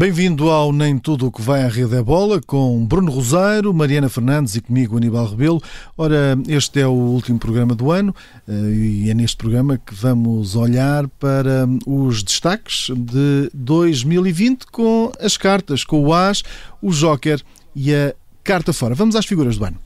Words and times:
Bem-vindo 0.00 0.48
ao 0.48 0.72
Nem 0.72 0.96
Tudo 0.96 1.26
o 1.26 1.30
que 1.30 1.42
vai 1.42 1.62
à 1.62 1.68
Rede 1.68 1.94
é 1.94 2.02
Bola, 2.02 2.40
com 2.40 2.86
Bruno 2.86 3.12
Rosário, 3.12 3.70
Mariana 3.74 4.08
Fernandes 4.08 4.56
e 4.56 4.62
comigo 4.62 4.96
Aníbal 4.96 5.26
Rebelo. 5.26 5.62
Ora, 5.94 6.38
este 6.48 6.80
é 6.80 6.86
o 6.86 6.92
último 6.92 7.38
programa 7.38 7.74
do 7.74 7.90
ano 7.90 8.16
eh, 8.48 8.52
e 8.52 9.10
é 9.10 9.12
neste 9.12 9.36
programa 9.36 9.76
que 9.76 9.94
vamos 9.94 10.56
olhar 10.56 11.06
para 11.06 11.68
os 11.86 12.22
destaques 12.22 12.86
de 12.96 13.50
2020 13.52 14.68
com 14.72 15.12
as 15.20 15.36
cartas, 15.36 15.84
com 15.84 16.02
o 16.02 16.14
As, 16.14 16.42
o 16.80 16.92
Joker 16.92 17.42
e 17.76 17.94
a 17.94 18.14
carta 18.42 18.72
fora. 18.72 18.94
Vamos 18.94 19.14
às 19.14 19.26
figuras 19.26 19.58
do 19.58 19.66
ano. 19.66 19.78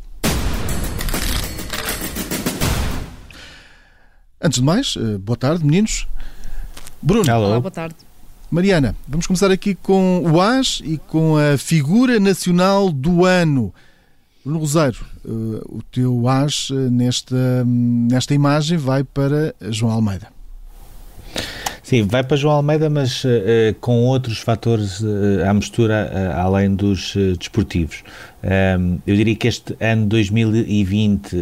Antes 4.40 4.60
de 4.60 4.64
mais, 4.64 4.94
eh, 4.96 5.18
boa 5.18 5.36
tarde, 5.36 5.64
meninos. 5.64 6.06
Bruno. 7.02 7.28
Olá, 7.28 7.58
boa 7.58 7.72
tarde. 7.72 7.96
Mariana, 8.54 8.94
vamos 9.08 9.26
começar 9.26 9.50
aqui 9.50 9.74
com 9.74 10.22
o 10.24 10.40
AS 10.40 10.80
e 10.84 10.96
com 10.96 11.36
a 11.36 11.58
figura 11.58 12.20
nacional 12.20 12.88
do 12.92 13.24
ano. 13.24 13.74
Bruno 14.44 14.60
Rosário, 14.60 15.04
eh, 15.24 15.28
o 15.66 15.82
teu 15.90 16.28
AS 16.28 16.68
eh, 16.70 16.74
nesta, 16.88 17.64
nesta 17.66 18.32
imagem 18.32 18.78
vai 18.78 19.02
para 19.02 19.52
João 19.60 19.90
Almeida. 19.90 20.28
Sim, 21.84 22.04
vai 22.04 22.24
para 22.24 22.34
João 22.34 22.54
Almeida, 22.54 22.88
mas 22.88 23.22
uh, 23.24 23.28
com 23.78 24.04
outros 24.04 24.38
fatores 24.38 25.00
uh, 25.00 25.46
à 25.46 25.52
mistura, 25.52 26.10
uh, 26.10 26.40
além 26.40 26.74
dos 26.74 27.14
desportivos. 27.38 28.02
Um, 28.42 28.98
eu 29.06 29.14
diria 29.14 29.36
que 29.36 29.46
este 29.46 29.76
ano 29.78 30.06
2020 30.06 31.36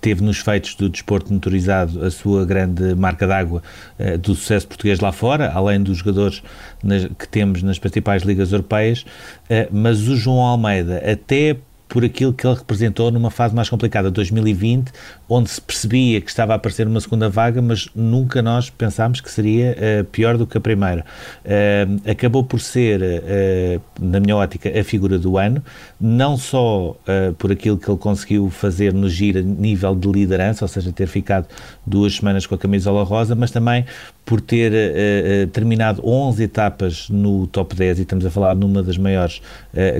teve 0.00 0.22
nos 0.22 0.38
feitos 0.38 0.76
do 0.76 0.88
desporto 0.88 1.32
motorizado 1.32 2.04
a 2.04 2.10
sua 2.10 2.44
grande 2.44 2.94
marca 2.94 3.26
d'água 3.26 3.62
do 4.20 4.34
sucesso 4.34 4.66
português 4.66 5.00
lá 5.00 5.12
fora, 5.12 5.50
além 5.52 5.80
dos 5.80 5.98
jogadores 5.98 6.42
nas, 6.82 7.04
que 7.04 7.28
temos 7.28 7.62
nas 7.62 7.78
principais 7.78 8.22
ligas 8.22 8.50
europeias, 8.52 9.04
mas 9.70 10.08
o 10.08 10.16
João 10.16 10.40
Almeida, 10.40 11.02
até 11.08 11.56
por 11.88 12.04
aquilo 12.04 12.32
que 12.32 12.46
ele 12.46 12.54
representou 12.54 13.10
numa 13.10 13.30
fase 13.30 13.54
mais 13.54 13.68
complicada, 13.68 14.10
2020, 14.10 14.92
onde 15.28 15.50
se 15.50 15.60
percebia 15.60 16.20
que 16.20 16.30
estava 16.30 16.54
a 16.54 16.56
aparecer 16.56 16.86
uma 16.86 17.00
segunda 17.00 17.28
vaga, 17.28 17.60
mas 17.60 17.88
nunca 17.94 18.40
nós 18.40 18.70
pensámos 18.70 19.20
que 19.20 19.30
seria 19.30 19.76
uh, 19.76 20.04
pior 20.04 20.38
do 20.38 20.46
que 20.46 20.56
a 20.56 20.60
primeira. 20.60 21.04
Uh, 21.44 22.10
acabou 22.10 22.42
por 22.42 22.60
ser, 22.60 23.00
uh, 23.02 23.82
na 24.00 24.20
minha 24.20 24.36
ótica, 24.36 24.68
a 24.68 24.82
figura 24.82 25.18
do 25.18 25.36
ano, 25.36 25.62
não 26.00 26.36
só 26.36 26.96
por 27.38 27.50
aquilo 27.50 27.76
que 27.76 27.90
ele 27.90 27.98
conseguiu 27.98 28.48
fazer 28.50 28.92
no 28.92 29.08
giro 29.08 29.40
a 29.40 29.42
nível 29.42 29.94
de 29.94 30.08
liderança, 30.08 30.64
ou 30.64 30.68
seja, 30.68 30.92
ter 30.92 31.06
ficado 31.06 31.46
duas 31.84 32.16
semanas 32.16 32.46
com 32.46 32.54
a 32.54 32.58
camisola 32.58 33.02
rosa, 33.02 33.34
mas 33.34 33.50
também 33.50 33.84
por 34.24 34.40
ter 34.40 34.72
terminado 35.52 36.06
11 36.06 36.42
etapas 36.42 37.08
no 37.08 37.46
top 37.48 37.74
10 37.74 37.98
e 37.98 38.02
estamos 38.02 38.24
a 38.24 38.30
falar 38.30 38.54
numa 38.54 38.82
das 38.82 38.96
maiores 38.96 39.42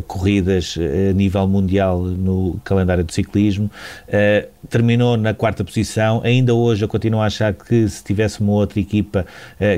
corridas 0.06 0.76
a 0.78 1.12
nível 1.12 1.48
mundial 1.48 2.00
no 2.00 2.60
calendário 2.64 3.02
do 3.02 3.12
ciclismo. 3.12 3.70
Terminou 4.68 5.16
na 5.16 5.34
quarta 5.34 5.64
posição. 5.64 6.20
Ainda 6.24 6.54
hoje 6.54 6.84
eu 6.84 6.88
continuo 6.88 7.20
a 7.20 7.26
achar 7.26 7.54
que 7.54 7.88
se 7.88 8.02
tivesse 8.02 8.40
uma 8.40 8.52
outra 8.52 8.78
equipa 8.80 9.26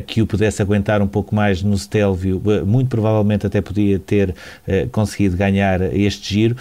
que 0.06 0.22
o 0.22 0.26
pudesse 0.26 0.60
aguentar 0.60 1.00
um 1.00 1.06
pouco 1.06 1.34
mais 1.34 1.62
no 1.62 1.76
Stelvio, 1.76 2.40
muito 2.66 2.88
provavelmente 2.88 3.46
até 3.46 3.60
podia 3.60 3.98
ter 3.98 4.34
conseguido 4.92 5.36
ganhar 5.36 5.80
este 5.94 6.34
giro. 6.34 6.56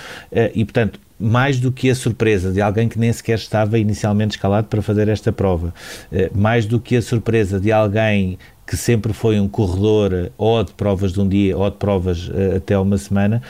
e 0.54 0.64
portanto, 0.64 1.00
mais 1.20 1.60
do 1.60 1.72
que 1.72 1.90
a 1.90 1.96
surpresa 1.96 2.52
de 2.52 2.62
alguém 2.62 2.88
que 2.88 2.98
nem 2.98 3.12
sequer 3.12 3.38
estava 3.38 3.78
inicialmente 3.78 4.38
escalado 4.38 4.68
para 4.68 4.82
fazer 4.82 5.10
esta 5.10 5.32
prova, 5.32 5.74
eh, 6.12 6.32
mais 6.34 6.66
do 6.66 6.80
que 6.80 6.96
a 6.96 7.02
surpresa 7.02 7.60
de 7.60 7.72
alguém 7.72 8.40
que 8.66 8.78
sempre 8.78 9.12
foi 9.12 9.40
um 9.40 9.48
corredor 9.48 10.14
eh, 10.14 10.32
ou 10.38 10.64
de 10.64 10.72
provas 10.72 11.12
de 11.12 11.20
um 11.20 11.28
dia 11.28 11.58
ou 11.58 11.70
de 11.70 11.76
provas 11.76 12.32
até 12.56 12.78
uma 12.78 12.98
semana, 12.98 13.42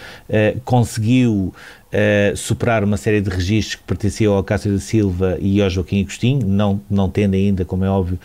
conseguiu 0.66 1.54
uh, 1.94 2.36
superar 2.36 2.84
uma 2.84 2.98
série 2.98 3.22
de 3.22 3.30
registros 3.30 3.76
que 3.76 3.84
pertenciam 3.84 4.34
ao 4.34 4.44
Cássio 4.44 4.74
da 4.74 4.80
Silva 4.80 5.38
e 5.40 5.62
ao 5.62 5.70
Joaquim 5.70 6.02
Agostinho, 6.02 6.46
não, 6.46 6.82
não 6.90 7.10
tendo 7.10 7.36
ainda, 7.36 7.64
como 7.64 7.86
é 7.86 7.90
óbvio, 7.90 8.20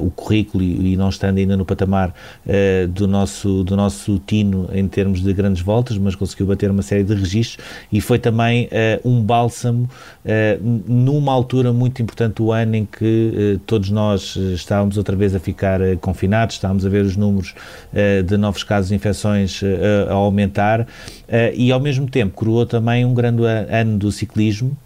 o 0.00 0.10
currículo 0.10 0.62
e, 0.62 0.96
não 0.96 1.08
estando 1.08 1.38
ainda 1.38 1.56
no 1.56 1.64
patamar 1.64 2.14
do, 2.90 3.08
nosso, 3.08 3.64
do 3.64 3.76
nosso 3.76 4.20
Tino 4.26 4.68
em 4.72 4.86
termos 4.86 5.22
de 5.22 5.32
grandes 5.32 5.62
voltas, 5.62 5.98
mas 5.98 6.14
conseguiu 6.14 6.46
bater 6.46 6.70
uma 6.70 6.82
série 6.82 7.02
de 7.02 7.14
registros 7.14 7.64
e 7.90 8.00
foi 8.00 8.18
também 8.18 8.68
um 9.04 9.22
bálsamo 9.22 9.88
numa 10.86 11.32
altura 11.32 11.72
muito 11.72 12.02
importante 12.02 12.34
do 12.36 12.52
ano 12.52 12.76
em 12.76 12.84
que 12.84 13.58
todos 13.66 13.90
nós 13.90 14.36
estávamos 14.36 14.96
outra 14.96 15.16
vez 15.16 15.34
a 15.34 15.40
ficar 15.40 15.80
confinados 16.00 16.60
estamos 16.60 16.84
a 16.84 16.88
ver 16.88 17.04
os 17.04 17.16
números 17.16 17.54
uh, 17.92 18.22
de 18.22 18.36
novos 18.36 18.62
casos 18.62 18.90
de 18.90 18.94
infecções 18.94 19.62
uh, 19.62 19.66
a 20.08 20.12
aumentar. 20.12 20.80
eh, 20.80 20.86
e, 21.54 21.70
ao 21.70 21.80
mesmo 21.80 22.08
tempo, 22.08 22.34
coroou 22.34 22.66
também 22.66 23.04
um 23.04 23.14
grande 23.14 23.42
ano 23.44 23.98
do 23.98 24.10
ciclismo. 24.10 24.76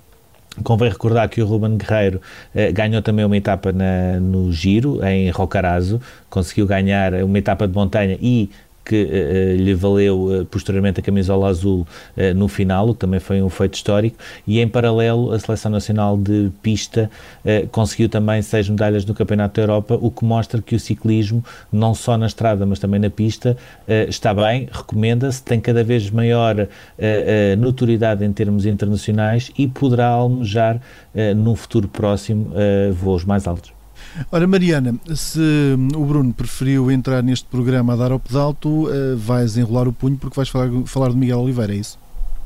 Convém 0.63 0.89
recordar 0.89 1.29
que 1.29 1.43
o 1.43 1.47
Ruben 1.47 1.77
Guerreiro 1.77 2.21
ganhou 2.73 3.03
também 3.03 3.25
uma 3.25 3.37
etapa 3.37 3.73
na, 3.73 4.21
no 4.21 4.53
Giro, 4.53 5.05
em 5.05 5.29
Rocarazo, 5.31 6.01
conseguiu 6.31 6.65
ganhar 6.65 7.13
uma 7.25 7.39
etapa 7.39 7.67
de 7.67 7.75
montanha 7.75 8.17
e 8.23 8.49
que 8.85 9.05
uh, 9.05 9.57
lhe 9.57 9.75
valeu 9.75 10.27
uh, 10.27 10.45
posteriormente 10.45 11.01
a 11.01 11.03
camisola 11.03 11.49
azul 11.49 11.87
uh, 12.17 12.35
no 12.35 12.49
final, 12.49 12.91
o 12.91 12.95
que 12.95 13.01
também 13.01 13.21
foi 13.21 13.43
um 13.43 13.49
feito 13.49 13.75
histórico, 13.75 14.17
e 14.47 14.61
em 14.61 14.69
paralelo 14.69 15.33
a 15.33 15.39
Seleção 15.39 15.71
Nacional 15.71 16.17
de 16.17 16.51
Pista 16.63 17.11
conseguiu 17.71 18.09
também 18.09 18.43
seis 18.43 18.69
medalhas 18.69 19.05
no 19.05 19.15
Campeonato 19.15 19.57
da 19.57 19.63
Europa, 19.63 19.99
o 20.01 20.11
que 20.11 20.25
mostra 20.25 20.61
que 20.61 20.75
o 20.75 20.81
ciclismo, 20.81 21.45
não 21.73 21.95
só 21.95 22.17
na 22.17 22.27
estrada, 22.27 22.67
mas 22.67 22.79
também 22.79 23.01
na 23.01 23.11
pista, 23.11 23.57
está 24.09 24.33
bem, 24.35 24.69
recomenda-se, 24.71 25.43
tem 25.43 25.61
cada 25.61 25.85
vez 25.85 26.11
maior 26.11 26.67
notoriedade 27.59 28.25
em 28.25 28.33
termos 28.33 28.67
internacionais 28.67 29.51
e 29.57 29.69
poderá 29.69 30.09
almejar 30.09 30.81
num 31.37 31.55
futuro 31.55 31.89
próximo 31.89 32.53
voos 32.93 33.25
mais 33.25 33.47
altos. 33.47 33.84
Ora, 34.31 34.47
Mariana, 34.47 34.95
se 35.15 35.41
o 35.95 36.05
Bruno 36.05 36.33
preferiu 36.33 36.91
entrar 36.91 37.23
neste 37.23 37.47
programa 37.47 37.95
a 37.95 37.97
dar 37.97 38.13
ao 38.13 38.21
pedal, 38.21 38.55
tu 38.55 38.89
uh, 38.89 39.17
vais 39.17 39.57
enrolar 39.57 39.89
o 39.89 39.93
punho 39.93 40.17
porque 40.17 40.37
vais 40.37 40.49
falar, 40.49 40.71
falar 40.87 41.11
de 41.11 41.17
Miguel 41.17 41.41
Oliveira, 41.41 41.75
é 41.75 41.77
isso? 41.77 41.99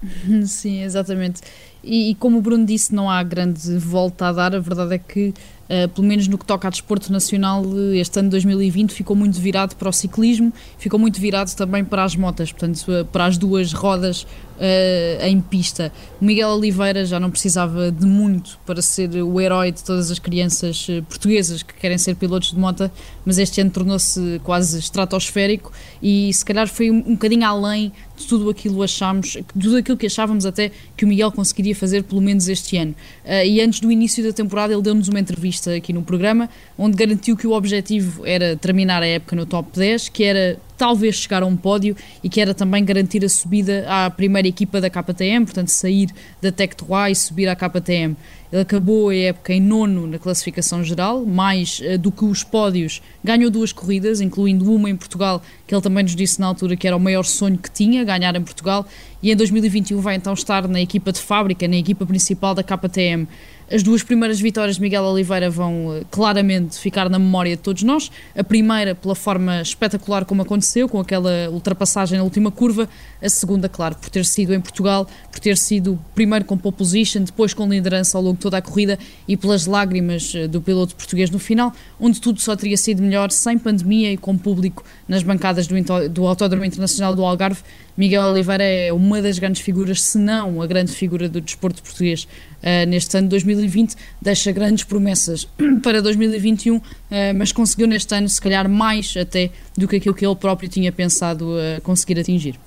Sim, 0.47 0.83
exatamente. 0.83 1.41
E, 1.83 2.11
e, 2.11 2.15
como 2.15 2.39
o 2.39 2.43
Bruno 2.43 2.65
disse, 2.65 2.95
não 2.95 3.09
há 3.11 3.23
grande 3.23 3.77
volta 3.79 4.27
a 4.27 4.33
dar. 4.33 4.55
A 4.55 4.59
verdade 4.59 4.95
é 4.95 4.99
que, 4.99 5.29
uh, 5.69 5.89
pelo 5.89 6.07
menos 6.07 6.27
no 6.27 6.39
que 6.39 6.45
toca 6.45 6.69
a 6.69 6.71
desporto 6.71 7.13
nacional, 7.13 7.65
este 7.95 8.19
ano 8.19 8.31
2020 8.31 8.93
ficou 8.93 9.15
muito 9.15 9.39
virado 9.39 9.77
para 9.77 9.89
o 9.89 9.93
ciclismo, 9.93 10.53
ficou 10.79 10.99
muito 10.99 11.21
virado 11.21 11.55
também 11.55 11.85
para 11.85 12.05
as 12.05 12.17
motas, 12.17 12.51
portanto, 12.51 12.85
para 13.13 13.27
as 13.27 13.39
duas 13.39 13.73
rodas 13.73 14.27
uh, 14.59 15.25
em 15.25 15.41
pista. 15.41 15.93
O 16.21 16.25
Miguel 16.25 16.51
Oliveira 16.51 17.05
já 17.05 17.19
não 17.19 17.31
precisava 17.31 17.91
de 17.91 18.05
muito 18.05 18.59
para 18.67 18.83
ser 18.83 19.11
o 19.23 19.41
herói 19.41 19.73
de 19.73 19.83
todas 19.83 20.11
as 20.11 20.19
crianças 20.19 20.87
eh, 20.91 21.01
portuguesas 21.03 21.63
que 21.63 21.75
querem 21.75 21.97
ser 21.97 22.17
pilotos 22.17 22.51
de 22.51 22.59
moto, 22.59 22.91
mas 23.25 23.39
este 23.39 23.61
ano 23.61 23.71
tornou-se 23.71 24.41
quase 24.43 24.79
estratosférico 24.79 25.73
e 26.03 26.33
se 26.33 26.45
calhar 26.45 26.67
foi 26.69 26.91
um, 26.91 26.97
um 26.97 27.13
bocadinho 27.13 27.47
além 27.47 27.93
de 28.17 28.27
tudo 28.27 28.51
aquilo 28.51 28.83
achámos, 28.83 29.37
de 29.55 29.63
tudo 29.63 29.77
aquilo 29.77 29.97
que 29.97 30.07
achávamos 30.07 30.45
até 30.45 30.73
que 30.97 31.05
o 31.05 31.09
Miguel 31.09 31.31
conseguiria 31.31 31.75
fazer 31.75 32.03
pelo 32.03 32.21
menos 32.21 32.49
este 32.49 32.77
ano. 32.77 32.95
Uh, 33.25 33.47
e 33.47 33.61
antes 33.61 33.81
do 33.81 33.93
início 33.93 34.25
da 34.25 34.33
temporada 34.33 34.73
ele 34.73 34.83
deu-nos 34.83 35.09
uma 35.09 35.21
entrevista 35.21 35.75
aqui 35.75 35.93
no 35.93 36.03
programa 36.03 36.49
onde 36.77 36.97
garantiu 36.97 37.37
que 37.37 37.47
o 37.47 37.53
objetivo 37.53 38.27
era 38.27 38.57
terminar 38.57 39.03
a 39.03 39.07
época 39.07 39.37
no 39.37 39.47
top 39.47 39.71
10, 39.79 40.09
que 40.09 40.25
era 40.25 40.59
talvez 40.79 41.17
chegar 41.17 41.43
a 41.43 41.47
um 41.47 41.57
pódio 41.57 41.97
e 42.23 42.29
que 42.29 42.41
era 42.41 42.55
também 42.55 42.85
garantir 42.85 43.25
a 43.25 43.29
subida 43.29 43.85
à 43.89 44.09
primeira 44.09 44.47
equipa 44.47 44.81
da 44.81 44.89
KTM, 44.89 45.45
portanto 45.45 45.69
sair 45.69 46.09
da 46.41 46.53
Tech 46.53 46.75
3 46.77 47.11
e 47.11 47.15
subir 47.21 47.49
à 47.49 47.57
KTM. 47.57 48.17
Ele 48.51 48.63
acabou 48.63 49.11
a 49.11 49.15
época 49.15 49.53
em 49.53 49.61
nono 49.61 50.07
na 50.07 50.19
classificação 50.19 50.83
geral, 50.83 51.27
mais 51.27 51.81
uh, 51.81 51.99
do 51.99 52.11
que 52.11 52.25
os 52.25 52.43
pódios, 52.43 53.03
ganhou 53.23 53.51
duas 53.51 53.73
corridas, 53.73 54.23
incluindo 54.23 54.73
uma 54.73 54.89
em 54.89 54.97
Portugal, 54.97 55.43
que 55.67 55.75
ele 55.75 55.83
também 55.83 56.03
nos 56.03 56.17
disse 56.17 56.41
na 56.41 56.47
altura 56.47 56.75
que 56.75 56.87
era 56.87 56.97
o 56.97 57.01
maior 57.01 57.25
sonho 57.25 57.59
que 57.59 57.71
tinha, 57.71 58.05
ganhar 58.05 58.35
em 58.37 58.43
Portugal, 58.43 58.87
e 59.23 59.31
em 59.31 59.37
2021 59.37 60.01
vai 60.01 60.15
então 60.15 60.33
estar 60.33 60.67
na 60.67 60.81
equipa 60.81 61.13
de 61.13 61.21
fábrica, 61.21 61.69
na 61.69 61.77
equipa 61.77 62.07
principal 62.07 62.55
da 62.55 62.63
KTM. 62.63 63.29
As 63.71 63.83
duas 63.83 64.03
primeiras 64.03 64.41
vitórias 64.41 64.77
de 64.77 64.83
Miguel 64.83 65.05
Oliveira 65.05 65.51
vão 65.51 65.95
eh, 65.95 66.03
claramente 66.11 66.79
ficar 66.79 67.11
na 67.11 67.19
memória 67.19 67.55
de 67.55 67.61
todos 67.61 67.83
nós. 67.83 68.11
A 68.35 68.43
primeira, 68.43 68.95
pela 68.95 69.15
forma 69.15 69.61
espetacular 69.61 70.25
como 70.25 70.41
aconteceu, 70.41 70.89
com 70.89 70.99
aquela 70.99 71.51
ultrapassagem 71.51 72.17
na 72.17 72.25
última 72.25 72.51
curva. 72.51 72.89
A 73.21 73.29
segunda, 73.29 73.69
claro, 73.69 73.95
por 73.97 74.09
ter 74.09 74.25
sido 74.25 74.55
em 74.55 74.61
Portugal, 74.61 75.07
por 75.31 75.39
ter 75.39 75.59
sido 75.59 75.99
primeiro 76.15 76.47
com 76.47 76.57
pole 76.57 76.77
position, 76.77 77.25
depois 77.25 77.53
com 77.53 77.69
liderança 77.69 78.17
ao 78.17 78.25
longo 78.25 78.37
de 78.37 78.41
toda 78.41 78.57
a 78.57 78.63
corrida 78.63 78.99
e 79.27 79.37
pelas 79.37 79.67
lágrimas 79.67 80.33
eh, 80.35 80.49
do 80.49 80.63
piloto 80.63 80.97
português 80.97 81.29
no 81.29 81.39
final, 81.39 81.71
onde 82.01 82.23
tudo 82.23 82.41
só 82.41 82.57
teria 82.57 82.77
sido 82.79 83.03
melhor 83.03 83.31
sem 83.31 83.59
pandemia 83.59 84.11
e 84.11 84.17
com 84.17 84.39
público 84.39 84.83
nas 85.07 85.23
bancadas 85.23 85.67
do, 85.67 86.09
do 86.09 86.27
Autódromo 86.27 86.65
Internacional 86.65 87.15
do 87.15 87.23
Algarve. 87.23 87.61
Miguel 87.99 88.23
Oliveira 88.23 88.65
é 88.65 88.93
uma 88.93 89.21
das 89.21 89.39
grandes 89.39 89.61
figuras, 89.61 90.01
se 90.01 90.17
não 90.17 90.63
a 90.63 90.67
grande 90.67 90.93
figura 90.93 91.29
do 91.29 91.41
desporto 91.41 91.83
português 91.83 92.27
uh, 92.63 92.89
neste 92.89 93.17
ano 93.17 93.29
de 93.29 93.31
2020. 93.31 93.97
Deixa 94.21 94.53
grandes 94.53 94.85
promessas 94.85 95.49
para 95.83 96.03
2021, 96.03 96.77
uh, 96.77 96.83
eh, 97.11 97.33
mas 97.33 97.53
conseguiu 97.53 97.87
neste 97.87 98.15
ano, 98.15 98.29
se 98.29 98.41
calhar, 98.41 98.69
mais 98.69 99.15
até 99.17 99.51
do 99.77 99.87
que 99.87 99.97
aquilo 99.97 100.15
que 100.15 100.27
ele 100.27 100.37
próprio 100.37 100.69
tinha 100.69 100.93
pensado 100.93 101.51
uh, 101.51 101.81
conseguir 101.83 102.19
atingir. 102.19 102.59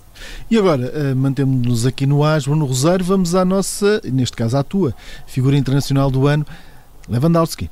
E 0.51 0.57
agora, 0.57 1.15
mantemos-nos 1.15 1.83
aqui 1.87 2.05
no 2.05 2.23
Asbo, 2.23 2.55
no 2.55 2.65
Rosário, 2.65 3.03
vamos 3.03 3.33
à 3.33 3.43
nossa, 3.43 3.99
neste 4.03 4.37
caso 4.37 4.55
à 4.55 4.61
tua, 4.63 4.93
figura 5.25 5.57
internacional 5.57 6.11
do 6.11 6.27
ano, 6.27 6.45
Lewandowski. 7.09 7.71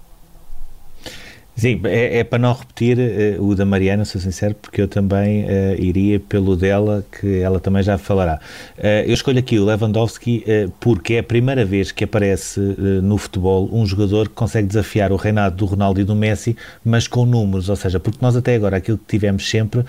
Sim, 1.60 1.82
é, 1.84 2.20
é, 2.20 2.24
para 2.24 2.40
não 2.40 2.54
repetir 2.54 2.98
uh, 2.98 3.46
o 3.46 3.54
da 3.54 3.66
Mariana, 3.66 4.06
sou 4.06 4.22
sincero, 4.22 4.56
porque 4.62 4.82
eu 4.82 4.88
também 4.88 5.44
uh, 5.44 5.76
iria 5.78 6.18
pelo 6.18 6.56
dela, 6.56 7.04
que 7.12 7.42
ela 7.42 7.60
também 7.60 7.84
já 7.84 7.98
falará. 7.98 8.40
Uh, 8.78 9.04
eu 9.06 9.14
escolho 9.14 9.40
aqui 9.40 9.60
o 9.60 9.66
Lewandowski 9.66 10.46
porque 10.80 11.16
é 11.16 11.20
a 11.20 11.24
primeira 11.24 11.66
vez 11.66 11.92
que 11.92 12.06
aparece 12.06 12.62
no 13.04 13.18
futebol 13.18 13.70
um 13.74 13.86
jogador 13.86 14.30
que 14.30 14.36
consegue 14.36 14.68
desafiar 14.68 15.12
o 15.12 15.18
reinado 15.18 15.58
do 15.58 15.66
Ronaldo 15.66 16.00
e 16.00 16.06
do 16.06 16.16
Messi, 16.16 16.56
mas 16.84 17.08
com 17.08 17.26
números, 17.26 17.68
ou 17.68 17.76
seja, 17.76 18.00
porque 18.00 18.20
nós 18.22 18.38
até 18.38 18.56
agora 18.56 18.78
aquilo 18.78 18.98
que 18.98 19.06
tivemos 19.06 19.50
sempre 19.50 19.84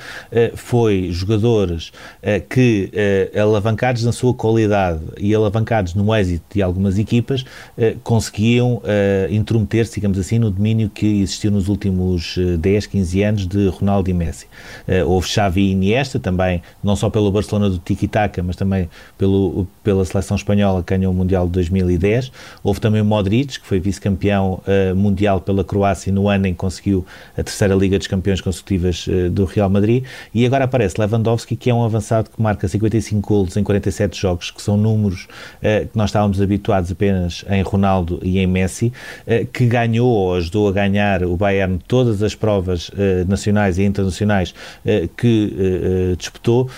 foi 0.55 1.11
jogadores 1.13 1.93
que, 2.49 2.91
alavancados 3.39 4.05
na 4.05 4.13
sua 4.13 4.35
qualidade 4.35 5.01
e 5.19 5.35
alavancados 5.35 5.95
no 5.95 6.15
êxito 6.15 6.45
de 6.55 6.63
algumas 6.63 6.99
equipas, 6.99 7.45
conseguiam 8.03 8.83
intrometer-se, 9.31 9.95
digamos 9.95 10.19
assim, 10.19 10.39
no 10.39 10.51
domínio 10.51 10.91
que 10.91 11.07
existiu 11.23 11.51
no 11.51 11.60
nos 11.61 11.69
últimos 11.69 12.37
10, 12.59 12.85
eh, 12.85 12.89
15 12.89 13.23
anos 13.23 13.47
de 13.47 13.69
Ronaldo 13.69 14.09
e 14.09 14.15
Messi. 14.15 14.47
Uh, 14.89 15.07
houve 15.07 15.29
Xavi 15.29 15.61
e 15.61 15.73
Iniesta 15.73 16.19
também, 16.19 16.63
não 16.83 16.97
só 16.97 17.11
pelo 17.11 17.31
Barcelona 17.31 17.69
do 17.69 17.79
Tiki-Taka, 17.79 18.43
mas 18.43 18.57
também 18.57 18.89
pelo, 19.19 19.69
pela 19.85 20.05
seleção 20.05 20.37
espanhola 20.37 20.83
que 20.83 20.97
ganhou 20.97 21.13
o 21.13 21.17
Mundial 21.17 21.47
de 21.47 21.53
2010. 21.53 22.33
Houve 22.63 22.81
também 22.81 23.03
o 23.03 23.05
Modric, 23.05 23.61
que 23.61 23.67
foi 23.67 23.79
vice-campeão 23.79 24.63
uh, 24.67 24.97
mundial 24.97 25.41
pela 25.41 25.63
Croácia 25.63 26.11
no 26.11 26.29
ano 26.29 26.47
em 26.47 26.53
que 26.53 26.59
conseguiu 26.59 27.05
a 27.37 27.43
terceira 27.43 27.75
Liga 27.75 27.99
dos 27.99 28.07
Campeões 28.07 28.41
consecutivas 28.41 29.07
do 29.33 29.45
Real 29.45 29.69
Madrid. 29.69 30.05
E 30.35 30.47
agora 30.47 30.65
aparece 30.65 30.99
Lewandowski, 30.99 31.57
que 31.57 31.69
é 31.69 31.75
um 31.75 31.85
avançado 31.85 32.31
que 32.31 32.41
marca 32.41 32.67
55 32.67 33.29
golos 33.29 33.57
em 33.57 33.63
47 33.63 34.19
jogos, 34.19 34.51
que 34.51 34.63
são 34.63 34.77
números 34.77 35.27
que 35.61 35.97
nós 35.97 36.11
estávamos 36.11 36.41
habituados 36.41 36.91
apenas 36.91 37.45
em 37.49 37.63
Ronaldo 37.63 38.21
e 38.23 38.39
em 38.39 38.47
Messi, 38.47 38.93
que 39.53 39.67
ganhou 39.67 40.09
ou 40.09 40.35
ajudou 40.35 40.69
a 40.69 40.73
ganhar 40.73 41.25
o 41.25 41.37
Bayern 41.37 41.50
Bayern 41.51 41.79
todas 41.87 42.23
as 42.23 42.35
provas 42.35 42.89
uh, 42.91 43.29
nacionais 43.29 43.79
e 43.79 43.83
internacionais 43.83 44.51
uh, 44.85 45.09
que 45.17 46.13
uh, 46.13 46.17
disputou 46.17 46.71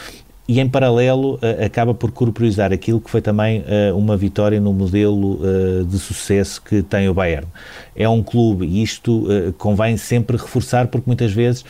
e 0.47 0.61
em 0.61 0.69
paralelo 0.69 1.35
uh, 1.35 1.65
acaba 1.65 1.94
por 1.94 2.11
corporizar 2.11 2.73
aquilo 2.73 3.00
que 3.00 3.09
foi 3.09 3.23
também 3.23 3.61
uh, 3.61 3.97
uma 3.97 4.17
vitória 4.17 4.61
no 4.61 4.73
modelo 4.73 5.41
uh, 5.41 5.85
de 5.85 5.99
sucesso 5.99 6.61
que 6.61 6.83
tem 6.83 7.09
o 7.09 7.15
Bayern. 7.15 7.47
É 7.94 8.09
um 8.09 8.23
clube, 8.23 8.67
e 8.67 8.83
isto 8.83 9.27
convém 9.59 9.99
sempre 9.99 10.39
reforçar, 10.39 10.87
porque 10.87 11.05
muitas 11.06 11.31
vezes 11.31 11.62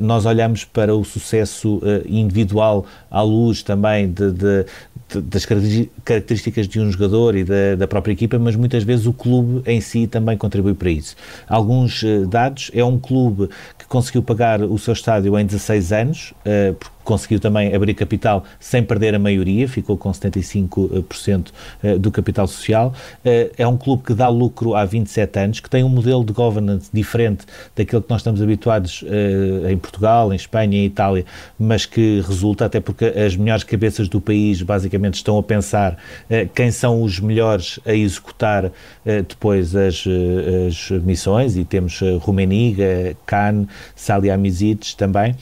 nós 0.00 0.24
olhamos 0.24 0.64
para 0.64 0.94
o 0.94 1.04
sucesso 1.04 1.82
individual 2.06 2.86
à 3.10 3.20
luz 3.20 3.64
também 3.64 4.08
de, 4.08 4.30
de, 4.30 4.64
de, 5.08 5.20
das 5.22 5.44
características 5.44 6.68
de 6.68 6.78
um 6.78 6.88
jogador 6.88 7.34
e 7.34 7.42
da, 7.42 7.74
da, 7.76 7.88
própria 7.88 8.12
equipa, 8.12 8.38
mas 8.38 8.54
muitas 8.54 8.84
vezes 8.84 9.06
o 9.06 9.12
clube 9.12 9.60
em 9.66 9.80
si 9.80 10.06
também 10.06 10.38
contribui 10.38 10.74
para 10.74 10.88
isso. 10.88 11.16
Alguns 11.48 12.04
dados, 12.28 12.70
é 12.72 12.84
um 12.84 12.96
clube 12.96 13.48
que 13.76 13.86
conseguiu 13.86 14.22
pagar 14.22 14.62
o 14.62 14.78
seu 14.78 14.92
estádio 14.92 15.36
em 15.36 15.44
16 15.44 15.92
anos, 15.92 16.32
porque 16.78 16.95
conseguiu 17.06 17.38
também 17.38 17.74
abrir 17.74 17.94
capital 17.94 18.44
sem 18.58 18.82
perder 18.82 19.14
a 19.14 19.18
maioria, 19.18 19.66
ficou 19.68 19.96
com 19.96 20.10
75% 20.10 21.52
eh, 21.82 21.96
do 21.96 22.10
capital 22.10 22.46
social. 22.48 22.92
Eh, 23.24 23.52
é 23.56 23.66
um 23.66 23.76
clube 23.76 24.02
que 24.02 24.12
dá 24.12 24.28
lucro 24.28 24.74
há 24.74 24.84
27 24.84 25.38
anos, 25.38 25.60
que 25.60 25.70
tem 25.70 25.84
um 25.84 25.88
modelo 25.88 26.24
de 26.24 26.32
governance 26.32 26.90
diferente 26.92 27.46
daquele 27.74 28.02
que 28.02 28.10
nós 28.10 28.20
estamos 28.20 28.42
habituados 28.42 29.04
eh, 29.06 29.72
em 29.72 29.78
Portugal, 29.78 30.32
em 30.32 30.36
Espanha, 30.36 30.76
em 30.76 30.84
Itália, 30.84 31.24
mas 31.58 31.86
que 31.86 32.20
resulta, 32.26 32.66
até 32.66 32.80
porque 32.80 33.04
as 33.04 33.36
melhores 33.36 33.62
cabeças 33.62 34.08
do 34.08 34.20
país 34.20 34.60
basicamente 34.60 35.14
estão 35.14 35.38
a 35.38 35.42
pensar 35.42 35.96
quem 36.54 36.72
são 36.72 37.02
os 37.02 37.20
melhores 37.20 37.78
a 37.86 37.94
executar 37.94 38.72
depois 39.28 39.76
as, 39.76 40.04
as 40.66 40.90
missões, 41.02 41.56
e 41.56 41.64
temos 41.64 42.00
Rumeniga, 42.20 43.16
Cannes, 43.24 43.68
Salihamidzic 43.94 44.96
também, 44.96 45.36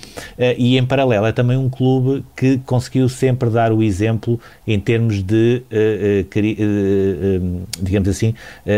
e 0.58 0.76
em 0.76 0.84
paralelo 0.84 1.26
é 1.26 1.32
também 1.32 1.53
também 1.54 1.56
um 1.56 1.70
clube 1.70 2.24
que 2.36 2.58
conseguiu 2.58 3.08
sempre 3.08 3.48
dar 3.48 3.72
o 3.72 3.82
exemplo 3.82 4.40
em 4.66 4.78
termos 4.78 5.22
de, 5.22 5.62
uh, 5.70 6.38
uh, 6.38 7.60
uh, 7.60 7.66
digamos 7.80 8.08
assim, 8.08 8.34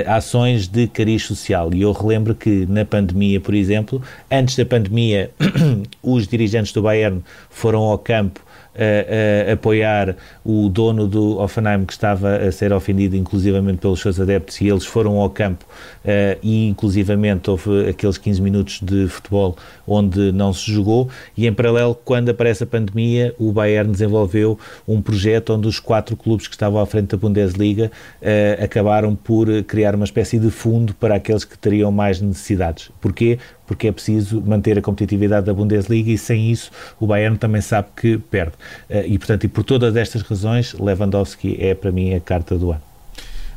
ações 0.07 0.69
de 0.69 0.87
cariz 0.87 1.23
social. 1.23 1.71
E 1.73 1.83
eu 1.83 1.93
relembro 1.93 2.35
que 2.35 2.67
na 2.67 2.85
pandemia, 2.85 3.41
por 3.41 3.55
exemplo, 3.55 4.03
antes 4.31 4.57
da 4.57 4.65
pandemia, 4.65 5.31
os 6.03 6.29
dirigentes 6.29 6.73
do 6.73 6.83
Bayern 6.83 7.23
foram 7.51 7.81
ao 7.81 7.99
campo 7.99 8.41
a, 8.77 9.53
apoiar 9.53 10.17
o 10.45 10.69
dono 10.69 11.07
do 11.07 11.39
Offenheim 11.39 11.85
que 11.85 11.93
estava 11.93 12.37
a 12.37 12.53
ser 12.53 12.73
ofendido 12.73 13.17
inclusivamente 13.17 13.79
pelos 13.79 14.01
seus 14.01 14.21
adeptos 14.21 14.61
e 14.61 14.69
eles 14.69 14.85
foram 14.85 15.19
ao 15.19 15.31
campo 15.31 15.65
uh, 16.05 16.39
e 16.43 16.69
inclusivamente 16.69 17.51
houve 17.51 17.89
aqueles 17.89 18.19
15 18.19 18.43
minutos 18.43 18.81
de 18.81 19.09
futebol 19.09 19.57
onde 19.87 20.33
não 20.33 20.53
se 20.53 20.71
jogou 20.71 21.09
e 21.37 21.47
em 21.47 21.53
paralelo 21.53 21.95
quando 21.95 22.31
aparece 22.31 22.65
a 22.65 22.67
pandemia 22.67 23.35
o 23.39 23.53
Bayern 23.53 23.91
desenvolveu 23.91 24.59
um 24.87 25.01
projeto 25.01 25.55
onde 25.55 25.67
os 25.67 25.81
quatro 25.81 26.17
clubes 26.17 26.47
que 26.47 26.55
estavam 26.55 26.81
à 26.81 26.87
frente 26.87 27.09
da 27.09 27.17
Bundesliga 27.17 27.91
uh, 28.21 28.65
acabaram 28.65 29.15
por 29.15 29.47
criar 29.65 29.95
uma 29.95 30.05
espécie 30.05 30.39
de 30.39 30.51
fundo 30.51 30.95
para 30.95 31.17
aqueles 31.17 31.45
que 31.45 31.57
teriam 31.59 31.91
mais 31.91 32.21
necessidades. 32.21 32.91
Porquê? 33.01 33.39
Porque 33.67 33.89
é 33.89 33.93
preciso 33.93 34.41
manter 34.41 34.79
a 34.79 34.83
competitividade 34.83 35.47
da 35.47 35.55
Bundesliga 35.55 36.11
e 36.11 36.19
sem 36.19 36.51
isso 36.51 36.71
o 37.01 37.07
Bayern 37.07 37.37
também 37.37 37.61
sabe 37.61 37.89
que 37.97 38.19
perde. 38.19 38.53
Eh, 38.89 39.07
e, 39.09 39.19
portanto, 39.19 39.45
e 39.45 39.49
por 39.49 39.65
todas 39.65 39.97
estas 39.97 40.23
razões, 40.23 40.75
Lewandowski 40.75 41.57
é 41.61 41.75
para 41.75 41.91
mim 41.91 42.15
a 42.15 42.21
carta 42.21 42.57
do 42.57 42.71
ano. 42.71 42.83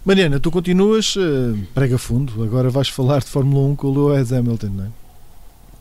Mariana, 0.05 0.39
tu 0.39 0.49
continuas 0.49 1.15
uh, 1.15 1.57
prega 1.73 1.97
fundo, 1.97 2.41
agora 2.43 2.69
vais 2.69 2.87
falar 2.87 3.19
de 3.19 3.27
Fórmula 3.27 3.67
1 3.67 3.75
com 3.75 3.87
o 3.87 4.09
Lewis 4.09 4.31
Hamilton, 4.31 4.67
não 4.67 4.85
é? 4.85 4.87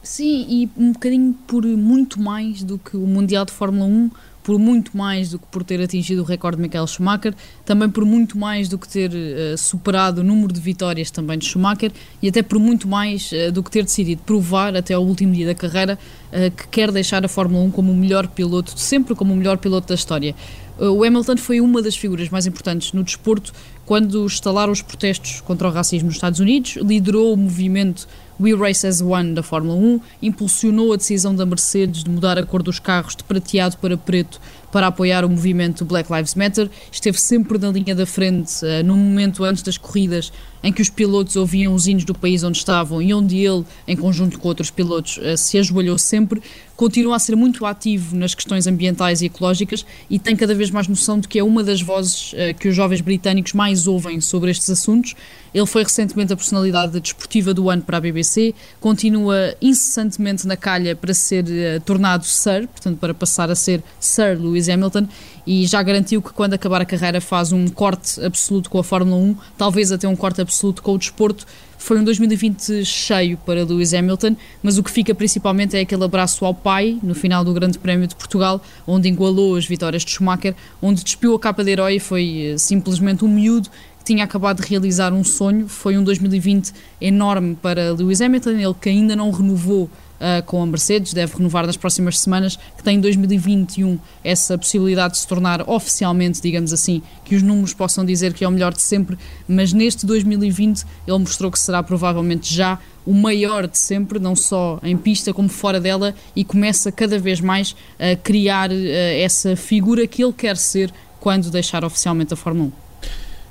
Sim, 0.03 0.47
e 0.49 0.71
um 0.77 0.93
bocadinho 0.93 1.35
por 1.47 1.65
muito 1.65 2.21
mais 2.21 2.63
do 2.63 2.79
que 2.79 2.97
o 2.97 3.07
Mundial 3.07 3.45
de 3.45 3.53
Fórmula 3.53 3.87
1, 3.87 4.11
por 4.49 4.59
muito 4.59 4.97
mais 4.97 5.29
do 5.29 5.39
que 5.39 5.47
por 5.49 5.63
ter 5.63 5.79
atingido 5.79 6.23
o 6.23 6.25
recorde 6.25 6.57
de 6.57 6.63
Michael 6.63 6.87
Schumacher, 6.87 7.35
também 7.67 7.91
por 7.91 8.07
muito 8.07 8.39
mais 8.39 8.67
do 8.67 8.79
que 8.79 8.89
ter 8.89 9.11
uh, 9.11 9.59
superado 9.59 10.23
o 10.23 10.25
número 10.25 10.55
de 10.55 10.59
vitórias 10.59 11.11
também 11.11 11.37
de 11.37 11.45
Schumacher 11.45 11.93
e 12.23 12.31
até 12.31 12.43
por 12.43 12.59
muito 12.59 12.89
mais 12.89 13.31
uh, 13.31 13.53
do 13.53 13.63
que 13.63 13.71
ter 13.71 13.83
decidido 13.83 14.23
provar 14.23 14.75
até 14.75 14.95
ao 14.95 15.05
último 15.05 15.35
dia 15.35 15.45
da 15.45 15.55
carreira 15.55 15.99
uh, 16.33 16.51
que 16.51 16.67
quer 16.69 16.91
deixar 16.91 17.23
a 17.27 17.29
Fórmula 17.29 17.63
1 17.65 17.73
como 17.73 17.93
o 17.93 17.95
melhor 17.95 18.27
piloto, 18.27 18.73
sempre 18.81 19.15
como 19.15 19.35
o 19.35 19.37
melhor 19.37 19.59
piloto 19.59 19.89
da 19.89 19.95
história. 19.95 20.35
O 20.79 21.05
Hamilton 21.05 21.37
foi 21.37 21.61
uma 21.61 21.83
das 21.83 21.97
figuras 21.97 22.31
mais 22.31 22.47
importantes 22.47 22.93
no 22.93 23.03
desporto 23.03 23.53
quando 23.85 24.25
instalaram 24.25 24.73
os 24.73 24.81
protestos 24.81 25.41
contra 25.41 25.69
o 25.69 25.71
racismo 25.71 26.07
nos 26.07 26.17
Estados 26.17 26.41
Unidos, 26.41 26.77
liderou 26.77 27.35
o 27.35 27.37
movimento 27.37 28.07
We 28.41 28.55
Race 28.55 28.87
as 28.87 29.01
One 29.03 29.35
da 29.35 29.43
Fórmula 29.43 29.75
1 29.75 30.01
impulsionou 30.23 30.93
a 30.93 30.97
decisão 30.97 31.35
da 31.35 31.45
Mercedes 31.45 32.05
de 32.05 32.11
mudar 32.11 32.39
a 32.39 32.47
cor 32.47 32.63
dos 32.63 32.79
carros 32.79 33.17
de 33.17 33.25
prateado 33.25 33.77
para 33.79 33.97
preto 33.97 34.41
para 34.71 34.87
apoiar 34.87 35.25
o 35.25 35.29
movimento 35.29 35.85
Black 35.85 36.13
Lives 36.13 36.35
Matter. 36.35 36.71
Esteve 36.93 37.19
sempre 37.19 37.59
na 37.59 37.71
linha 37.71 37.95
da 37.95 38.07
frente, 38.07 38.65
uh, 38.65 38.85
no 38.85 38.97
momento 38.97 39.43
antes 39.43 39.63
das 39.63 39.77
corridas, 39.77 40.33
em 40.63 40.73
que 40.73 40.83
os 40.83 40.91
pilotos 40.91 41.37
ouviam 41.37 41.75
os 41.75 41.87
hinos 41.87 42.05
do 42.05 42.15
país 42.15 42.43
onde 42.43 42.59
estavam 42.59 43.01
e 43.01 43.13
onde 43.15 43.37
ele, 43.39 43.65
em 43.87 43.97
conjunto 43.97 44.39
com 44.39 44.49
outros 44.49 44.71
pilotos, 44.71 45.19
uh, 45.19 45.37
se 45.37 45.59
ajoelhou 45.59 45.99
sempre. 45.99 46.43
Continua 46.77 47.17
a 47.17 47.19
ser 47.19 47.35
muito 47.35 47.67
ativo 47.67 48.15
nas 48.15 48.35
questões 48.35 48.67
ambientais 48.67 49.21
e 49.21 49.27
ecológicas 49.27 49.85
e 50.09 50.19
tem 50.19 50.37
cada 50.37 50.55
vez 50.55 50.71
mais 50.71 50.87
noção 50.87 51.19
de 51.19 51.27
que 51.27 51.39
é 51.39 51.43
uma 51.43 51.63
das 51.65 51.81
vozes 51.81 52.33
uh, 52.33 52.55
que 52.59 52.69
os 52.69 52.75
jovens 52.75 53.01
britânicos 53.01 53.53
mais 53.53 53.87
ouvem 53.87 54.21
sobre 54.21 54.51
estes 54.51 54.71
assuntos. 54.71 55.15
Ele 55.53 55.67
foi 55.67 55.83
recentemente 55.83 56.33
a 56.33 56.37
personalidade 56.37 57.01
desportiva 57.01 57.55
do 57.55 57.71
ano 57.71 57.83
para 57.83 57.97
a 57.97 58.01
BBC, 58.01 58.55
continua 58.81 59.55
incessantemente 59.63 60.47
na 60.47 60.57
calha 60.57 60.95
para 60.95 61.15
ser 61.15 61.45
tornado 61.87 62.25
Sir, 62.27 62.69
portanto, 62.69 62.99
para 62.99 63.15
passar 63.15 63.51
a 63.51 63.55
ser 63.55 63.83
Sir 63.99 64.39
Lewis 64.39 64.69
Hamilton 64.69 65.09
e 65.49 65.67
já 65.67 65.83
garantiu 65.83 66.21
que 66.21 66.31
quando 66.31 66.53
acabar 66.53 66.83
a 66.83 66.85
carreira 66.85 67.23
faz 67.23 67.53
um 67.53 67.69
corte 67.69 68.23
absoluto 68.23 68.69
com 68.69 68.79
a 68.79 68.85
Fórmula 68.85 69.17
1, 69.17 69.37
talvez 69.57 69.91
até 69.91 70.07
um 70.07 70.15
corte 70.15 70.43
absoluto 70.43 70.83
com 70.83 70.93
o 70.93 70.99
desporto. 70.99 71.47
Foi 71.79 71.99
um 71.99 72.05
2020 72.05 72.85
cheio 72.85 73.39
para 73.47 73.65
Lewis 73.65 73.95
Hamilton, 73.95 74.37
mas 74.63 74.77
o 74.77 74.83
que 74.83 74.91
fica 74.91 75.15
principalmente 75.15 75.75
é 75.75 75.81
aquele 75.81 76.05
abraço 76.05 76.45
ao 76.45 76.53
pai 76.53 76.99
no 77.03 77.15
final 77.15 77.43
do 77.45 77.55
Grande 77.55 77.79
Prémio 77.79 78.07
de 78.07 78.15
Portugal, 78.15 78.61
onde 78.87 79.09
igualou 79.09 79.57
as 79.57 79.65
vitórias 79.65 80.05
de 80.05 80.11
Schumacher, 80.11 80.55
onde 80.83 81.03
despiu 81.03 81.35
a 81.35 81.41
capa 81.41 81.65
de 81.65 81.71
herói 81.71 81.95
e 81.95 82.01
foi 82.01 82.53
eh, 82.53 82.59
simplesmente 82.59 83.25
um 83.25 83.29
miúdo 83.29 83.71
tinha 84.05 84.25
acabado 84.25 84.63
de 84.63 84.69
realizar 84.69 85.13
um 85.13 85.23
sonho. 85.23 85.69
Foi 85.69 85.99
um 85.99 86.03
2020 86.03 86.73
enorme 86.99 87.55
para 87.61 87.93
Lewis 87.93 88.23
Hamilton, 88.23 88.51
ele 88.51 88.75
que 88.81 88.89
ainda 88.89 89.15
não 89.15 89.31
renovou 89.31 89.91
Uh, 90.19 90.43
com 90.45 90.61
a 90.63 90.67
Mercedes, 90.67 91.13
deve 91.13 91.37
renovar 91.37 91.65
nas 91.65 91.77
próximas 91.77 92.19
semanas, 92.19 92.59
que 92.77 92.83
tem 92.83 92.97
em 92.97 93.01
2021 93.01 93.99
essa 94.25 94.59
possibilidade 94.59 95.15
de 95.15 95.21
se 95.21 95.27
tornar 95.29 95.69
oficialmente, 95.69 96.43
digamos 96.43 96.73
assim, 96.73 97.03
que 97.25 97.37
os 97.37 97.43
números 97.43 97.73
possam 97.73 98.05
dizer 98.05 98.35
que 98.35 98.45
é 98.45 98.49
o 98.49 98.51
melhor 98.51 98.75
de 98.75 98.83
sempre, 98.83 99.17
mas 99.47 99.73
neste 99.73 100.05
2020 100.07 100.85
ele 101.07 101.19
mostrou 101.19 101.51
que 101.53 101.59
será 101.59 101.83
provavelmente 101.83 102.53
já 102.53 102.79
o 103.07 103.15
maior 103.15 103.69
de 103.69 103.79
sempre, 103.79 104.19
não 104.19 104.35
só 104.35 104.81
em 104.83 104.97
pista 104.97 105.33
como 105.33 105.49
fora 105.49 105.81
dela, 105.81 106.15
e 106.35 106.45
começa 106.45 106.91
cada 106.91 107.19
vez 107.19 107.41
mais 107.41 107.77
a 107.99 108.17
criar 108.17 108.71
uh, 108.71 108.75
essa 108.75 109.55
figura 109.55 110.07
que 110.07 110.23
ele 110.25 110.33
quer 110.33 110.57
ser 110.57 110.93
quando 111.21 111.51
deixar 111.51 111.85
oficialmente 111.85 112.35
a 112.35 112.37
Fórmula 112.37 112.71
1. 112.85 112.88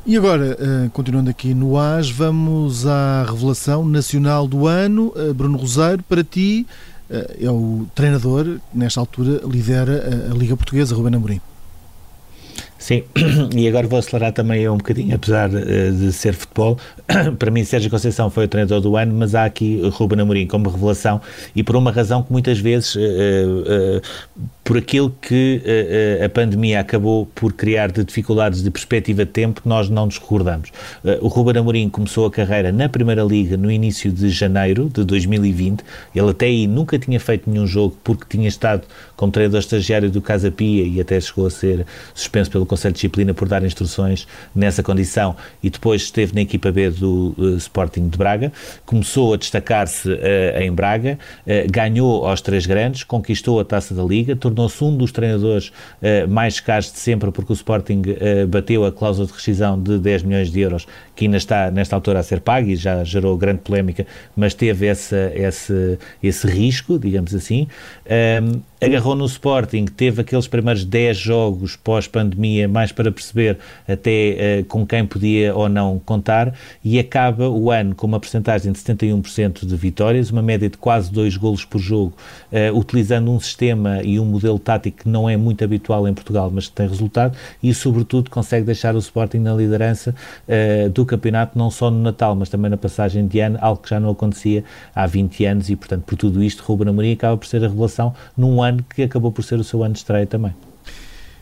E 0.08 0.16
agora, 0.16 0.58
eh, 0.58 0.90
continuando 0.94 1.30
aqui 1.30 1.54
no 1.54 1.78
AS, 1.78 2.10
vamos 2.10 2.88
à 2.88 3.26
revelação 3.30 3.86
nacional 3.86 4.48
do 4.48 4.66
ano. 4.66 5.12
Eh, 5.18 5.34
Bruno 5.34 5.58
Rosário, 5.58 6.02
para 6.02 6.24
ti, 6.24 6.66
eh, 7.10 7.40
é 7.42 7.52
o 7.52 7.86
treinador 7.94 8.58
nesta 8.74 9.02
altura 9.02 9.42
lidera 9.44 10.30
a 10.32 10.34
Liga 10.34 10.56
Portuguesa, 10.56 10.96
Ruben 10.96 11.14
Amorim. 11.14 11.42
Sim, 12.80 13.04
e 13.54 13.68
agora 13.68 13.86
vou 13.86 14.00
acelerar 14.00 14.32
também 14.32 14.70
um 14.70 14.78
bocadinho, 14.78 15.14
apesar 15.14 15.50
de 15.50 16.14
ser 16.14 16.34
futebol. 16.36 16.80
Para 17.38 17.52
mim, 17.52 17.66
Sérgio 17.66 17.92
Conceição 17.92 18.30
foi 18.30 18.46
o 18.46 18.48
treinador 18.48 18.80
do 18.80 18.96
ano, 18.96 19.14
mas 19.14 19.36
há 19.36 19.44
aqui 19.44 19.82
Ruben 19.92 20.22
Amorim 20.22 20.48
como 20.48 20.70
revelação 20.70 21.20
e 21.54 21.64
por 21.64 21.76
uma 21.76 21.92
razão 21.92 22.24
que 22.24 22.32
muitas 22.32 22.60
vezes 22.60 22.96
por 24.68 24.78
aquilo 24.78 25.10
que 25.22 25.62
uh, 25.64 26.26
a 26.26 26.28
pandemia 26.28 26.82
acabou 26.82 27.26
por 27.34 27.54
criar 27.54 27.90
de 27.90 28.04
dificuldades 28.04 28.62
de 28.62 28.70
perspectiva 28.70 29.24
de 29.24 29.32
tempo 29.32 29.62
nós 29.64 29.90
não 29.90 30.08
nos 30.08 30.18
recordamos. 30.18 30.72
Uh, 31.06 31.26
o 31.26 31.30
Ruben 31.30 31.62
Amorim 31.62 31.88
começou 31.88 32.26
a 32.26 32.32
carreira 32.32 32.70
na 32.70 32.90
Primeira 32.90 33.24
Liga 33.24 33.56
no 33.56 33.72
início 33.72 34.12
de 34.12 34.30
janeiro 34.30 34.90
de 34.94 35.06
2020. 35.06 35.86
Ele 36.14 36.30
até 36.30 36.48
aí 36.48 36.68
nunca 36.68 37.00
tinha 37.00 37.18
feito 37.18 37.50
nenhum 37.50 37.66
jogo 37.66 37.98
porque 38.04 38.26
tinha 38.28 38.50
estado 38.50 38.82
como 39.16 39.32
treinador 39.32 39.62
estagiário 39.62 40.12
do 40.12 40.22
Casa 40.22 40.52
Pia 40.52 40.84
e 40.84 41.00
até 41.00 41.18
chegou 41.22 41.48
a 41.48 41.50
ser 41.50 41.86
suspenso 42.14 42.52
pelo 42.52 42.66
Conselho 42.66 42.92
de 42.92 42.98
Disciplina 42.98 43.34
por 43.34 43.48
dar 43.48 43.64
instruções 43.64 44.28
nessa 44.54 44.84
condição 44.84 45.38
e 45.64 45.70
depois 45.70 46.02
esteve 46.02 46.36
na 46.36 46.42
equipa 46.42 46.74
B 46.74 46.90
do 46.90 47.34
uh, 47.38 47.56
Sporting 47.56 48.10
de 48.10 48.18
Braga. 48.18 48.52
Começou 48.86 49.34
a 49.34 49.38
destacar-se 49.38 50.10
em 50.60 50.72
Braga, 50.74 51.18
ganhou 51.72 52.28
aos 52.28 52.42
três 52.42 52.66
grandes, 52.66 53.04
conquistou 53.04 53.60
a 53.62 53.66
Taça 53.66 53.94
da 53.94 54.04
Liga, 54.04 54.36
tornou-se 54.58 54.84
um 54.84 54.98
dos 54.98 55.12
treinadores 55.12 55.68
uh, 55.68 56.28
mais 56.28 56.60
caros 56.60 56.92
de 56.92 56.98
sempre, 56.98 57.32
porque 57.32 57.52
o 57.52 57.56
Sporting 57.56 58.02
uh, 58.02 58.48
bateu 58.48 58.84
a 58.84 58.92
cláusula 58.92 59.28
de 59.28 59.34
rescisão 59.34 59.80
de 59.80 60.00
10 60.00 60.24
milhões 60.24 60.52
de 60.52 60.60
euros, 60.60 60.88
que 61.16 61.26
ainda 61.26 61.38
está 61.38 61.70
nesta 61.70 61.96
altura 61.96 62.20
a 62.20 62.24
ser 62.24 62.42
pago 62.42 62.68
e 62.68 62.76
já 62.76 63.04
gerou 63.04 63.38
grande 63.38 63.60
polémica, 63.60 64.08
mas 64.36 64.56
teve 64.56 64.88
essa, 64.88 65.32
esse, 65.36 66.00
esse 66.22 66.48
risco, 66.48 66.98
digamos 66.98 67.36
assim. 67.36 67.68
Um, 68.42 68.62
agarrou 68.80 69.16
no 69.16 69.26
Sporting, 69.26 69.86
teve 69.86 70.22
aqueles 70.22 70.48
primeiros 70.48 70.86
10 70.86 71.18
jogos 71.18 71.76
pós-pandemia, 71.76 72.68
mais 72.68 72.92
para 72.92 73.12
perceber 73.12 73.58
até 73.88 74.62
uh, 74.62 74.66
com 74.66 74.86
quem 74.86 75.06
podia 75.06 75.56
ou 75.56 75.68
não 75.68 76.00
contar, 76.00 76.54
e 76.84 77.00
acaba 77.00 77.50
o 77.50 77.72
ano 77.72 77.96
com 77.96 78.06
uma 78.06 78.20
porcentagem 78.20 78.72
de 78.72 78.80
71% 78.80 79.66
de 79.66 79.76
vitórias, 79.76 80.30
uma 80.30 80.44
média 80.44 80.70
de 80.70 80.78
quase 80.78 81.12
2 81.12 81.38
golos 81.38 81.66
por 81.66 81.80
jogo, 81.80 82.14
uh, 82.52 82.78
utilizando 82.78 83.32
um 83.32 83.40
sistema 83.40 84.02
e 84.04 84.20
um 84.20 84.26
modelo 84.26 84.60
tático 84.60 85.04
que 85.04 85.10
não 85.10 85.28
é 85.28 85.36
muito 85.36 85.64
habitual 85.64 86.08
em 86.08 86.14
Portugal, 86.14 86.52
mas 86.54 86.68
que 86.68 86.74
tem 86.74 86.88
resultado, 86.88 87.36
e 87.64 87.74
sobretudo 87.74 88.30
consegue 88.30 88.66
deixar 88.66 88.96
o 88.96 89.00
Sporting 89.00 89.40
na 89.40 89.56
liderança 89.56 90.14
uh, 90.48 90.90
do 90.90 91.04
campeonato, 91.04 91.58
não 91.58 91.72
só 91.72 91.90
no 91.90 92.00
Natal, 92.00 92.36
mas 92.36 92.48
também 92.48 92.70
na 92.70 92.78
passagem 92.78 93.26
de 93.26 93.40
ano, 93.40 93.58
algo 93.60 93.82
que 93.82 93.90
já 93.90 94.00
não 94.00 94.12
acontecia 94.12 94.64
há 94.94 95.08
20 95.08 95.46
anos, 95.46 95.70
e 95.72 95.76
portanto, 95.76 96.04
por 96.04 96.16
tudo 96.16 96.44
isto, 96.44 96.64
Ruben 96.64 96.90
Amorim 96.90 97.14
acaba 97.14 97.36
por 97.36 97.48
ser 97.48 97.64
a 97.64 97.68
revelação 97.68 98.14
num 98.38 98.62
ano 98.62 98.67
que 98.94 99.04
acabou 99.04 99.32
por 99.32 99.44
ser 99.44 99.60
o 99.60 99.64
seu 99.64 99.84
ano 99.84 99.94
de 99.94 100.00
estreia 100.00 100.26
também. 100.26 100.54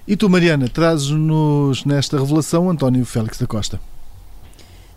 E 0.07 0.15
tu, 0.15 0.29
Mariana, 0.29 0.67
trazes-nos 0.69 1.83
nesta 1.83 2.17
revelação 2.19 2.69
António 2.69 3.03
Félix 3.05 3.39
da 3.39 3.47
Costa. 3.47 3.79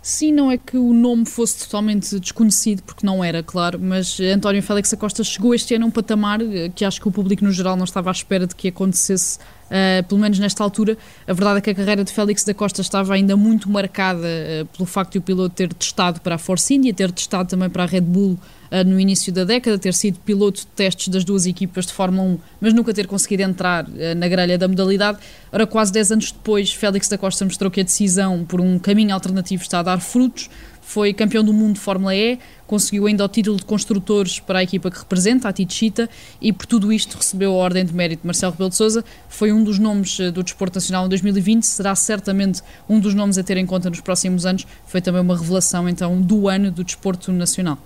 Sim, 0.01 0.31
não 0.31 0.49
é 0.49 0.57
que 0.57 0.77
o 0.77 0.93
nome 0.93 1.25
fosse 1.25 1.65
totalmente 1.65 2.19
desconhecido, 2.19 2.83
porque 2.83 3.05
não 3.05 3.23
era, 3.23 3.43
claro, 3.43 3.77
mas 3.81 4.19
António 4.19 4.63
Félix 4.63 4.93
Acosta 4.93 5.23
chegou 5.23 5.53
este 5.53 5.75
ano 5.75 5.85
a 5.85 5.87
um 5.87 5.91
patamar 5.91 6.41
eh, 6.41 6.69
que 6.73 6.85
acho 6.85 7.01
que 7.01 7.07
o 7.07 7.11
público 7.11 7.43
no 7.43 7.51
geral 7.51 7.75
não 7.75 7.83
estava 7.83 8.09
à 8.09 8.13
espera 8.13 8.47
de 8.47 8.55
que 8.55 8.69
acontecesse, 8.69 9.39
uh, 9.69 10.03
pelo 10.07 10.19
menos 10.19 10.39
nesta 10.39 10.63
altura. 10.63 10.97
A 11.27 11.33
verdade 11.33 11.59
é 11.59 11.61
que 11.61 11.69
a 11.69 11.75
carreira 11.75 12.03
de 12.03 12.11
Félix 12.11 12.43
da 12.43 12.53
Costa 12.53 12.81
estava 12.81 13.13
ainda 13.13 13.35
muito 13.37 13.69
marcada 13.69 14.19
uh, 14.19 14.65
pelo 14.65 14.85
facto 14.85 15.13
de 15.13 15.17
o 15.19 15.21
piloto 15.21 15.55
ter 15.55 15.73
testado 15.73 16.21
para 16.21 16.35
a 16.35 16.37
Force 16.37 16.73
India, 16.73 16.93
ter 16.93 17.11
testado 17.11 17.49
também 17.49 17.69
para 17.69 17.83
a 17.83 17.85
Red 17.85 18.01
Bull 18.01 18.33
uh, 18.71 18.83
no 18.85 18.99
início 18.99 19.31
da 19.31 19.43
década, 19.43 19.77
ter 19.77 19.93
sido 19.93 20.19
piloto 20.19 20.61
de 20.61 20.67
testes 20.67 21.07
das 21.07 21.23
duas 21.23 21.45
equipas 21.45 21.85
de 21.85 21.93
Fórmula 21.93 22.27
1, 22.27 22.39
mas 22.61 22.73
nunca 22.73 22.93
ter 22.93 23.07
conseguido 23.07 23.43
entrar 23.43 23.87
na 24.17 24.27
grelha 24.27 24.57
da 24.57 24.67
modalidade. 24.67 25.19
Ora, 25.51 25.65
quase 25.65 25.91
10 25.91 26.11
anos 26.11 26.31
depois, 26.31 26.71
Félix 26.71 27.07
da 27.07 27.17
Costa 27.17 27.45
mostrou 27.45 27.71
que 27.71 27.81
a 27.81 27.83
decisão 27.83 28.43
por 28.45 28.61
um 28.61 28.77
caminho 28.77 29.13
alternativo 29.13 29.63
está 29.63 29.79
a 29.79 29.83
dar 29.83 29.99
frutos. 29.99 30.49
Foi 30.89 31.13
campeão 31.13 31.43
do 31.43 31.53
mundo 31.53 31.75
de 31.75 31.81
Fórmula 31.81 32.15
E, 32.15 32.39
conseguiu 32.65 33.05
ainda 33.05 33.23
o 33.23 33.27
título 33.27 33.57
de 33.57 33.63
construtores 33.63 34.39
para 34.39 34.57
a 34.57 34.63
equipa 34.63 34.89
que 34.89 34.97
representa, 34.97 35.47
a 35.47 35.53
Tichita, 35.53 36.09
e 36.41 36.51
por 36.51 36.65
tudo 36.65 36.91
isto 36.91 37.15
recebeu 37.15 37.51
a 37.51 37.55
Ordem 37.57 37.85
de 37.85 37.93
Mérito 37.93 38.23
de 38.23 38.25
Marcelo 38.25 38.53
Rebelo 38.53 38.71
de 38.71 38.75
Sousa. 38.75 39.05
Foi 39.27 39.53
um 39.53 39.63
dos 39.63 39.77
nomes 39.77 40.19
eh, 40.19 40.31
do 40.31 40.41
desporto 40.41 40.77
nacional 40.77 41.05
em 41.05 41.09
2020, 41.09 41.63
será 41.63 41.93
certamente 41.93 42.63
um 42.89 42.99
dos 42.99 43.13
nomes 43.13 43.37
a 43.37 43.43
ter 43.43 43.55
em 43.57 43.67
conta 43.67 43.87
nos 43.87 44.01
próximos 44.01 44.47
anos. 44.47 44.65
Foi 44.87 44.99
também 44.99 45.21
uma 45.21 45.37
revelação, 45.37 45.87
então, 45.87 46.19
do 46.19 46.49
ano 46.49 46.71
do 46.71 46.83
desporto 46.83 47.31
nacional. 47.31 47.77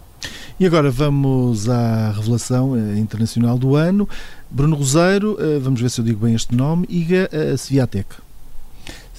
E 0.57 0.65
agora 0.65 0.89
vamos 0.89 1.67
à 1.67 2.09
revelação 2.11 2.73
eh, 2.73 2.97
internacional 2.97 3.57
do 3.57 3.75
ano. 3.75 4.07
Bruno 4.49 4.77
Roseiro, 4.77 5.35
eh, 5.41 5.59
vamos 5.59 5.81
ver 5.81 5.89
se 5.89 5.99
eu 5.99 6.05
digo 6.05 6.25
bem 6.25 6.35
este 6.35 6.55
nome, 6.55 6.85
IGA 6.89 7.29
Sviatek. 7.57 8.22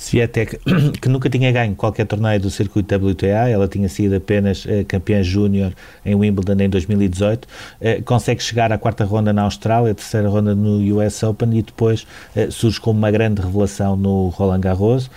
Sviatek, 0.04 0.61
que 1.00 1.08
nunca 1.08 1.30
tinha 1.30 1.50
ganho 1.50 1.75
qualquer 1.75 2.06
torneio 2.06 2.38
do 2.38 2.50
circuito 2.50 2.94
WTA, 2.94 3.49
ela 3.49 3.66
tinha 3.66 3.88
sido 3.88 4.14
apenas 4.14 4.66
uh, 4.66 4.84
campeã 4.87 5.23
júnior 5.23 5.73
em 6.04 6.14
Wimbledon 6.14 6.62
em 6.62 6.68
2018, 6.68 7.44
uh, 7.46 8.02
consegue 8.04 8.42
chegar 8.42 8.70
à 8.70 8.76
quarta 8.76 9.02
ronda 9.04 9.32
na 9.32 9.42
Austrália, 9.42 9.94
terceira 9.94 10.28
ronda 10.28 10.54
no 10.54 10.99
US 10.99 11.23
Open 11.23 11.56
e 11.56 11.62
depois 11.62 12.06
uh, 12.37 12.52
surge 12.52 12.78
como 12.78 12.99
uma 12.99 13.11
grande 13.11 13.40
revelação 13.40 13.96
no 13.96 14.28
Roland 14.28 14.61
Garros. 14.61 15.11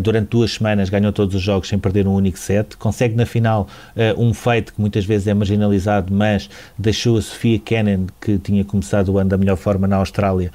durante 0.00 0.28
duas 0.28 0.52
semanas 0.52 0.88
ganhou 0.88 1.12
todos 1.12 1.34
os 1.34 1.42
jogos 1.42 1.68
sem 1.68 1.78
perder 1.78 2.06
um 2.06 2.14
único 2.14 2.38
set, 2.38 2.76
consegue 2.76 3.14
na 3.14 3.26
final 3.26 3.68
um 4.16 4.32
feito 4.32 4.72
que 4.72 4.80
muitas 4.80 5.04
vezes 5.04 5.26
é 5.26 5.34
marginalizado, 5.34 6.12
mas 6.12 6.48
deixou 6.78 7.16
a 7.16 7.22
Sofia 7.22 7.58
Kenin, 7.58 8.06
que 8.20 8.38
tinha 8.38 8.64
começado 8.64 9.10
o 9.10 9.18
ano 9.18 9.30
da 9.30 9.36
melhor 9.36 9.56
forma 9.56 9.86
na 9.86 9.96
Austrália, 9.96 10.50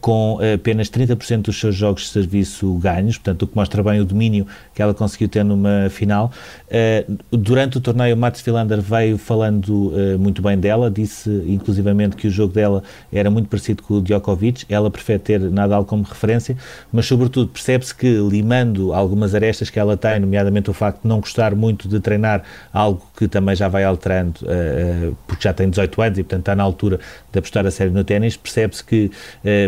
com 0.00 0.38
apenas 0.54 0.90
30% 0.90 1.42
dos 1.42 1.58
seus 1.58 1.74
jogos 1.74 2.02
de 2.02 2.08
serviço 2.08 2.74
ganho 2.74 3.05
portanto, 3.14 3.42
o 3.42 3.46
que 3.46 3.56
mostra 3.56 3.82
bem 3.82 4.00
o 4.00 4.04
domínio 4.04 4.46
que 4.76 4.82
ela 4.82 4.92
conseguiu 4.92 5.26
ter 5.26 5.42
numa 5.42 5.88
final. 5.88 6.30
Uh, 6.66 7.18
durante 7.30 7.78
o 7.78 7.80
torneio, 7.80 8.14
Mats 8.14 8.46
Wilander 8.46 8.78
veio 8.78 9.16
falando 9.16 9.88
uh, 9.88 10.18
muito 10.18 10.42
bem 10.42 10.58
dela, 10.58 10.90
disse 10.90 11.30
inclusivamente 11.46 12.14
que 12.14 12.28
o 12.28 12.30
jogo 12.30 12.52
dela 12.52 12.82
era 13.10 13.30
muito 13.30 13.48
parecido 13.48 13.82
com 13.82 13.94
o 13.94 14.02
Djokovic, 14.02 14.66
ela 14.68 14.90
prefere 14.90 15.18
ter 15.18 15.40
Nadal 15.40 15.86
como 15.86 16.02
referência, 16.02 16.58
mas 16.92 17.06
sobretudo 17.06 17.48
percebe-se 17.48 17.94
que 17.94 18.18
limando 18.18 18.92
algumas 18.92 19.34
arestas 19.34 19.70
que 19.70 19.78
ela 19.78 19.96
tem, 19.96 20.20
nomeadamente 20.20 20.68
o 20.68 20.74
facto 20.74 21.00
de 21.00 21.08
não 21.08 21.20
gostar 21.20 21.54
muito 21.54 21.88
de 21.88 21.98
treinar, 21.98 22.42
algo 22.70 23.02
que 23.16 23.26
também 23.26 23.56
já 23.56 23.68
vai 23.68 23.82
alterando, 23.82 24.40
uh, 24.42 25.16
porque 25.26 25.44
já 25.44 25.54
tem 25.54 25.70
18 25.70 26.02
anos 26.02 26.18
e 26.18 26.22
portanto 26.22 26.40
está 26.40 26.54
na 26.54 26.62
altura 26.62 27.00
de 27.32 27.38
apostar 27.38 27.64
a 27.64 27.70
sério 27.70 27.94
no 27.94 28.04
ténis, 28.04 28.36
percebe-se 28.36 28.84
que 28.84 29.10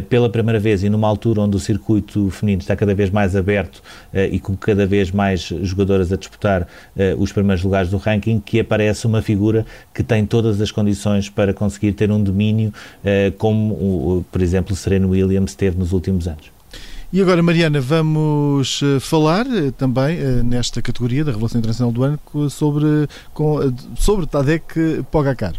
pela 0.09 0.29
primeira 0.29 0.59
vez 0.59 0.83
e 0.83 0.91
numa 0.91 1.09
altura 1.09 1.43
onde 1.43 1.57
o 1.57 1.61
circuito 1.61 2.31
feminino 2.31 2.61
está 2.61 2.75
cada 2.75 2.95
vez 2.95 3.11
mais 3.11 3.37
aberto 3.37 3.83
e 4.31 4.39
com 4.39 4.57
cada 4.57 4.87
vez 4.87 4.98
mais 5.11 5.41
jogadoras 5.63 6.13
a 6.13 6.17
disputar 6.17 6.63
uh, 6.63 6.67
os 7.19 7.33
primeiros 7.33 7.63
lugares 7.63 7.91
do 7.91 7.97
ranking, 7.97 8.41
que 8.41 8.61
aparece 8.61 9.07
uma 9.07 9.23
figura 9.23 9.65
que 9.95 10.03
tem 10.03 10.27
todas 10.27 10.61
as 10.61 10.71
condições 10.71 11.29
para 11.29 11.55
conseguir 11.55 11.93
ter 11.93 12.11
um 12.11 12.23
domínio 12.23 12.73
uh, 13.05 13.33
como, 13.39 14.25
por 14.31 14.43
exemplo, 14.43 14.75
Serena 14.75 15.07
Williams 15.07 15.55
teve 15.55 15.79
nos 15.79 15.93
últimos 15.93 16.27
anos. 16.27 16.51
E 17.11 17.23
agora, 17.23 17.43
Mariana, 17.43 17.81
vamos 17.81 18.81
falar 19.01 19.47
também 19.79 20.19
nesta 20.45 20.83
categoria 20.83 21.25
da 21.25 21.31
Revelação 21.31 21.59
Internacional 21.59 21.91
do 21.91 22.03
Ano 22.03 22.21
sobre, 22.51 23.09
com, 23.33 23.61
sobre 23.97 24.27
Tadek 24.27 25.05
Pogacar. 25.11 25.55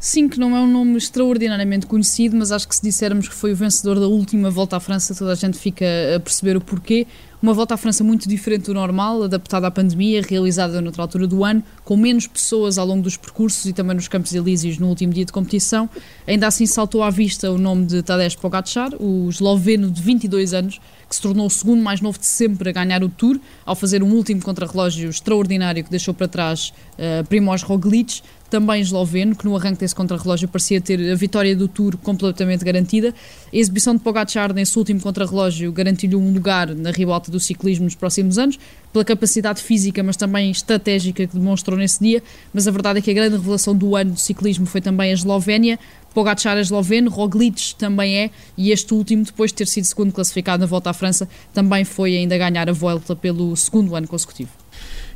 Sim, 0.00 0.28
que 0.28 0.38
não 0.38 0.56
é 0.56 0.60
um 0.60 0.70
nome 0.70 0.96
extraordinariamente 0.96 1.86
conhecido, 1.86 2.36
mas 2.36 2.52
acho 2.52 2.68
que 2.68 2.76
se 2.76 2.82
dissermos 2.82 3.28
que 3.28 3.34
foi 3.34 3.52
o 3.52 3.56
vencedor 3.56 3.98
da 3.98 4.06
última 4.06 4.48
volta 4.48 4.76
à 4.76 4.80
França, 4.80 5.12
toda 5.12 5.32
a 5.32 5.34
gente 5.34 5.58
fica 5.58 5.84
a 6.14 6.20
perceber 6.20 6.56
o 6.56 6.60
porquê. 6.60 7.04
Uma 7.40 7.54
volta 7.54 7.74
à 7.74 7.76
França 7.76 8.02
muito 8.02 8.28
diferente 8.28 8.64
do 8.64 8.74
normal, 8.74 9.22
adaptada 9.22 9.68
à 9.68 9.70
pandemia, 9.70 10.20
realizada 10.28 10.80
noutra 10.80 11.02
altura 11.02 11.24
do 11.24 11.44
ano, 11.44 11.62
com 11.84 11.96
menos 11.96 12.26
pessoas 12.26 12.78
ao 12.78 12.84
longo 12.84 13.02
dos 13.02 13.16
percursos 13.16 13.64
e 13.64 13.72
também 13.72 13.94
nos 13.94 14.08
Campos 14.08 14.34
Elíseos 14.34 14.76
no 14.78 14.88
último 14.88 15.12
dia 15.12 15.24
de 15.24 15.30
competição. 15.30 15.88
Ainda 16.26 16.48
assim 16.48 16.66
saltou 16.66 17.00
à 17.00 17.10
vista 17.10 17.48
o 17.48 17.56
nome 17.56 17.86
de 17.86 18.02
Tadej 18.02 18.36
Pogacar, 18.36 18.90
o 18.98 19.28
esloveno 19.28 19.88
de 19.88 20.02
22 20.02 20.52
anos, 20.52 20.80
que 21.08 21.14
se 21.14 21.22
tornou 21.22 21.46
o 21.46 21.50
segundo 21.50 21.80
mais 21.80 22.00
novo 22.00 22.18
de 22.18 22.26
sempre 22.26 22.70
a 22.70 22.72
ganhar 22.72 23.04
o 23.04 23.08
Tour, 23.08 23.38
ao 23.64 23.76
fazer 23.76 24.02
um 24.02 24.12
último 24.12 24.42
contrarrelógio 24.42 25.08
extraordinário 25.08 25.84
que 25.84 25.90
deixou 25.90 26.12
para 26.12 26.26
trás 26.26 26.72
uh, 26.94 27.24
Primoz 27.28 27.62
Roglic, 27.62 28.20
também 28.50 28.80
esloveno, 28.80 29.36
que 29.36 29.44
no 29.44 29.56
arranque 29.56 29.80
desse 29.80 29.94
contrarrelógio 29.94 30.48
parecia 30.48 30.80
ter 30.80 31.12
a 31.12 31.14
vitória 31.14 31.54
do 31.54 31.68
Tour 31.68 31.96
completamente 31.98 32.64
garantida. 32.64 33.14
A 33.52 33.56
exibição 33.56 33.94
de 33.94 34.00
Pogacar 34.00 34.52
nesse 34.52 34.78
último 34.78 35.00
contrarrelógio 35.00 35.70
garantiu-lhe 35.72 36.16
um 36.16 36.32
lugar 36.32 36.74
na 36.74 36.90
ribalta 36.90 37.30
do 37.30 37.38
ciclismo 37.38 37.84
nos 37.84 37.94
próximos 37.94 38.38
anos, 38.38 38.58
pela 38.92 39.04
capacidade 39.04 39.62
física, 39.62 40.02
mas 40.02 40.16
também 40.16 40.50
estratégica 40.50 41.26
que 41.26 41.36
demonstrou 41.36 41.78
nesse 41.78 42.00
dia. 42.00 42.22
Mas 42.52 42.66
a 42.66 42.70
verdade 42.70 42.98
é 42.98 43.02
que 43.02 43.10
a 43.10 43.14
grande 43.14 43.36
revelação 43.36 43.76
do 43.76 43.94
ano 43.94 44.12
do 44.12 44.20
ciclismo 44.20 44.66
foi 44.66 44.80
também 44.80 45.10
a 45.10 45.14
Eslovénia. 45.14 45.78
Pogacar 46.14 46.56
é 46.56 46.60
esloveno, 46.60 47.10
Roglic 47.10 47.74
também 47.76 48.16
é, 48.16 48.30
e 48.56 48.72
este 48.72 48.92
último, 48.94 49.24
depois 49.24 49.50
de 49.50 49.56
ter 49.56 49.66
sido 49.66 49.84
segundo 49.84 50.10
classificado 50.10 50.60
na 50.60 50.66
volta 50.66 50.90
à 50.90 50.92
França, 50.92 51.28
também 51.52 51.84
foi 51.84 52.16
ainda 52.16 52.36
ganhar 52.38 52.68
a 52.68 52.72
volta 52.72 53.14
pelo 53.14 53.54
segundo 53.54 53.94
ano 53.94 54.08
consecutivo. 54.08 54.50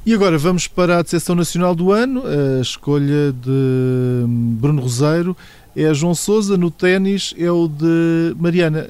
E 0.04 0.12
agora 0.12 0.36
vamos 0.36 0.66
para 0.66 0.98
a 0.98 1.02
decepção 1.02 1.36
nacional 1.36 1.76
do 1.76 1.92
ano. 1.92 2.24
A 2.26 2.60
escolha 2.60 3.32
de 3.32 4.24
Bruno 4.58 4.82
Roseiro 4.82 5.36
é 5.76 5.94
João 5.94 6.12
Sousa. 6.12 6.56
No 6.56 6.72
ténis 6.72 7.32
é 7.38 7.48
o 7.52 7.68
de 7.68 8.34
Mariana, 8.36 8.84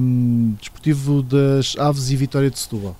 um, 0.00 0.54
desportivo 0.58 1.22
das 1.22 1.76
Aves 1.78 2.10
e 2.10 2.16
Vitória 2.16 2.50
de 2.50 2.58
Setúbal. 2.58 2.96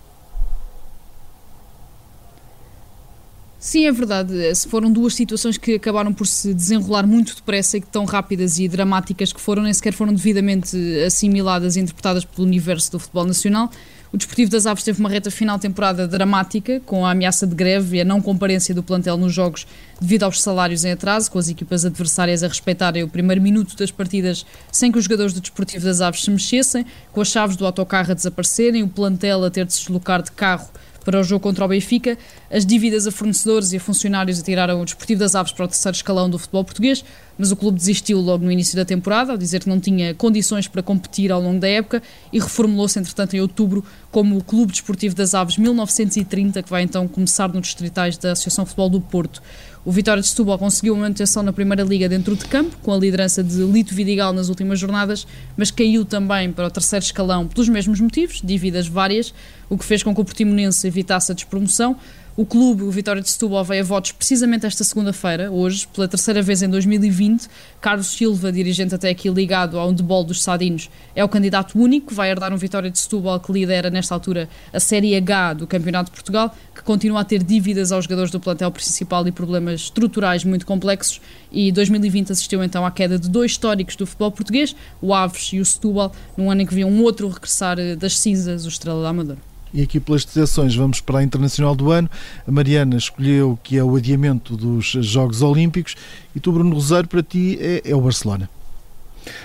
Sim, 3.59 3.87
é 3.87 3.92
verdade. 3.92 4.35
Foram 4.68 4.92
duas 4.92 5.14
situações 5.14 5.56
que 5.56 5.76
acabaram 5.76 6.12
por 6.12 6.26
se 6.26 6.52
desenrolar 6.52 7.06
muito 7.06 7.35
depressa 7.35 7.78
e 7.78 7.80
que 7.80 7.87
tão 7.87 8.04
rápidas 8.04 8.59
e 8.59 8.68
dramáticas 8.68 9.33
que 9.33 9.40
foram, 9.40 9.62
nem 9.62 9.73
sequer 9.73 9.94
foram 9.94 10.12
devidamente 10.12 10.76
assimiladas 11.06 11.76
e 11.76 11.80
interpretadas 11.80 12.26
pelo 12.26 12.47
universo 12.47 12.92
do 12.92 12.99
futebol 12.99 13.25
nacional. 13.25 13.71
O 14.14 14.16
Desportivo 14.16 14.49
das 14.49 14.64
Aves 14.64 14.85
teve 14.85 15.00
uma 15.00 15.09
reta 15.09 15.28
final 15.28 15.59
temporada 15.59 16.06
dramática, 16.06 16.80
com 16.87 17.04
a 17.04 17.11
ameaça 17.11 17.49
de 17.49 17.52
greve 17.52 17.97
e 17.97 18.00
a 18.00 18.04
não 18.04 18.23
comparência 18.23 18.73
do 18.73 18.80
plantel 18.80 19.16
nos 19.16 19.35
jogos 19.35 19.66
devido 20.00 20.23
aos 20.23 20.40
salários 20.40 20.85
em 20.85 20.92
atraso, 20.92 21.28
com 21.28 21.37
as 21.37 21.49
equipas 21.49 21.85
adversárias 21.85 22.44
a 22.44 22.47
respeitarem 22.47 23.02
o 23.02 23.09
primeiro 23.09 23.42
minuto 23.42 23.76
das 23.76 23.90
partidas 23.90 24.47
sem 24.71 24.92
que 24.92 24.99
os 24.99 25.04
jogadores 25.06 25.33
do 25.33 25.40
Desportivo 25.40 25.85
das 25.85 26.00
Aves 26.00 26.23
se 26.23 26.30
mexessem, 26.30 26.87
com 27.11 27.21
as 27.21 27.26
chaves 27.26 27.56
do 27.56 27.66
autocarro 27.66 28.12
a 28.12 28.14
desaparecerem, 28.14 28.85
o 28.85 28.88
plantel 28.88 29.42
a 29.42 29.50
ter 29.50 29.66
de 29.66 29.73
se 29.73 29.80
deslocar 29.80 30.23
de 30.23 30.30
carro 30.30 30.68
para 31.05 31.21
o 31.21 31.23
jogo 31.23 31.43
contra 31.43 31.65
o 31.65 31.69
Benfica, 31.69 32.17
as 32.51 32.65
dívidas 32.65 33.07
a 33.07 33.13
fornecedores 33.13 33.73
e 33.73 33.77
a 33.77 33.81
funcionários 33.81 34.41
atiraram 34.41 34.81
o 34.81 34.85
Desportivo 34.85 35.21
das 35.21 35.35
Aves 35.35 35.53
para 35.53 35.67
o 35.67 35.69
terceiro 35.69 35.95
escalão 35.95 36.31
do 36.31 36.39
futebol 36.39 36.65
português, 36.65 37.05
mas 37.37 37.51
o 37.51 37.57
clube 37.57 37.79
desistiu 37.79 38.21
logo 38.21 38.45
no 38.45 38.51
início 38.51 38.77
da 38.77 38.85
temporada, 38.85 39.33
ao 39.33 39.39
dizer 39.39 39.61
que 39.61 39.69
não 39.69 39.81
tinha 39.81 40.15
condições 40.15 40.69
para 40.69 40.83
competir 40.83 41.33
ao 41.33 41.41
longo 41.41 41.61
da 41.61 41.69
época 41.69 42.03
e 42.33 42.39
reformulou-se, 42.39 42.99
entretanto, 42.99 43.35
em 43.35 43.41
outubro 43.41 43.85
como 44.11 44.37
o 44.37 44.43
Clube 44.43 44.73
Desportivo 44.73 45.15
das 45.15 45.35
Aves 45.35 45.59
1930, 45.59 46.63
que 46.63 46.71
vai 46.71 46.83
então 46.83 47.07
começar 47.09 47.49
nos 47.49 47.67
distritais 47.67 48.17
da 48.17 48.33
Associação 48.33 48.65
Futebol 48.65 48.89
do 48.89 49.01
Porto. 49.01 49.43
O 49.85 49.93
Vitória 49.93 50.23
de 50.23 50.29
Setúbal 50.29 50.59
conseguiu 50.59 50.95
uma 50.95 51.03
manutenção 51.03 51.43
na 51.43 51.53
Primeira 51.53 51.83
Liga 51.83 52.09
dentro 52.09 52.35
de 52.35 52.47
campo, 52.47 52.75
com 52.83 52.91
a 52.91 52.97
liderança 52.97 53.45
de 53.45 53.62
Lito 53.64 53.95
Vidigal 53.95 54.33
nas 54.33 54.49
últimas 54.49 54.79
jornadas, 54.79 55.26
mas 55.59 55.71
caiu 55.71 56.07
também 56.07 56.50
para 56.50 56.69
o 56.69 56.71
terceiro 56.71 57.05
escalão 57.05 57.47
pelos 57.47 57.69
mesmos 57.69 58.00
motivos, 58.00 58.41
dívidas 58.43 58.88
várias, 58.88 59.35
o 59.69 59.76
que 59.76 59.85
fez 59.85 60.03
com 60.03 60.14
que 60.14 60.21
o 60.23 60.25
Portimonense 60.25 60.87
evitasse 60.87 61.33
a 61.33 61.35
despromoção. 61.35 61.97
O 62.37 62.45
clube, 62.45 62.83
o 62.83 62.91
Vitória 62.91 63.23
de 63.23 63.31
Setúbal, 63.31 63.62
veio 63.62 63.83
a 63.83 63.85
votos 63.85 64.11
precisamente 64.11 64.67
esta 64.67 64.83
segunda-feira, 64.83 65.53
hoje, 65.53 65.87
pela 65.87 66.09
terceira 66.09 66.43
vez 66.43 66.62
em 66.62 66.69
2020. 66.69 67.47
Carlos 67.81 68.09
Silva, 68.09 68.50
dirigente 68.50 68.93
até 68.93 69.09
aqui 69.09 69.29
ligado 69.29 69.79
ao 69.79 69.88
handebol 69.88 70.25
dos 70.25 70.43
Sadinos, 70.43 70.91
é 71.14 71.23
o 71.23 71.29
candidato 71.29 71.79
único, 71.79 72.12
vai 72.12 72.33
herdar 72.33 72.53
um 72.53 72.57
Vitória 72.57 72.90
de 72.90 72.99
Setúbal 72.99 73.38
que 73.38 73.53
lidera 73.53 73.88
nesta 73.88 74.14
altura 74.14 74.49
a 74.73 74.81
Série 74.81 75.14
H 75.14 75.55
do 75.55 75.66
Campeonato 75.68 76.11
de 76.11 76.16
Portugal, 76.16 76.53
que 76.75 76.83
continua 76.83 77.20
a 77.20 77.25
ter 77.25 77.40
dívidas 77.40 77.92
aos 77.92 78.03
jogadores 78.03 78.33
do 78.33 78.40
plantel 78.40 78.73
principal 78.73 79.25
e 79.29 79.31
problemas 79.31 79.83
estruturais 79.83 80.42
muito 80.42 80.66
complexos. 80.66 81.20
E 81.53 81.70
2020 81.70 82.33
assistiu 82.33 82.64
então 82.64 82.85
à 82.85 82.90
queda 82.90 83.16
de 83.16 83.31
dois 83.31 83.53
históricos 83.53 83.94
do 83.94 84.09
futebol 84.09 84.33
português, 84.33 84.75
o 85.01 85.14
Aves 85.14 85.53
e 85.53 85.61
o 85.61 85.64
Setúbal, 85.64 86.11
num 86.37 86.51
ano 86.51 86.62
em 86.62 86.66
que 86.66 86.75
viu 86.75 86.88
um 86.88 87.01
outro 87.05 87.29
regressar 87.29 87.79
eh, 87.79 87.94
das 87.94 88.18
cinzas, 88.18 88.64
o 88.64 88.68
Estrela 88.68 89.05
da 89.05 89.11
Amadora. 89.11 89.54
E 89.75 89.83
aqui 89.83 89.99
pelas 89.99 90.25
decisões 90.25 90.77
vamos 90.77 91.01
para 91.01 91.19
a 91.19 91.23
Internacional 91.25 91.75
do 91.75 91.91
Ano. 91.91 92.09
A 92.47 92.51
Mariana 92.53 92.97
escolheu 92.97 93.59
que 93.61 93.77
é 93.77 93.83
o 93.83 93.97
adiamento 93.97 94.57
dos 94.57 94.87
Jogos 94.87 95.43
Olímpicos 95.43 95.97
e 96.35 96.39
tu, 96.39 96.53
Bruno 96.53 96.73
Rosário, 96.73 97.09
para 97.09 97.25
ti 97.25 97.59
é, 97.61 97.83
é 97.85 97.97
o 97.97 98.01
Barcelona. 98.01 98.49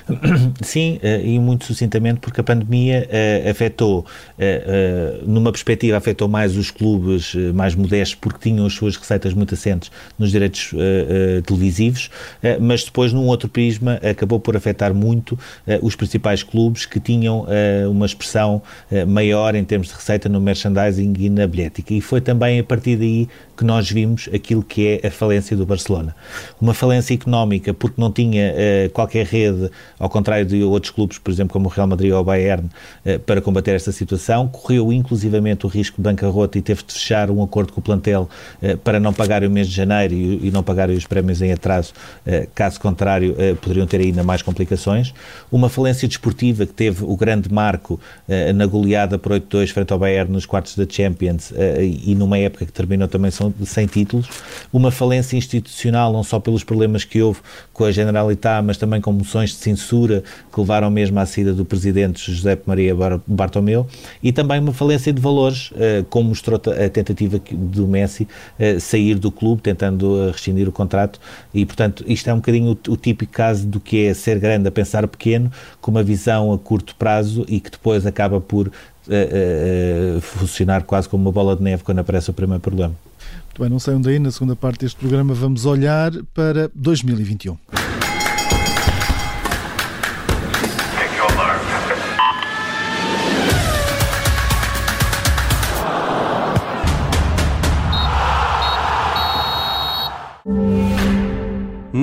Sim, 0.62 1.00
eh, 1.02 1.22
e 1.24 1.40
muito 1.40 1.66
sucintamente 1.66 2.20
porque 2.20 2.42
a 2.42 2.44
pandemia 2.44 3.08
uh, 3.08 3.50
afetou, 3.50 4.00
uh, 4.00 5.30
numa 5.30 5.52
perspectiva, 5.52 5.98
afetou 5.98 6.28
mais 6.28 6.58
os 6.58 6.72
clubes 6.72 7.34
mais 7.54 7.76
modestos 7.76 8.16
porque 8.16 8.50
tinham 8.50 8.66
as 8.66 8.74
suas 8.74 8.96
receitas 8.96 9.34
muito 9.34 9.54
assentes 9.54 9.92
nos 10.18 10.32
direitos 10.32 10.74
televisivos, 11.46 12.10
mas 12.60 12.84
depois, 12.84 13.14
num 13.14 13.26
outro 13.26 13.50
prisma, 13.50 14.00
acabou 14.08 14.40
por 14.40 14.56
afetar 14.56 14.94
muito 14.94 15.38
os 15.82 15.96
principais 15.96 16.44
clubes 16.44 16.86
que 16.86 17.00
tinham 17.00 17.46
uma 17.90 18.06
expressão 18.06 18.62
maior 19.08 19.56
em 19.56 19.64
termos 19.64 19.88
de 19.88 19.94
receita 19.94 20.30
no 20.30 20.40
merchandising 20.40 21.14
e 21.18 21.30
na 21.30 21.48
bilhética. 21.48 21.94
E 21.94 22.02
foi 22.02 22.22
também 22.22 22.60
a 22.60 22.64
partir 22.64 22.98
daí 22.98 23.28
que 23.56 23.64
nós 23.64 23.90
vimos 23.90 24.30
aquilo 24.34 24.64
que 24.64 25.00
é 25.04 25.08
a 25.08 25.12
falência 25.12 25.56
do 25.56 25.66
Barcelona. 25.66 26.16
Uma 26.60 26.74
falência 26.74 27.14
económica 27.14 27.74
porque 27.74 28.00
não 28.00 28.12
tinha 28.12 28.54
qualquer 28.94 29.26
rede 29.26 29.69
ao 29.98 30.10
contrário 30.10 30.46
de 30.46 30.64
outros 30.64 30.92
clubes, 30.92 31.18
por 31.18 31.32
exemplo, 31.32 31.54
como 31.54 31.68
o 31.68 31.70
Real 31.72 31.88
Madrid 31.88 32.12
ou 32.12 32.22
o 32.22 32.24
Bayern, 32.24 32.70
eh, 33.06 33.18
para 33.18 33.42
combater 33.42 33.76
esta 33.76 33.92
situação. 33.92 34.48
Correu 34.48 34.92
inclusivamente 34.92 35.66
o 35.66 35.70
risco 35.70 35.98
de 35.98 36.04
bancarrota 36.04 36.58
e 36.58 36.62
teve 36.62 36.84
de 36.84 36.94
fechar 36.94 37.30
um 37.30 37.44
acordo 37.44 37.74
com 37.74 37.80
o 37.80 37.84
plantel 37.84 38.30
eh, 38.62 38.76
para 38.76 39.00
não 39.00 39.14
pagar 39.14 39.44
o 39.44 39.50
mês 39.50 39.68
de 39.68 39.76
janeiro 39.76 40.14
e 40.14 40.52
não 40.52 40.64
pagar 40.64 40.90
os 40.90 41.06
prémios 41.06 41.42
em 41.42 41.52
atraso, 41.52 41.94
eh, 42.26 42.48
caso 42.54 42.80
contrário, 42.80 43.36
poderiam 43.62 43.86
ter 43.86 44.02
ainda 44.02 44.24
mais 44.24 44.42
complicações. 44.42 45.14
Uma 45.52 45.70
falência 45.70 46.08
desportiva 46.08 46.66
que 46.66 46.74
teve 46.74 47.04
o 47.04 47.16
grande 47.16 47.52
marco 47.52 48.00
na 48.56 48.66
goleada 48.66 49.18
por 49.18 49.32
8-2 49.32 49.72
frente 49.72 49.92
ao 49.94 50.00
Bayern 50.00 50.32
nos 50.32 50.46
quartos 50.46 50.76
da 50.76 50.86
Champions 50.88 51.52
e 51.82 52.16
numa 52.16 52.38
época 52.38 52.66
que 52.66 52.72
terminou 52.72 53.08
também 53.08 53.32
sem 53.66 53.86
títulos. 53.86 54.28
Uma 54.72 54.92
falência 54.92 55.38
institucional, 55.38 56.12
não 56.12 56.24
só 56.24 56.40
pelos 56.40 56.64
problemas 56.64 57.04
que 57.04 57.22
houve 57.22 57.40
com 57.74 57.86
a 57.86 57.92
Generalitat, 57.92 58.64
mas 58.66 58.78
também 58.78 59.02
com 59.02 59.12
moções 59.12 59.56
censura 59.60 60.24
que 60.52 60.60
levaram 60.60 60.90
mesmo 60.90 61.20
à 61.20 61.26
saída 61.26 61.54
do 61.54 61.66
presidente 61.66 62.32
José 62.32 62.58
Maria 62.66 62.96
Bartomeu 63.28 63.88
e 64.22 64.32
também 64.32 64.60
uma 64.60 64.74
falência 64.74 65.14
de 65.14 65.22
valores, 65.22 65.72
eh, 65.76 66.04
como 66.10 66.30
mostrou 66.30 66.58
a 66.58 66.90
tentativa 66.90 67.40
do 67.52 67.88
Messi 67.88 68.28
eh, 68.58 68.80
sair 68.80 69.16
do 69.16 69.32
clube, 69.32 69.62
tentando 69.62 70.28
eh, 70.28 70.32
rescindir 70.32 70.68
o 70.68 70.72
contrato 70.72 71.20
e, 71.54 71.66
portanto, 71.66 72.04
isto 72.08 72.30
é 72.30 72.34
um 72.34 72.38
bocadinho 72.38 72.78
o, 72.88 72.98
típico 72.98 73.32
caso 73.32 73.68
do 73.68 73.80
que 73.80 74.06
é 74.06 74.14
ser 74.14 74.40
grande 74.40 74.68
a 74.68 74.72
pensar 74.72 75.08
pequeno, 75.08 75.52
com 75.82 75.92
uma 75.92 76.04
visão 76.04 76.52
a 76.54 76.58
curto 76.58 76.96
prazo 76.96 77.46
e 77.48 77.60
que 77.60 77.72
depois 77.72 78.06
acaba 78.06 78.40
por 78.40 78.72
funcionar 80.22 80.84
quase 80.84 81.10
como 81.10 81.24
uma 81.24 81.32
bola 81.32 81.56
de 81.56 81.64
neve 81.64 81.82
quando 81.82 81.98
aparece 81.98 82.30
o 82.30 82.34
primeiro 82.34 82.62
problema. 82.62 82.94
Muito 83.46 83.60
bem, 83.60 83.70
não 83.70 83.80
sei 83.80 83.96
onde 83.96 84.10
aí, 84.10 84.20
na 84.20 84.32
segunda 84.32 84.56
parte 84.56 84.82
deste 84.82 84.98
programa 84.98 85.34
vamos 85.34 85.66
olhar 85.66 86.12
para 86.34 86.70
2021. 86.76 87.58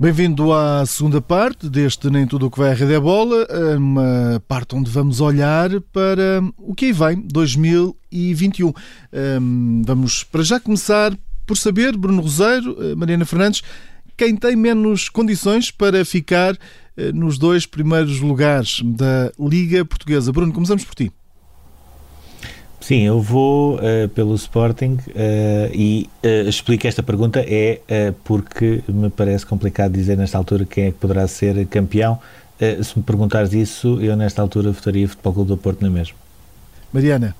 Bem-vindo 0.00 0.52
à 0.52 0.86
segunda 0.86 1.20
parte 1.20 1.68
deste 1.68 2.08
Nem 2.08 2.24
Tudo 2.24 2.46
o 2.46 2.50
que 2.52 2.58
vai 2.60 2.70
à 2.70 2.72
Rede 2.72 2.94
é 2.94 3.00
Bola, 3.00 3.44
uma 3.76 4.40
parte 4.46 4.76
onde 4.76 4.88
vamos 4.88 5.20
olhar 5.20 5.68
para 5.92 6.40
o 6.56 6.72
que 6.72 6.84
aí 6.84 6.92
vem, 6.92 7.20
2021. 7.20 8.72
Vamos 9.84 10.22
para 10.22 10.44
já 10.44 10.60
começar 10.60 11.18
por 11.44 11.58
saber, 11.58 11.96
Bruno 11.96 12.22
Roseiro, 12.22 12.76
eh, 12.80 12.94
Mariana 12.94 13.24
Fernandes, 13.24 13.64
quem 14.16 14.36
tem 14.36 14.54
menos 14.54 15.08
condições 15.08 15.72
para 15.72 16.04
ficar 16.04 16.56
eh, 16.96 17.10
nos 17.10 17.36
dois 17.36 17.66
primeiros 17.66 18.20
lugares 18.20 18.80
da 18.84 19.32
Liga 19.36 19.84
Portuguesa. 19.84 20.30
Bruno, 20.30 20.52
começamos 20.52 20.84
por 20.84 20.94
ti. 20.94 21.10
Sim, 22.88 23.02
eu 23.02 23.20
vou 23.20 23.74
uh, 23.74 24.08
pelo 24.14 24.34
Sporting 24.34 24.94
uh, 24.94 25.70
e 25.74 26.08
uh, 26.24 26.48
explico 26.48 26.86
esta 26.86 27.02
pergunta 27.02 27.44
é 27.46 27.82
porque 28.24 28.82
me 28.88 29.10
parece 29.10 29.44
complicado 29.44 29.92
dizer 29.92 30.16
nesta 30.16 30.38
altura 30.38 30.64
quem 30.64 30.84
é 30.84 30.90
que 30.90 30.96
poderá 30.96 31.28
ser 31.28 31.66
campeão. 31.66 32.18
se 32.58 32.96
me 32.96 33.04
perguntares 33.04 33.52
isso, 33.52 34.00
eu 34.00 34.16
nesta 34.16 34.40
altura 34.40 34.72
votaria 34.72 35.06
Futebol 35.06 35.34
Clube 35.34 35.48
do 35.48 35.56
Porto 35.58 35.82
na 35.82 35.90
mesma. 35.90 36.16
Mariana. 36.90 37.36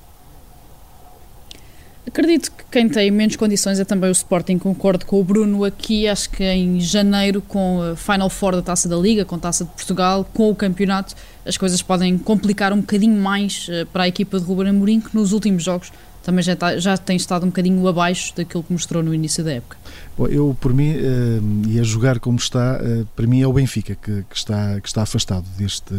Acredito 2.07 2.51
que 2.51 2.63
quem 2.71 2.89
tem 2.89 3.11
menos 3.11 3.35
condições 3.35 3.79
é 3.79 3.85
também 3.85 4.09
o 4.09 4.11
Sporting, 4.11 4.57
concordo 4.57 5.05
com 5.05 5.19
o 5.19 5.23
Bruno 5.23 5.63
aqui, 5.63 6.07
acho 6.07 6.29
que 6.29 6.43
em 6.43 6.79
janeiro 6.79 7.41
com 7.41 7.81
a 7.81 7.95
Final 7.95 8.29
Four 8.29 8.55
da 8.55 8.61
Taça 8.61 8.89
da 8.89 8.95
Liga, 8.95 9.25
com 9.25 9.35
a 9.35 9.39
Taça 9.39 9.63
de 9.63 9.69
Portugal, 9.71 10.27
com 10.33 10.49
o 10.49 10.55
campeonato, 10.55 11.13
as 11.45 11.55
coisas 11.55 11.81
podem 11.81 12.17
complicar 12.17 12.73
um 12.73 12.79
bocadinho 12.79 13.21
mais 13.21 13.67
eh, 13.69 13.85
para 13.85 14.03
a 14.03 14.07
equipa 14.07 14.39
de 14.39 14.45
Ruben 14.45 14.69
Amorim, 14.69 14.99
que 14.99 15.15
nos 15.15 15.33
últimos 15.33 15.63
jogos 15.63 15.91
também 16.23 16.43
já, 16.43 16.53
está, 16.53 16.77
já 16.77 16.97
tem 16.97 17.15
estado 17.15 17.43
um 17.43 17.49
bocadinho 17.49 17.87
abaixo 17.87 18.33
daquilo 18.35 18.63
que 18.63 18.71
mostrou 18.71 19.01
no 19.01 19.13
início 19.13 19.43
da 19.43 19.53
época. 19.53 19.77
Bom, 20.17 20.27
eu, 20.27 20.55
por 20.59 20.73
mim, 20.73 20.91
uh, 20.91 21.69
e 21.69 21.79
a 21.79 21.83
jogar 21.83 22.19
como 22.19 22.37
está, 22.37 22.79
uh, 22.81 23.05
para 23.15 23.25
mim 23.25 23.41
é 23.41 23.47
o 23.47 23.53
Benfica 23.53 23.95
que, 23.95 24.23
que, 24.29 24.35
está, 24.35 24.79
que 24.79 24.87
está 24.87 25.03
afastado 25.03 25.45
deste, 25.57 25.93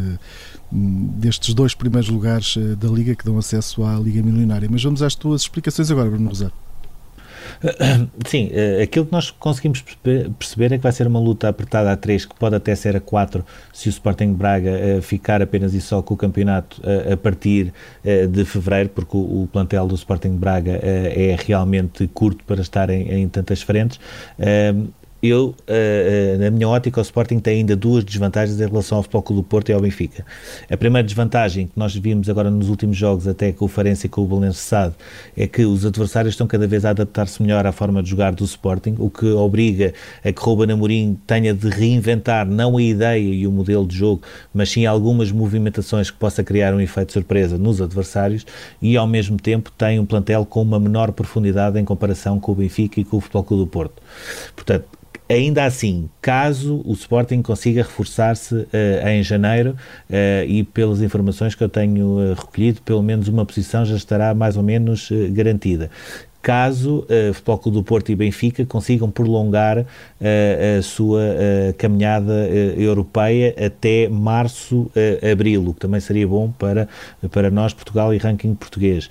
destes 0.71 1.55
dois 1.55 1.75
primeiros 1.75 2.09
lugares 2.09 2.57
uh, 2.57 2.77
da 2.77 2.89
Liga 2.89 3.15
que 3.15 3.25
dão 3.25 3.39
acesso 3.39 3.85
à 3.85 3.95
Liga 3.99 4.23
Milionária. 4.23 4.69
Mas 4.71 4.83
vamos 4.83 5.03
às 5.03 5.15
tuas 5.15 5.43
explicações 5.43 5.91
agora, 5.91 6.09
Bruno 6.09 6.29
Rosário. 6.29 6.55
Sim, 8.27 8.51
eh, 8.53 8.83
aquilo 8.83 9.07
que 9.07 9.13
nós 9.13 9.31
conseguimos 9.31 9.83
perceber 10.39 10.73
é 10.73 10.77
que 10.79 10.83
vai 10.83 10.93
ser 10.93 11.07
uma 11.07 11.21
luta 11.21 11.49
apertada 11.49 11.93
a 11.93 11.97
3, 11.97 12.25
que 12.25 12.35
pode 12.35 12.57
até 12.57 12.75
ser 12.75 12.97
a 12.97 13.01
4, 13.01 13.45
se 13.73 13.89
o 13.89 13.91
Sporting 13.91 14.33
Braga 14.33 14.71
eh, 14.71 15.01
ficar 15.01 15.43
apenas 15.43 15.75
e 15.75 15.81
só 15.81 16.03
com 16.03 16.15
o 16.15 16.17
campeonato 16.17 16.81
eh, 16.85 17.13
a 17.13 17.17
partir 17.17 17.73
de 18.05 18.45
fevereiro, 18.45 18.89
porque 18.91 19.17
o 19.17 19.49
plantel 19.53 19.87
do 19.87 19.95
Sporting 19.95 20.37
Braga 20.37 20.73
é 20.83 21.37
realmente 21.39 22.07
curto 22.09 22.45
para 22.45 22.61
estar 22.61 22.91
em 22.91 23.29
tantas 23.29 23.63
frentes 23.63 24.01
eu, 25.23 25.49
uh, 25.49 25.53
uh, 25.53 26.39
na 26.39 26.51
minha 26.51 26.69
ótica, 26.69 27.01
o 27.01 27.03
Sporting 27.03 27.39
tem 27.39 27.59
ainda 27.59 27.77
duas 27.77 28.05
desvantagens 28.05 28.59
em 28.61 28.67
relação 28.67 28.99
ao 28.99 29.03
Futebol 29.03 29.23
Clube 29.23 29.43
do 29.43 29.47
Porto 29.47 29.69
e 29.69 29.73
ao 29.73 29.81
Benfica. 29.81 30.25
A 30.71 30.77
primeira 30.77 31.07
desvantagem 31.07 31.67
que 31.67 31.73
nós 31.77 31.95
vimos 31.95 32.29
agora 32.29 32.51
nos 32.51 32.69
últimos 32.69 32.97
jogos, 32.97 33.29
até 33.29 33.53
com 33.53 33.67
o 33.67 33.69
Farense 33.69 34.07
e 34.07 34.09
com 34.09 34.23
o 34.23 34.27
Belenense 34.27 34.59
Sade, 34.59 34.95
é 35.37 35.47
que 35.47 35.65
os 35.65 35.85
adversários 35.85 36.35
estão 36.35 36.47
cada 36.47 36.67
vez 36.67 36.85
a 36.85 36.91
adaptar-se 36.91 37.43
melhor 37.43 37.67
à 37.67 37.73
forma 37.73 38.03
de 38.03 38.09
jogar 38.09 38.33
do 38.33 38.45
Sporting, 38.45 38.97
o 38.99 39.11
que 39.11 39.27
obriga 39.27 39.93
a 40.25 40.33
que 40.33 40.41
Ruben 40.41 40.73
Amorim 40.73 41.19
tenha 41.27 41.53
de 41.53 41.69
reinventar 41.69 42.47
não 42.47 42.77
a 42.77 42.83
ideia 42.83 43.21
e 43.21 43.47
o 43.47 43.53
modelo 43.53 43.87
de 43.87 43.97
jogo, 43.97 44.23
mas 44.55 44.71
sim 44.71 44.87
algumas 44.87 45.31
movimentações 45.31 46.11
que 46.11 46.17
possa 46.17 46.43
criar 46.43 46.75
um 46.75 46.81
efeito 46.81 47.13
surpresa 47.13 47.59
nos 47.59 47.81
adversários 47.83 48.47
e, 48.81 48.97
ao 48.97 49.07
mesmo 49.07 49.37
tempo, 49.37 49.71
tem 49.77 49.99
um 49.99 50.07
plantel 50.07 50.47
com 50.47 50.63
uma 50.63 50.81
menor 50.81 51.13
profundidade 51.13 51.79
em 51.79 51.85
comparação 51.85 52.41
com 52.41 52.53
o 52.53 52.55
Benfica 52.55 53.01
e 53.01 53.05
com 53.05 53.19
o 53.19 53.21
Futebol 53.21 53.45
Clube 53.45 53.65
do 53.65 53.67
Porto. 53.67 54.03
Portanto, 54.55 54.87
Ainda 55.31 55.65
assim, 55.65 56.11
caso 56.21 56.83
o 56.85 56.93
Sporting 56.93 57.41
consiga 57.41 57.83
reforçar-se 57.83 58.53
uh, 58.53 59.09
em 59.09 59.23
janeiro, 59.23 59.77
uh, 60.11 60.45
e 60.45 60.65
pelas 60.65 61.01
informações 61.01 61.55
que 61.55 61.63
eu 61.63 61.69
tenho 61.69 62.19
uh, 62.19 62.35
recolhido, 62.35 62.83
pelo 62.83 63.01
menos 63.01 63.29
uma 63.29 63.47
posição 63.47 63.85
já 63.85 63.95
estará 63.95 64.35
mais 64.35 64.57
ou 64.57 64.63
menos 64.65 65.09
garantida. 65.31 65.89
Caso 66.43 67.07
uh, 67.07 67.33
Futebol 67.35 67.59
Clube 67.59 67.79
do 67.79 67.85
Porto 67.85 68.11
e 68.11 68.17
Benfica 68.17 68.67
consigam 68.67 69.09
prolongar 69.09 69.79
uh, 69.79 69.87
a 70.79 70.83
sua 70.83 71.21
uh, 71.21 71.75
caminhada 71.79 72.49
europeia 72.77 73.55
até 73.65 74.09
março, 74.09 74.91
abril, 75.31 75.69
o 75.69 75.75
que 75.75 75.81
também 75.81 76.01
seria 76.01 76.27
bom 76.27 76.51
para, 76.51 76.89
para 77.31 77.51
nós, 77.51 77.73
Portugal 77.73 78.13
e 78.13 78.19
ranking 78.19 78.55
português 78.57 79.09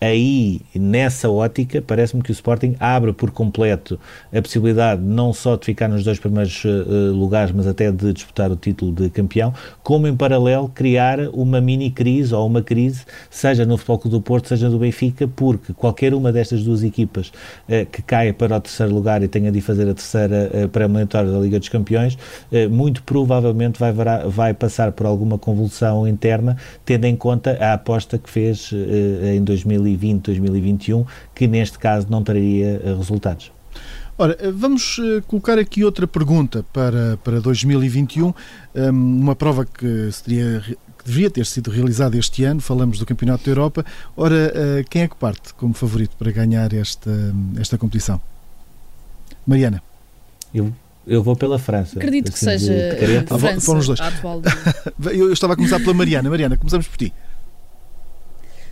aí, 0.00 0.60
nessa 0.74 1.28
ótica, 1.28 1.82
parece-me 1.82 2.22
que 2.22 2.30
o 2.30 2.32
Sporting 2.32 2.76
abre 2.78 3.12
por 3.12 3.30
completo 3.30 3.98
a 4.32 4.40
possibilidade 4.40 5.02
não 5.02 5.32
só 5.32 5.56
de 5.56 5.64
ficar 5.66 5.88
nos 5.88 6.04
dois 6.04 6.18
primeiros 6.18 6.64
uh, 6.64 7.12
lugares, 7.12 7.52
mas 7.52 7.66
até 7.66 7.90
de 7.90 8.12
disputar 8.12 8.50
o 8.50 8.56
título 8.56 8.92
de 8.92 9.10
campeão, 9.10 9.52
como 9.82 10.06
em 10.06 10.16
paralelo 10.16 10.68
criar 10.68 11.18
uma 11.32 11.60
mini 11.60 11.90
crise 11.90 12.32
ou 12.34 12.46
uma 12.46 12.62
crise, 12.62 13.04
seja 13.28 13.66
no 13.66 13.76
Futebol 13.76 13.98
Clube 13.98 14.16
do 14.16 14.22
Porto, 14.22 14.48
seja 14.48 14.68
no 14.68 14.78
Benfica, 14.78 15.26
porque 15.26 15.72
qualquer 15.72 16.14
uma 16.14 16.30
destas 16.30 16.62
duas 16.62 16.84
equipas 16.84 17.28
uh, 17.68 17.84
que 17.90 18.00
caia 18.02 18.32
para 18.32 18.56
o 18.56 18.60
terceiro 18.60 18.94
lugar 18.94 19.22
e 19.22 19.28
tenha 19.28 19.50
de 19.50 19.60
fazer 19.60 19.88
a 19.88 19.94
terceira 19.94 20.50
uh, 20.54 20.68
pré-eliminatória 20.68 21.30
da 21.30 21.38
Liga 21.38 21.58
dos 21.58 21.68
Campeões, 21.68 22.16
muito 22.70 23.02
provavelmente 23.02 23.78
vai, 23.78 23.92
vai 24.26 24.54
passar 24.54 24.92
por 24.92 25.06
alguma 25.06 25.38
convulsão 25.38 26.06
interna, 26.06 26.56
tendo 26.84 27.04
em 27.04 27.16
conta 27.16 27.56
a 27.60 27.74
aposta 27.74 28.18
que 28.18 28.28
fez 28.28 28.70
em 29.34 29.42
2000 29.42 29.87
2020, 29.88 30.24
2021, 30.24 31.06
que 31.34 31.46
neste 31.46 31.78
caso 31.78 32.06
não 32.10 32.22
traria 32.22 32.80
eh, 32.84 32.94
resultados. 32.96 33.50
Ora, 34.16 34.36
eh, 34.40 34.50
vamos 34.50 34.98
eh, 34.98 35.22
colocar 35.26 35.58
aqui 35.58 35.84
outra 35.84 36.06
pergunta 36.06 36.64
para, 36.72 37.16
para 37.18 37.40
2021, 37.40 38.34
ehm, 38.74 38.90
uma 38.90 39.34
prova 39.34 39.64
que, 39.64 40.10
seria, 40.12 40.62
que 40.98 41.04
deveria 41.04 41.30
ter 41.30 41.46
sido 41.46 41.70
realizada 41.70 42.16
este 42.16 42.44
ano, 42.44 42.60
falamos 42.60 42.98
do 42.98 43.06
Campeonato 43.06 43.44
da 43.44 43.50
Europa. 43.50 43.84
Ora, 44.16 44.84
quem 44.90 45.02
é 45.02 45.08
que 45.08 45.16
parte 45.16 45.54
como 45.54 45.72
favorito 45.72 46.16
para 46.18 46.30
ganhar 46.30 46.72
esta, 46.72 47.10
esta 47.58 47.78
competição? 47.78 48.20
Mariana. 49.46 49.82
Eu 50.52 50.72
eu 51.08 51.22
vou 51.22 51.34
pela 51.34 51.58
França. 51.58 51.98
Acredito 51.98 52.28
assim, 52.28 52.44
que 52.46 52.58
seja 52.58 52.72
a 53.30 53.34
ah, 53.34 53.38
França, 53.38 53.60
foram 53.62 53.80
os 53.80 53.86
dois. 53.86 53.98
eu, 55.06 55.12
eu 55.28 55.32
estava 55.32 55.54
a 55.54 55.56
começar 55.56 55.80
pela 55.80 55.94
Mariana. 55.94 56.28
Mariana, 56.28 56.56
começamos 56.58 56.86
por 56.86 56.98
ti. 56.98 57.14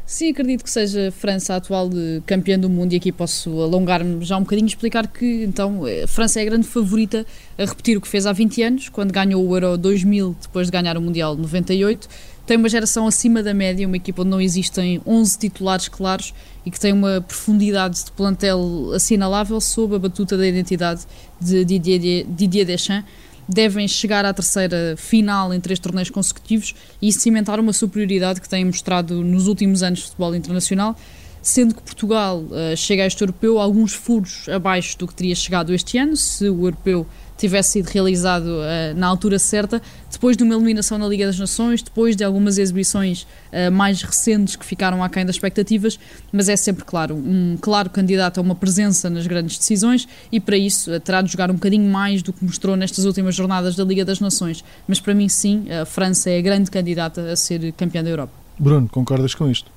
Sim, 0.07 0.31
acredito 0.31 0.62
que 0.62 0.71
seja 0.71 1.09
a 1.09 1.11
França 1.11 1.55
a 1.55 1.57
atual 1.57 1.90
campeã 2.25 2.57
do 2.57 2.71
mundo 2.71 2.92
e 2.92 2.97
aqui 2.97 3.11
posso 3.11 3.61
alongar-me 3.61 4.25
já 4.25 4.37
um 4.37 4.42
bocadinho 4.42 4.66
e 4.66 4.69
explicar 4.69 5.09
que 5.09 5.42
então 5.42 5.83
a 5.85 6.07
França 6.07 6.38
é 6.38 6.42
a 6.42 6.45
grande 6.45 6.64
favorita 6.64 7.27
a 7.59 7.64
repetir 7.64 7.99
o 7.99 8.01
que 8.01 8.07
fez 8.07 8.25
há 8.25 8.33
20 8.33 8.62
anos, 8.62 8.88
quando 8.88 9.11
ganhou 9.11 9.45
o 9.45 9.57
Euro 9.57 9.77
2000 9.77 10.37
depois 10.40 10.69
de 10.69 10.73
ganhar 10.73 10.97
o 10.97 11.01
Mundial 11.01 11.35
98. 11.35 12.09
Tem 12.47 12.57
uma 12.57 12.69
geração 12.69 13.09
acima 13.09 13.42
da 13.42 13.53
média, 13.53 13.85
uma 13.85 13.97
equipa 13.97 14.23
onde 14.23 14.31
não 14.31 14.40
existem 14.40 15.03
11 15.05 15.38
titulares 15.40 15.88
claros 15.88 16.33
e 16.64 16.71
que 16.71 16.79
tem 16.79 16.92
uma 16.92 17.21
profundidade 17.21 18.05
de 18.05 18.12
plantel 18.12 18.92
assinalável 18.95 19.61
sob 19.61 19.97
a 19.97 19.99
batuta 19.99 20.37
da 20.37 20.47
identidade 20.47 21.01
de 21.40 21.64
Didier 21.64 22.64
Deschamps 22.64 23.11
devem 23.48 23.87
chegar 23.87 24.24
à 24.24 24.32
terceira 24.32 24.94
final 24.96 25.52
em 25.54 25.61
três 25.61 25.78
torneios 25.78 26.11
consecutivos 26.11 26.74
e 27.00 27.12
cimentar 27.12 27.61
uma 27.61 27.72
superioridade 27.72 28.40
que 28.40 28.48
têm 28.48 28.64
mostrado 28.64 29.22
nos 29.22 29.46
últimos 29.46 29.82
anos 29.82 30.00
de 30.00 30.04
futebol 30.06 30.35
internacional, 30.35 30.96
sendo 31.40 31.74
que 31.74 31.82
Portugal 31.82 32.40
uh, 32.40 32.76
chega 32.76 33.04
a 33.04 33.06
este 33.06 33.22
europeu 33.22 33.59
alguns 33.59 33.92
furos 33.92 34.48
abaixo 34.48 34.98
do 34.98 35.06
que 35.06 35.14
teria 35.14 35.35
chegado 35.35 35.72
este 35.72 35.96
ano, 35.96 36.16
se 36.16 36.48
o 36.48 36.66
europeu 36.66 37.06
tivesse 37.37 37.72
sido 37.72 37.87
realizado 37.88 38.46
uh, 38.46 38.96
na 38.96 39.07
altura 39.07 39.38
certa, 39.38 39.81
depois 40.11 40.37
de 40.37 40.42
uma 40.42 40.55
eliminação 40.55 40.99
na 40.99 41.07
Liga 41.07 41.27
das 41.27 41.38
Nações, 41.38 41.83
depois 41.83 42.16
de 42.16 42.25
algumas 42.25 42.59
exibições 42.59 43.22
uh, 43.22 43.70
mais 43.70 44.03
recentes 44.03 44.57
que 44.57 44.64
ficaram 44.64 45.03
aquém 45.03 45.25
das 45.25 45.37
expectativas, 45.37 45.99
mas 46.33 46.49
é 46.49 46.57
sempre, 46.57 46.85
claro, 46.85 47.14
um 47.14 47.57
claro 47.61 47.90
candidato 47.90 48.38
a 48.38 48.42
uma 48.42 48.55
presença 48.55 49.11
nas 49.11 49.27
grandes 49.27 49.59
decisões 49.59 50.09
e 50.33 50.40
para 50.40 50.57
isso 50.57 50.92
uh, 50.92 51.01
terá 51.01 51.22
de 51.22 51.31
jogar 51.31 51.51
um 51.51 51.55
bocadinho 51.55 51.90
mais 51.90 52.22
do 52.22 52.33
que 52.33 52.44
mostrou 52.44 52.77
nestas 52.77 53.05
últimas 53.05 53.35
jornadas 53.35 53.77
da 53.77 53.85
Liga 53.85 54.05
das 54.05 54.20
Nações. 54.20 54.64
Mas 54.88 55.01
para 55.01 55.14
mim, 55.14 55.29
sim, 55.29 55.66
a 55.70 55.85
França 55.85 56.31
é 56.31 56.38
a 56.38 56.42
grande 56.42 56.70
candidata 56.70 57.31
a 57.31 57.37
ser 57.37 57.72
campeã 57.72 58.03
da 58.03 58.11
Europa. 58.11 58.33
Bruno, 58.59 58.88
concordas 58.88 59.35
com 59.35 59.51
isto? 59.51 59.76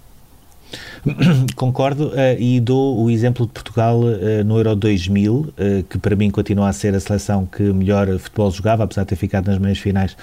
Concordo 1.56 2.10
uh, 2.10 2.14
e 2.38 2.60
dou 2.60 3.02
o 3.02 3.10
exemplo 3.10 3.46
de 3.46 3.52
Portugal 3.52 4.00
uh, 4.00 4.44
no 4.46 4.58
Euro 4.58 4.76
2000, 4.76 5.34
uh, 5.36 5.54
que 5.90 5.98
para 5.98 6.16
mim 6.16 6.30
continua 6.30 6.70
a 6.70 6.74
ser 6.74 6.94
a 6.96 7.00
seleção 7.00 7.46
que 7.46 7.64
melhor 7.64 8.08
futebol 8.20 8.52
jogava, 8.52 8.84
apesar 8.84 9.04
de 9.04 9.10
ter 9.10 9.16
ficado 9.16 9.48
nas 9.48 9.58
meias 9.58 9.80
finais 9.80 10.16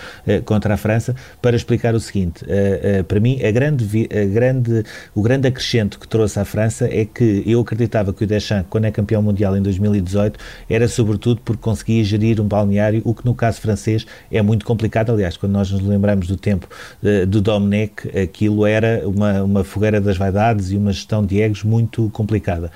contra 0.44 0.74
a 0.74 0.76
França, 0.76 1.14
para 1.40 1.56
explicar 1.56 1.94
o 1.94 2.00
seguinte: 2.00 2.44
para 3.06 3.20
mim, 3.20 3.40
a 3.42 3.50
grande, 3.50 4.08
a 4.10 4.24
grande, 4.24 4.84
o 5.14 5.22
grande 5.22 5.48
acrescento 5.48 5.98
que 5.98 6.06
trouxe 6.06 6.38
à 6.38 6.44
França 6.44 6.88
é 6.90 7.04
que 7.04 7.42
eu 7.46 7.60
acreditava 7.60 8.12
que 8.12 8.24
o 8.24 8.26
Deschamps, 8.26 8.66
quando 8.68 8.84
é 8.86 8.90
campeão 8.90 9.22
mundial 9.22 9.56
em 9.56 9.62
2018, 9.62 10.38
era 10.68 10.88
sobretudo 10.88 11.40
porque 11.44 11.62
conseguia 11.62 12.02
gerir 12.04 12.40
um 12.40 12.46
balneário, 12.46 13.02
o 13.04 13.14
que 13.14 13.24
no 13.24 13.34
caso 13.34 13.60
francês 13.60 14.06
é 14.30 14.42
muito 14.42 14.64
complicado. 14.64 15.12
Aliás, 15.12 15.36
quando 15.36 15.52
nós 15.52 15.70
nos 15.70 15.82
lembramos 15.82 16.26
do 16.26 16.36
tempo 16.36 16.68
do 17.28 17.40
Dominique, 17.40 18.08
aquilo 18.18 18.66
era 18.66 19.02
uma, 19.06 19.42
uma 19.42 19.64
fogueira 19.64 20.00
das 20.00 20.16
vaidades 20.16 20.35
e 20.70 20.76
uma 20.76 20.92
gestão 20.92 21.24
de 21.24 21.40
egos 21.40 21.62
muito 21.62 22.10
complicada. 22.10 22.70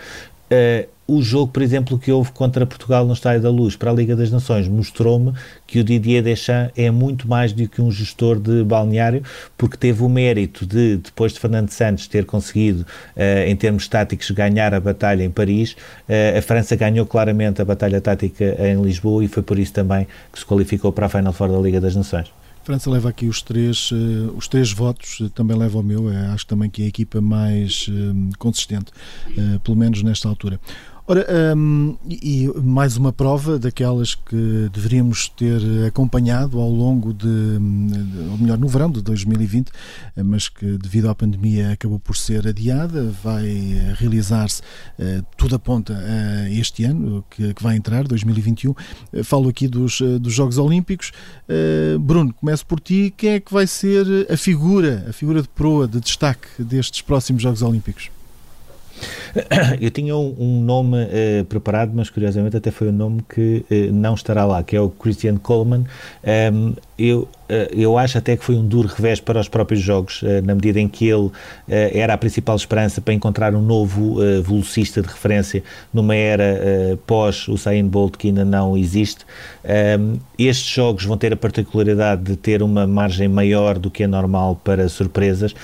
Uh, 0.50 0.88
o 1.10 1.22
jogo, 1.22 1.50
por 1.52 1.60
exemplo, 1.60 1.98
que 1.98 2.12
houve 2.12 2.30
contra 2.30 2.64
Portugal 2.64 3.04
no 3.04 3.12
Estádio 3.12 3.42
da 3.42 3.50
Luz 3.50 3.74
para 3.74 3.90
a 3.90 3.92
Liga 3.92 4.14
das 4.14 4.30
Nações 4.30 4.68
mostrou-me 4.68 5.32
que 5.66 5.80
o 5.80 5.84
Didier 5.84 6.22
Deschamps 6.22 6.72
é 6.76 6.88
muito 6.88 7.26
mais 7.26 7.52
do 7.52 7.68
que 7.68 7.82
um 7.82 7.90
gestor 7.90 8.38
de 8.38 8.62
balneário, 8.62 9.20
porque 9.58 9.76
teve 9.76 10.04
o 10.04 10.08
mérito 10.08 10.64
de, 10.64 10.98
depois 10.98 11.32
de 11.32 11.40
Fernando 11.40 11.70
Santos 11.70 12.06
ter 12.06 12.24
conseguido, 12.24 12.82
uh, 13.16 13.48
em 13.48 13.56
termos 13.56 13.88
táticos, 13.88 14.30
ganhar 14.30 14.72
a 14.72 14.78
batalha 14.78 15.24
em 15.24 15.30
Paris, 15.30 15.72
uh, 16.08 16.38
a 16.38 16.42
França 16.42 16.76
ganhou 16.76 17.04
claramente 17.04 17.60
a 17.60 17.64
batalha 17.64 18.00
tática 18.00 18.56
em 18.60 18.80
Lisboa 18.80 19.24
e 19.24 19.28
foi 19.28 19.42
por 19.42 19.58
isso 19.58 19.72
também 19.72 20.06
que 20.32 20.38
se 20.38 20.46
qualificou 20.46 20.92
para 20.92 21.06
a 21.06 21.08
Final 21.08 21.32
Four 21.32 21.48
da 21.48 21.58
Liga 21.58 21.80
das 21.80 21.96
Nações. 21.96 22.30
França 22.62 22.90
leva 22.90 23.08
aqui 23.08 23.26
os 23.26 23.42
três, 23.42 23.90
uh, 23.90 24.34
os 24.36 24.46
três 24.46 24.72
votos, 24.72 25.22
também 25.34 25.56
leva 25.56 25.78
o 25.78 25.82
meu, 25.82 26.08
acho 26.32 26.46
também 26.46 26.68
que 26.68 26.82
é 26.82 26.84
a 26.84 26.88
equipa 26.88 27.20
mais 27.20 27.88
consistente, 28.38 28.92
pelo 29.64 29.76
menos 29.76 30.02
nesta 30.02 30.28
altura. 30.28 30.60
Ora, 31.10 31.26
um, 31.56 31.96
e, 32.08 32.48
mais 32.62 32.96
uma 32.96 33.12
prova 33.12 33.58
daquelas 33.58 34.14
que 34.14 34.70
deveríamos 34.72 35.28
ter 35.28 35.60
acompanhado 35.84 36.60
ao 36.60 36.70
longo 36.70 37.12
de, 37.12 37.26
ou 38.30 38.38
melhor, 38.38 38.56
no 38.56 38.68
verão 38.68 38.88
de 38.88 39.02
2020, 39.02 39.72
mas 40.24 40.48
que 40.48 40.78
devido 40.78 41.10
à 41.10 41.14
pandemia 41.16 41.72
acabou 41.72 41.98
por 41.98 42.16
ser 42.16 42.46
adiada, 42.46 43.12
vai 43.24 43.50
realizar-se, 43.96 44.62
uh, 44.62 45.26
tudo 45.36 45.56
aponta 45.56 45.98
a 45.98 46.48
este 46.48 46.84
ano, 46.84 47.24
que, 47.28 47.54
que, 47.54 47.60
vai 47.60 47.74
entrar, 47.74 48.06
2021. 48.06 48.70
Uh, 48.70 49.24
falo 49.24 49.48
aqui 49.48 49.66
dos, 49.66 50.00
dos 50.20 50.32
Jogos 50.32 50.58
Olímpicos. 50.58 51.10
Bruno, 52.00 52.32
começo 52.34 52.64
por 52.64 52.78
ti. 52.78 53.12
Quem 53.16 53.30
é 53.30 53.40
que 53.40 53.52
vai 53.52 53.66
ser 53.66 54.30
a 54.30 54.36
figura, 54.36 55.06
a 55.08 55.12
figura 55.12 55.42
de 55.42 55.48
proa, 55.48 55.88
de 55.88 55.98
destaque 55.98 56.62
destes 56.62 57.02
próximos 57.02 57.42
Jogos 57.42 57.62
Olímpicos? 57.62 58.10
Eu 59.80 59.90
tinha 59.90 60.16
um, 60.16 60.34
um 60.38 60.60
nome 60.60 60.96
uh, 61.02 61.44
preparado, 61.46 61.92
mas 61.94 62.10
curiosamente 62.10 62.56
até 62.56 62.70
foi 62.70 62.88
o 62.88 62.90
um 62.90 62.94
nome 62.94 63.22
que 63.28 63.64
uh, 63.70 63.92
não 63.92 64.14
estará 64.14 64.44
lá, 64.44 64.62
que 64.62 64.76
é 64.76 64.80
o 64.80 64.90
Christian 64.90 65.36
Coleman. 65.36 65.84
Um, 66.52 66.74
eu 67.02 67.28
eh, 67.50 67.68
eu 67.72 67.98
acho 67.98 68.16
até 68.16 68.36
que 68.36 68.44
foi 68.44 68.54
um 68.54 68.64
duro 68.64 68.86
revés 68.86 69.18
para 69.18 69.40
os 69.40 69.48
próprios 69.48 69.82
jogos, 69.82 70.22
eh, 70.22 70.40
na 70.40 70.54
medida 70.54 70.78
em 70.78 70.86
que 70.86 71.08
ele 71.08 71.30
eh, 71.68 71.90
era 71.94 72.14
a 72.14 72.18
principal 72.18 72.54
esperança 72.54 73.00
para 73.00 73.12
encontrar 73.12 73.54
um 73.54 73.60
novo 73.60 74.20
velocista 74.42 75.02
de 75.02 75.08
referência 75.08 75.62
numa 75.92 76.14
era 76.14 76.98
pós 77.06 77.48
o 77.48 77.54
Usain 77.54 77.86
Bolt 77.86 78.16
que 78.16 78.28
ainda 78.28 78.44
não 78.44 78.76
existe. 78.76 79.24
Ehm, 79.64 80.16
estes 80.38 80.68
jogos 80.68 81.04
vão 81.04 81.16
ter 81.16 81.32
a 81.32 81.36
particularidade 81.36 82.22
de 82.22 82.36
ter 82.36 82.62
uma 82.62 82.86
margem 82.86 83.28
maior 83.28 83.78
do 83.78 83.90
que 83.90 84.02
é 84.04 84.06
normal 84.06 84.60
para 84.62 84.88
surpresas. 84.88 85.54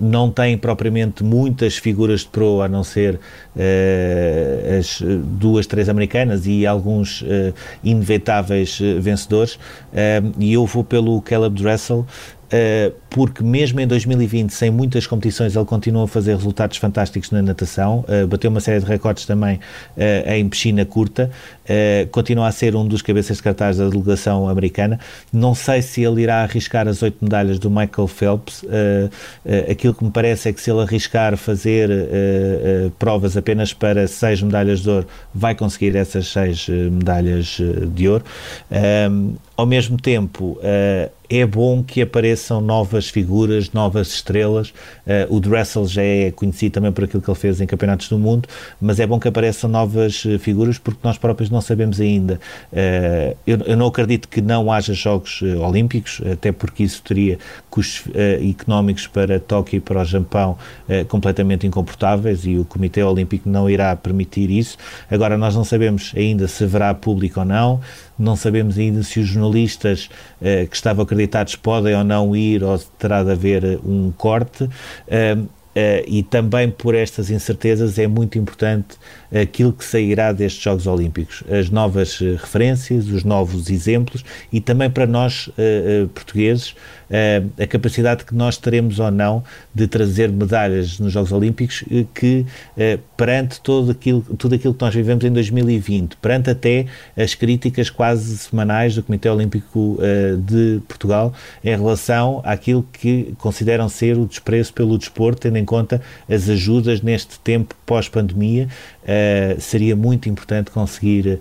Não 0.00 0.30
têm 0.30 0.58
propriamente 0.58 1.22
muitas 1.22 1.76
figuras 1.76 2.20
de 2.20 2.28
pro, 2.28 2.60
a 2.60 2.68
não 2.68 2.84
ser 2.84 3.18
as 4.78 5.02
duas, 5.38 5.66
três 5.66 5.88
americanas 5.88 6.46
e 6.46 6.66
alguns 6.66 7.24
inevitáveis 7.82 8.78
vencedores. 9.00 9.58
Ehm, 9.92 10.32
e 10.38 10.52
eu 10.52 10.66
vou 10.66 10.79
pelo 10.84 11.20
Caleb 11.22 11.54
Dressel, 11.54 12.04
porque 13.08 13.42
mesmo 13.42 13.80
em 13.80 13.86
2020, 13.86 14.50
sem 14.50 14.70
muitas 14.70 15.06
competições, 15.06 15.54
ele 15.54 15.64
continua 15.64 16.04
a 16.04 16.06
fazer 16.06 16.34
resultados 16.34 16.76
fantásticos 16.78 17.30
na 17.30 17.42
natação, 17.42 18.04
uh, 18.08 18.26
bateu 18.26 18.50
uma 18.50 18.60
série 18.60 18.80
de 18.80 18.86
recordes 18.86 19.24
também 19.24 19.56
uh, 19.56 20.30
em 20.32 20.48
piscina 20.48 20.84
curta, 20.84 21.30
continua 22.10 22.48
a 22.48 22.52
ser 22.52 22.74
um 22.74 22.84
dos 22.84 23.00
cabeças 23.00 23.36
de 23.36 23.44
cartaz 23.44 23.76
da 23.76 23.88
delegação 23.88 24.48
americana. 24.48 24.98
Não 25.32 25.54
sei 25.54 25.80
se 25.82 26.02
ele 26.02 26.22
irá 26.22 26.42
arriscar 26.42 26.88
as 26.88 27.00
oito 27.00 27.18
medalhas 27.22 27.60
do 27.60 27.70
Michael 27.70 28.08
Phelps. 28.08 28.64
aquilo 29.70 29.94
que 29.94 30.02
me 30.02 30.10
parece 30.10 30.48
é 30.48 30.52
que 30.52 30.60
se 30.60 30.68
ele 30.68 30.80
arriscar 30.80 31.36
fazer 31.36 31.88
provas 32.98 33.36
apenas 33.36 33.72
para 33.72 34.08
seis 34.08 34.42
medalhas 34.42 34.80
de 34.80 34.90
ouro, 34.90 35.06
vai 35.32 35.54
conseguir 35.54 35.94
essas 35.94 36.26
seis 36.26 36.68
medalhas 36.68 37.58
de 37.94 38.08
ouro. 38.08 38.24
ao 39.56 39.66
mesmo 39.66 39.96
tempo, 39.96 40.58
é 41.30 41.46
bom 41.46 41.80
que 41.80 42.02
apareçam 42.02 42.60
novas 42.60 43.08
figuras, 43.08 43.72
novas 43.72 44.08
estrelas. 44.08 44.70
Uh, 45.06 45.36
o 45.36 45.38
Dressel 45.38 45.86
já 45.86 46.02
é 46.02 46.32
conhecido 46.32 46.72
também 46.72 46.90
por 46.90 47.04
aquilo 47.04 47.22
que 47.22 47.30
ele 47.30 47.38
fez 47.38 47.60
em 47.60 47.66
campeonatos 47.66 48.08
do 48.08 48.18
mundo, 48.18 48.48
mas 48.80 48.98
é 48.98 49.06
bom 49.06 49.20
que 49.20 49.28
apareçam 49.28 49.70
novas 49.70 50.24
eh, 50.26 50.38
figuras 50.38 50.76
porque 50.76 50.98
nós 51.04 51.16
próprios 51.16 51.48
não 51.48 51.60
sabemos 51.60 52.00
ainda. 52.00 52.40
Uh, 52.72 53.36
eu, 53.46 53.58
eu, 53.58 53.76
não 53.76 53.86
acredito 53.86 54.28
que 54.28 54.40
não 54.40 54.72
haja 54.72 54.92
Jogos 54.92 55.40
uh, 55.42 55.60
Olímpicos, 55.60 56.20
até 56.32 56.50
porque 56.50 56.82
isso 56.82 57.00
teria 57.02 57.38
custos 57.70 58.12
económicos 58.42 59.06
para 59.06 59.38
Tóquio 59.38 59.76
e 59.76 59.80
para 59.80 60.00
o 60.00 60.04
Japão 60.04 60.58
completamente 61.08 61.66
incomportáveis 61.66 62.44
e 62.44 62.58
o 62.58 62.64
Comitê 62.64 63.02
Olímpico 63.02 63.48
não 63.48 63.70
irá 63.70 63.94
permitir 63.94 64.50
isso. 64.50 64.76
Agora, 65.08 65.38
nós 65.38 65.54
não 65.54 65.62
sabemos 65.62 66.12
ainda 66.16 66.48
se 66.48 66.64
haverá 66.64 66.92
público 66.92 67.38
ou 67.38 67.46
não 67.46 67.80
não 68.20 68.36
sabemos 68.36 68.78
ainda 68.78 69.02
se 69.02 69.18
os 69.18 69.26
jornalistas 69.26 70.08
eh, 70.40 70.66
que 70.66 70.76
estavam 70.76 71.02
acreditados 71.02 71.56
podem 71.56 71.94
ou 71.94 72.04
não 72.04 72.36
ir 72.36 72.62
ou 72.62 72.78
terá 72.98 73.22
de 73.22 73.32
haver 73.32 73.64
eh, 73.64 73.78
um 73.84 74.12
corte. 74.16 74.64
Uh, 74.64 75.48
e 76.04 76.24
também 76.24 76.68
por 76.68 76.96
estas 76.96 77.30
incertezas 77.30 77.96
é 77.96 78.08
muito 78.08 78.36
importante 78.36 78.98
aquilo 79.32 79.72
que 79.72 79.84
sairá 79.84 80.32
destes 80.32 80.62
Jogos 80.62 80.86
Olímpicos, 80.86 81.42
as 81.50 81.70
novas 81.70 82.18
referências, 82.18 83.08
os 83.08 83.24
novos 83.24 83.70
exemplos 83.70 84.24
e 84.52 84.60
também 84.60 84.90
para 84.90 85.06
nós 85.06 85.50
portugueses 86.14 86.74
a 87.58 87.66
capacidade 87.66 88.24
que 88.24 88.34
nós 88.34 88.56
teremos 88.56 89.00
ou 89.00 89.10
não 89.10 89.42
de 89.74 89.88
trazer 89.88 90.30
medalhas 90.30 90.98
nos 91.00 91.12
Jogos 91.12 91.32
Olímpicos 91.32 91.84
eh, 91.90 92.04
que, 92.14 92.46
eh, 92.76 92.98
perante 93.16 93.60
todo 93.60 93.90
aquilo, 93.90 94.22
tudo 94.38 94.54
aquilo 94.54 94.72
que 94.72 94.84
nós 94.84 94.94
vivemos 94.94 95.24
em 95.24 95.32
2020, 95.32 96.16
perante 96.16 96.50
até 96.50 96.86
as 97.16 97.34
críticas 97.34 97.90
quase 97.90 98.38
semanais 98.38 98.94
do 98.94 99.02
Comitê 99.02 99.28
Olímpico 99.28 99.98
eh, 100.00 100.36
de 100.38 100.80
Portugal 100.86 101.32
em 101.64 101.70
relação 101.70 102.40
àquilo 102.44 102.86
que 102.92 103.34
consideram 103.38 103.88
ser 103.88 104.16
o 104.16 104.26
desprezo 104.26 104.72
pelo 104.72 104.96
desporto, 104.96 105.40
tendo 105.40 105.56
em 105.56 105.64
conta 105.64 106.00
as 106.28 106.48
ajudas 106.48 107.02
neste 107.02 107.40
tempo 107.40 107.74
pós-pandemia, 107.84 108.68
seria 109.58 109.96
muito 109.96 110.28
importante 110.28 110.70
conseguir 110.70 111.40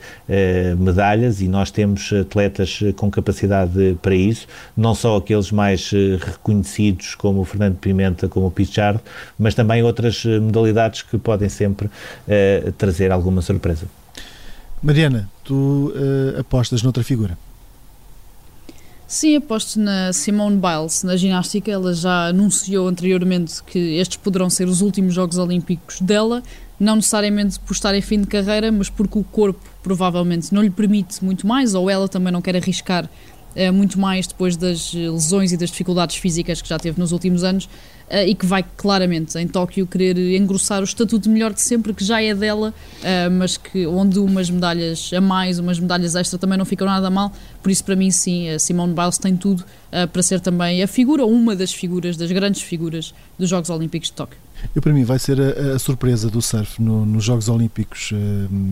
medalhas 0.78 1.42
e 1.42 1.48
nós 1.48 1.70
temos 1.72 2.12
atletas 2.14 2.80
com 2.96 3.12
capacidade 3.12 3.98
para 4.02 4.16
isso, 4.16 4.48
não 4.76 4.96
só 4.96 5.18
aqueles 5.18 5.52
mais 5.52 5.92
reconhecidos 6.20 7.16
como 7.16 7.42
o 7.42 7.46
Fernando 7.46 7.78
Pimenta 7.78 8.28
como 8.28 8.48
o 8.48 8.52
Pichard, 8.52 9.00
mas 9.38 9.54
também 9.54 9.84
outras 9.84 10.24
eh, 10.26 10.40
modalidades 10.40 11.02
que 11.02 11.18
podem 11.18 11.50
sempre 11.50 11.88
uh, 11.88 12.72
trazer 12.74 13.12
alguma 13.12 13.42
surpresa. 13.42 13.88
Mariana, 14.82 15.30
tu 15.44 15.94
uh, 15.94 16.40
apostas 16.40 16.82
noutra 16.82 17.04
figura? 17.04 17.38
Sim, 19.06 19.36
aposto 19.38 19.80
na 19.80 20.14
Simone 20.14 20.58
Biles, 20.58 21.04
na 21.04 21.18
ginástica. 21.18 21.72
Ela 21.72 21.94
já 21.94 22.28
anunciou 22.28 22.88
anteriormente 22.88 23.64
que 23.64 23.98
estes 23.98 24.18
poderão 24.18 24.50
ser 24.50 24.68
os 24.68 24.82
últimos 24.82 25.14
Jogos 25.14 25.38
Olímpicos 25.38 26.00
dela, 26.00 26.44
não 26.80 26.96
necessariamente 26.96 27.60
por 27.60 27.74
estar 27.74 27.94
em 27.94 28.02
fim 28.02 28.22
de 28.22 28.28
carreira, 28.28 28.72
mas 28.72 28.90
porque 28.90 29.20
o 29.20 29.24
corpo 29.24 29.60
provavelmente 29.84 30.54
não 30.54 30.62
lhe 30.62 30.70
permite 30.70 31.24
muito 31.24 31.46
mais, 31.46 31.74
ou 31.74 31.90
ela 31.90 32.08
também 32.08 32.32
não 32.32 32.42
quer 32.42 32.56
arriscar 32.56 33.10
uh, 33.56 33.74
muito 33.74 34.00
mais 34.00 34.28
depois 34.28 34.56
das 34.56 34.94
lesões 34.94 35.52
e 35.52 35.58
das 35.58 35.70
dificuldades 35.70 36.16
físicas 36.16 36.62
que 36.62 36.70
já 36.70 36.78
teve 36.78 37.00
nos 37.00 37.12
últimos 37.12 37.44
anos 37.44 37.66
uh, 37.66 38.26
e 38.26 38.36
que 38.36 38.46
vai 38.46 38.64
claramente 38.78 39.38
em 39.38 39.48
Tóquio 39.48 39.86
querer 39.86 40.18
engrossar 40.36 40.82
o 40.82 40.84
estatuto 40.84 41.30
melhor 41.30 41.54
de 41.54 41.62
sempre 41.62 41.94
que 41.94 42.04
já 42.04 42.22
é 42.22 42.34
dela, 42.34 42.74
uh, 43.00 43.32
mas 43.32 43.58
que 43.58 43.86
onde 43.86 44.20
umas 44.20 44.50
medalhas 44.50 45.12
a 45.14 45.22
mais, 45.22 45.60
umas 45.60 45.80
medalhas 45.80 46.16
extra 46.16 46.38
também 46.40 46.58
não 46.58 46.66
ficam 46.66 46.88
nada 46.88 47.10
mal. 47.10 47.34
Por 47.62 47.72
isso, 47.72 47.84
para 47.84 47.96
mim, 47.96 48.12
sim, 48.12 48.50
a 48.50 48.60
Simone 48.60 48.94
Biles 48.94 49.18
tem 49.18 49.36
tudo 49.36 49.66
para 50.14 50.22
ser 50.22 50.40
também 50.40 50.84
a 50.84 50.88
figura, 50.88 51.26
uma 51.26 51.56
das 51.56 51.74
figuras, 51.74 52.16
das 52.16 52.32
grandes 52.32 52.62
figuras 52.62 53.14
dos 53.40 53.50
Jogos 53.50 53.72
Olímpicos 53.72 54.10
de 54.10 54.14
Tóquio. 54.14 54.38
Eu, 54.76 54.82
para 54.82 54.94
mim, 54.94 55.04
vai 55.04 55.20
ser 55.20 55.40
a, 55.42 55.76
a 55.76 55.80
surpresa 55.80 56.30
do 56.30 56.42
surf 56.42 56.82
no, 56.82 57.06
nos 57.06 57.24
Jogos 57.24 57.50
Olímpicos 57.50 58.12
uh, 58.12 58.18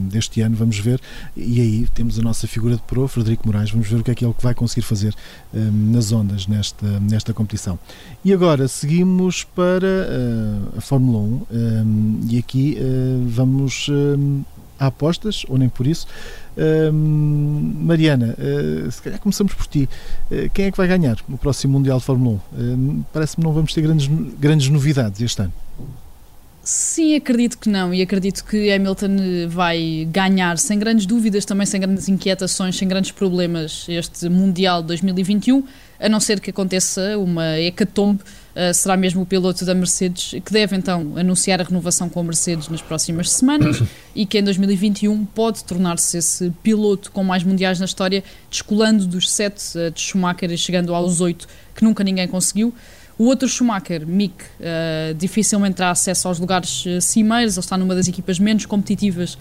deste 0.09 0.41
ano. 0.41 0.55
Vamos 0.55 0.79
ver. 0.79 0.99
E 1.35 1.59
aí 1.59 1.87
temos 1.93 2.19
a 2.19 2.21
nossa 2.21 2.47
figura 2.47 2.75
de 2.75 2.81
pro, 2.83 3.07
Frederico 3.07 3.47
Moraes. 3.47 3.71
Vamos 3.71 3.87
ver 3.87 3.99
o 3.99 4.03
que 4.03 4.11
é 4.11 4.15
que 4.15 4.25
ele 4.25 4.35
vai 4.39 4.53
conseguir 4.53 4.85
fazer 4.85 5.13
uh, 5.53 5.57
nas 5.91 6.11
ondas 6.11 6.47
nesta, 6.47 6.99
nesta 6.99 7.33
competição. 7.33 7.79
E 8.23 8.33
agora 8.33 8.67
seguimos 8.67 9.43
para 9.43 9.87
uh, 9.87 10.77
a 10.77 10.81
Fórmula 10.81 11.19
1. 11.19 11.21
Um, 11.51 12.19
e 12.29 12.37
aqui 12.37 12.77
vamos 13.27 13.89
apostas, 14.79 15.45
ou 15.47 15.57
nem 15.57 15.69
por 15.69 15.87
isso. 15.87 16.07
Mariana, 16.91 18.35
uh, 18.37 18.91
se 18.91 19.01
calhar 19.01 19.19
começamos 19.19 19.53
por 19.53 19.67
ti. 19.67 19.87
Uh, 20.31 20.49
quem 20.53 20.65
é 20.65 20.71
que 20.71 20.77
vai 20.77 20.87
ganhar 20.87 21.17
o 21.29 21.37
próximo 21.37 21.73
Mundial 21.73 21.99
de 21.99 22.05
Fórmula 22.05 22.41
1? 22.57 22.61
Uh, 22.61 23.05
Parece-me 23.13 23.43
que 23.43 23.47
não 23.47 23.53
vamos 23.53 23.73
ter 23.73 23.81
grandes, 23.81 24.07
grandes 24.39 24.69
novidades 24.69 25.21
este 25.21 25.41
ano. 25.41 25.53
Sim, 26.63 27.15
acredito 27.15 27.57
que 27.57 27.69
não, 27.69 27.93
e 27.93 28.01
acredito 28.01 28.43
que 28.43 28.69
Hamilton 28.69 29.47
vai 29.47 30.05
ganhar 30.11 30.57
sem 30.57 30.77
grandes 30.77 31.05
dúvidas, 31.05 31.45
também 31.45 31.65
sem 31.65 31.79
grandes 31.79 32.09
inquietações, 32.09 32.75
sem 32.75 32.85
grandes 32.85 33.11
problemas 33.11 33.85
este 33.87 34.27
Mundial 34.27 34.83
2021, 34.83 35.63
a 35.97 36.09
não 36.09 36.19
ser 36.19 36.41
que 36.41 36.49
aconteça 36.49 37.17
uma 37.17 37.57
hecatombe 37.57 38.19
uh, 38.57 38.73
será 38.73 38.97
mesmo 38.97 39.21
o 39.21 39.25
piloto 39.25 39.63
da 39.63 39.75
Mercedes, 39.75 40.31
que 40.43 40.51
deve 40.51 40.75
então 40.75 41.13
anunciar 41.15 41.61
a 41.61 41.63
renovação 41.63 42.09
com 42.09 42.19
a 42.19 42.23
Mercedes 42.23 42.67
nas 42.67 42.81
próximas 42.81 43.31
semanas 43.31 43.81
e 44.15 44.25
que 44.25 44.39
em 44.39 44.43
2021 44.43 45.25
pode 45.25 45.63
tornar-se 45.63 46.17
esse 46.17 46.51
piloto 46.63 47.11
com 47.11 47.23
mais 47.23 47.43
mundiais 47.43 47.79
na 47.79 47.85
história, 47.85 48.23
descolando 48.49 49.05
dos 49.05 49.29
sete 49.29 49.77
uh, 49.77 49.91
de 49.91 50.01
Schumacher 50.01 50.51
e 50.51 50.57
chegando 50.57 50.93
aos 50.95 51.21
oito 51.21 51.47
que 51.75 51.83
nunca 51.83 52.03
ninguém 52.03 52.27
conseguiu. 52.27 52.73
O 53.19 53.25
outro 53.25 53.47
Schumacher, 53.47 54.05
Mick, 54.05 54.43
uh, 54.43 55.13
dificilmente 55.15 55.77
terá 55.77 55.89
acesso 55.89 56.27
aos 56.27 56.37
lugares 56.37 56.85
uh, 56.85 57.01
cimeiros, 57.01 57.55
ele 57.55 57.65
está 57.65 57.75
numa 57.75 57.95
das 57.95 58.07
equipas 58.07 58.37
menos 58.37 58.65
competitivas 58.65 59.37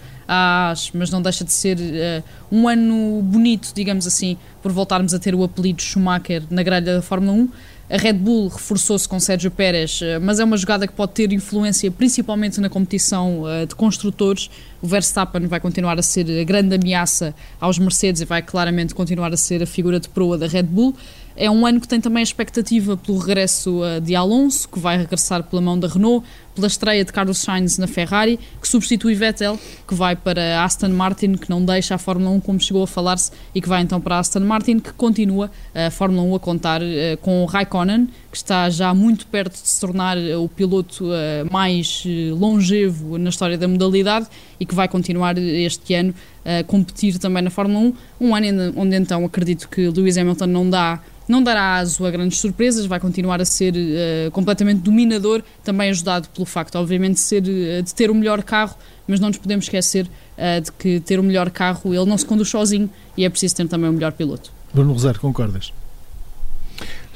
mas 0.93 1.09
não 1.09 1.21
deixa 1.21 1.45
de 1.45 1.53
ser 1.53 1.77
uh, 1.77 2.23
um 2.51 2.67
ano 2.67 3.21
bonito, 3.21 3.71
digamos 3.73 4.05
assim, 4.05 4.37
por 4.61 4.71
voltarmos 4.71 5.13
a 5.13 5.19
ter 5.19 5.33
o 5.33 5.43
apelido 5.43 5.81
Schumacher 5.81 6.43
na 6.49 6.63
grelha 6.63 6.95
da 6.95 7.01
Fórmula 7.01 7.33
1. 7.33 7.49
A 7.89 7.95
Red 7.95 8.13
Bull 8.13 8.49
reforçou-se 8.49 9.07
com 9.07 9.17
Sérgio 9.17 9.49
Pérez, 9.49 10.01
mas 10.21 10.39
é 10.39 10.43
uma 10.43 10.57
jogada 10.57 10.85
que 10.85 10.91
pode 10.91 11.13
ter 11.13 11.31
influência 11.31 11.89
principalmente 11.89 12.59
na 12.59 12.67
competição 12.67 13.43
de 13.65 13.73
construtores. 13.75 14.49
O 14.81 14.87
Verstappen 14.87 15.47
vai 15.47 15.61
continuar 15.61 15.97
a 15.97 16.01
ser 16.01 16.41
a 16.41 16.43
grande 16.43 16.75
ameaça 16.75 17.33
aos 17.61 17.79
Mercedes 17.79 18.21
e 18.21 18.25
vai 18.25 18.41
claramente 18.41 18.93
continuar 18.93 19.31
a 19.31 19.37
ser 19.37 19.63
a 19.63 19.65
figura 19.65 20.01
de 20.01 20.09
proa 20.09 20.37
da 20.37 20.47
Red 20.47 20.63
Bull. 20.63 20.93
É 21.39 21.51
um 21.51 21.67
ano 21.67 21.79
que 21.79 21.87
tem 21.87 22.01
também 22.01 22.21
a 22.21 22.23
expectativa 22.23 22.97
pelo 22.97 23.19
regresso 23.19 23.81
uh, 23.83 24.01
de 24.01 24.15
Alonso, 24.15 24.67
que 24.67 24.79
vai 24.79 24.97
regressar 24.97 25.43
pela 25.43 25.61
mão 25.61 25.79
da 25.79 25.87
Renault, 25.87 26.25
pela 26.57 26.67
estreia 26.67 27.05
de 27.05 27.13
Carlos 27.13 27.37
Sainz 27.37 27.77
na 27.77 27.85
Ferrari, 27.85 28.39
que 28.59 28.67
substitui 28.67 29.13
Vettel, 29.13 29.59
que 29.87 29.93
vai 29.93 30.15
para 30.15 30.63
Aston 30.63 30.89
Martin, 30.89 31.35
que 31.35 31.49
não 31.51 31.63
deixa 31.63 31.93
a 31.93 31.97
Fórmula 31.99 32.31
1 32.31 32.39
como 32.39 32.59
chegou 32.59 32.81
a 32.81 32.87
falar-se, 32.87 33.31
e 33.53 33.61
que 33.61 33.69
vai 33.69 33.83
então 33.83 34.01
para 34.01 34.17
Aston 34.17 34.39
Martin, 34.39 34.79
que 34.79 34.91
continua 34.93 35.51
a 35.73 35.91
Fórmula 35.91 36.23
1 36.23 36.35
a 36.35 36.39
contar 36.39 36.81
uh, 36.81 36.85
com 37.21 37.43
o 37.43 37.45
Raikkonen, 37.45 38.07
que 38.31 38.37
está 38.37 38.69
já 38.71 38.91
muito 38.91 39.27
perto 39.27 39.53
de 39.53 39.69
se 39.69 39.79
tornar 39.79 40.17
uh, 40.17 40.43
o 40.43 40.49
piloto 40.49 41.05
mais 41.51 42.03
longevo 42.31 43.17
na 43.19 43.29
história 43.29 43.57
da 43.57 43.67
modalidade 43.67 44.27
e 44.59 44.65
que 44.65 44.73
vai 44.73 44.87
continuar 44.87 45.37
este 45.37 45.93
ano 45.93 46.13
a 46.43 46.63
competir 46.63 47.19
também 47.19 47.43
na 47.43 47.49
Fórmula 47.49 47.93
1. 48.19 48.25
Um 48.27 48.35
ano 48.35 48.73
onde 48.75 48.95
então 48.95 49.23
acredito 49.25 49.69
que 49.69 49.87
Lewis 49.89 50.17
Hamilton 50.17 50.47
não 50.47 50.69
dá 50.69 50.99
não 51.27 51.43
dará 51.43 51.75
aso 51.75 52.05
a 52.05 52.11
grandes 52.11 52.39
surpresas, 52.39 52.85
vai 52.85 52.99
continuar 52.99 53.41
a 53.41 53.45
ser 53.45 53.73
uh, 53.75 54.31
completamente 54.31 54.79
dominador, 54.79 55.43
também 55.63 55.89
ajudado 55.89 56.29
pelo 56.29 56.45
facto, 56.47 56.75
obviamente, 56.75 57.15
de, 57.15 57.21
ser, 57.21 57.43
uh, 57.43 57.83
de 57.83 57.93
ter 57.93 58.09
o 58.09 58.15
melhor 58.15 58.43
carro, 58.43 58.75
mas 59.07 59.19
não 59.19 59.29
nos 59.29 59.37
podemos 59.37 59.65
esquecer 59.65 60.05
uh, 60.05 60.61
de 60.61 60.71
que 60.71 60.99
ter 60.99 61.19
o 61.19 61.23
melhor 61.23 61.49
carro, 61.49 61.93
ele 61.93 62.05
não 62.05 62.17
se 62.17 62.25
conduz 62.25 62.49
sozinho 62.49 62.89
e 63.15 63.25
é 63.25 63.29
preciso 63.29 63.55
ter 63.55 63.67
também 63.67 63.89
o 63.89 63.93
melhor 63.93 64.11
piloto. 64.11 64.51
Bruno 64.73 64.93
Rosário, 64.93 65.19
concordas? 65.19 65.71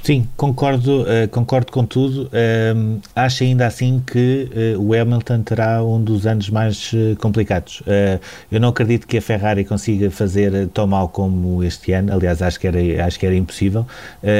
Sim, 0.04 0.28
concordo, 0.36 1.04
uh, 1.04 1.28
concordo 1.30 1.72
com 1.72 1.86
tudo. 1.86 2.24
Uh, 2.24 3.00
acho 3.16 3.44
ainda 3.44 3.68
assim 3.68 4.02
que 4.06 4.50
uh, 4.76 4.82
o 4.82 5.00
Hamilton 5.00 5.44
terá 5.44 5.84
um 5.84 6.04
dos 6.04 6.26
anos 6.26 6.50
mais 6.50 6.92
complicados. 7.20 7.84
eu 8.52 8.60
não 8.60 8.70
acredito 8.70 9.06
que 9.06 9.18
a 9.18 9.22
Ferrari 9.22 9.64
consiga 9.64 10.10
fazer 10.10 10.68
tão 10.70 10.88
mal 10.88 11.08
como 11.08 11.64
este 11.64 11.94
ano. 11.94 12.14
Aliás, 12.14 12.42
acho 12.42 12.60
que 12.60 12.68
era, 12.68 13.06
acho 13.06 13.20
que 13.20 13.26
era 13.26 13.36
impossível. 13.36 13.86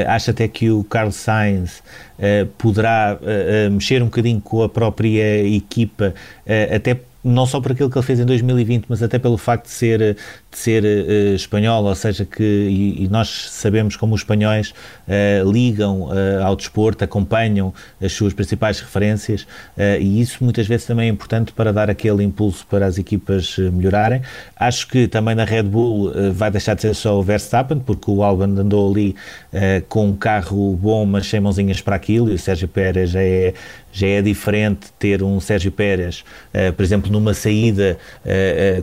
acho 0.08 0.30
até 0.30 0.48
que 0.48 0.70
o 0.70 0.82
Carlos 0.84 1.16
Sainz 1.16 1.82
poderá 2.58 3.18
mexer 3.70 4.02
um 4.02 4.06
bocadinho 4.06 4.40
com 4.40 4.62
a 4.62 4.68
própria 4.68 5.46
equipa, 5.46 6.14
até 6.74 7.00
não 7.24 7.46
só 7.46 7.60
por 7.60 7.72
aquilo 7.72 7.88
que 7.88 7.96
ele 7.96 8.04
fez 8.04 8.18
em 8.18 8.24
2020, 8.24 8.86
mas 8.88 9.02
até 9.02 9.18
pelo 9.18 9.38
facto 9.38 9.66
de 9.66 9.70
ser, 9.70 10.16
de 10.52 10.58
ser 10.58 10.84
uh, 10.84 11.34
espanhol, 11.34 11.84
ou 11.84 11.94
seja, 11.94 12.26
que 12.26 12.42
e, 12.42 13.04
e 13.04 13.08
nós 13.08 13.48
sabemos 13.50 13.96
como 13.96 14.14
os 14.14 14.20
espanhóis 14.20 14.70
uh, 15.08 15.50
ligam 15.50 16.02
uh, 16.02 16.44
ao 16.44 16.54
desporto, 16.54 17.02
acompanham 17.02 17.72
as 18.00 18.12
suas 18.12 18.34
principais 18.34 18.78
referências 18.80 19.46
e 20.00 20.20
isso 20.20 20.44
muitas 20.44 20.66
vezes 20.66 20.86
também 20.86 21.08
é 21.08 21.10
importante 21.10 21.52
para 21.52 21.72
dar 21.72 21.88
aquele 21.88 22.22
impulso 22.22 22.66
para 22.66 22.86
as 22.86 22.98
equipas 22.98 23.56
melhorarem. 23.58 24.20
Acho 24.56 24.86
que 24.88 25.08
também 25.08 25.34
na 25.34 25.44
Red 25.44 25.62
Bull 25.64 26.12
vai 26.32 26.50
deixar 26.50 26.74
de 26.74 26.82
ser 26.82 26.94
só 26.94 27.18
o 27.18 27.22
Verstappen, 27.22 27.78
porque 27.78 28.10
o 28.10 28.22
Albon 28.22 28.44
andou 28.44 28.90
ali 28.90 29.14
com 29.88 30.08
um 30.08 30.16
carro 30.16 30.76
bom, 30.76 31.06
mas 31.06 31.26
sem 31.26 31.40
mãozinhas 31.40 31.80
para 31.80 31.96
aquilo, 31.96 32.30
e 32.30 32.34
o 32.34 32.38
Sérgio 32.38 32.68
Pérez 32.68 33.10
já 33.10 33.22
é 33.22 33.54
já 33.94 34.06
é 34.06 34.22
diferente 34.22 34.86
ter 34.98 35.22
um 35.22 35.38
Sérgio 35.38 35.70
Pérez, 35.70 36.24
por 36.76 36.82
exemplo, 36.82 37.12
numa 37.12 37.34
saída, 37.34 37.98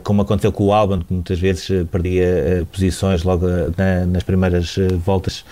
como 0.04 0.22
aconteceu 0.22 0.52
com 0.52 0.66
o 0.66 0.72
Albon, 0.72 1.00
que 1.00 1.12
muitas 1.12 1.38
vezes 1.38 1.59
perdia 1.90 2.66
posições 2.72 3.22
logo 3.22 3.46
na, 3.76 4.06
nas 4.06 4.22
primeiras 4.22 4.76
voltas, 5.04 5.44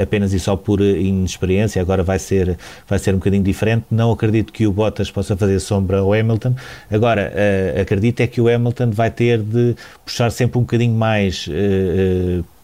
apenas 0.00 0.32
e 0.32 0.40
só 0.40 0.56
por 0.56 0.80
inexperiência, 0.80 1.80
agora 1.80 2.02
vai 2.02 2.18
ser, 2.18 2.56
vai 2.88 2.98
ser 2.98 3.14
um 3.14 3.18
bocadinho 3.18 3.42
diferente. 3.42 3.84
Não 3.90 4.10
acredito 4.10 4.52
que 4.52 4.66
o 4.66 4.72
Bottas 4.72 5.10
possa 5.10 5.36
fazer 5.36 5.58
sombra 5.60 5.98
ao 5.98 6.12
Hamilton. 6.12 6.54
Agora, 6.90 7.32
acredito 7.80 8.20
é 8.20 8.26
que 8.26 8.40
o 8.40 8.48
Hamilton 8.48 8.90
vai 8.90 9.10
ter 9.10 9.40
de 9.40 9.74
puxar 10.04 10.30
sempre 10.30 10.58
um 10.58 10.62
bocadinho 10.62 10.94
mais 10.94 11.48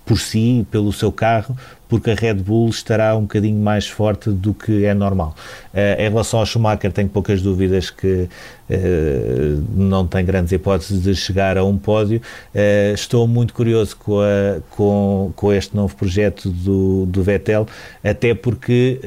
por 0.05 0.19
si, 0.19 0.67
pelo 0.71 0.93
seu 0.93 1.13
carro, 1.13 1.57
porque 1.93 2.11
a 2.11 2.15
Red 2.15 2.37
Bull 2.37 2.71
estará 2.71 3.15
um 3.15 3.23
bocadinho 3.23 3.63
mais 3.63 3.87
forte 3.87 4.31
do 4.31 4.55
que 4.55 4.87
é 4.87 4.95
normal. 4.95 5.35
Uh, 5.75 6.01
em 6.01 6.09
relação 6.09 6.41
ao 6.41 6.47
Schumacher, 6.47 6.91
tenho 6.91 7.11
poucas 7.11 7.43
dúvidas 7.43 7.91
que 7.91 8.31
uh, 8.71 9.65
não 9.77 10.07
tem 10.07 10.25
grandes 10.25 10.53
hipóteses 10.53 11.03
de 11.03 11.15
chegar 11.15 11.59
a 11.59 11.65
um 11.65 11.77
pódio. 11.77 12.23
Uh, 12.55 12.95
estou 12.95 13.29
muito 13.29 13.53
curioso 13.53 13.95
com, 13.99 14.21
a, 14.21 14.61
com, 14.71 15.35
com, 15.37 15.53
este 15.53 15.77
novo 15.77 15.95
projeto 15.95 16.49
do, 16.49 17.05
do 17.05 17.23
Vettel, 17.23 17.67
até 18.03 18.35
porque, 18.35 18.99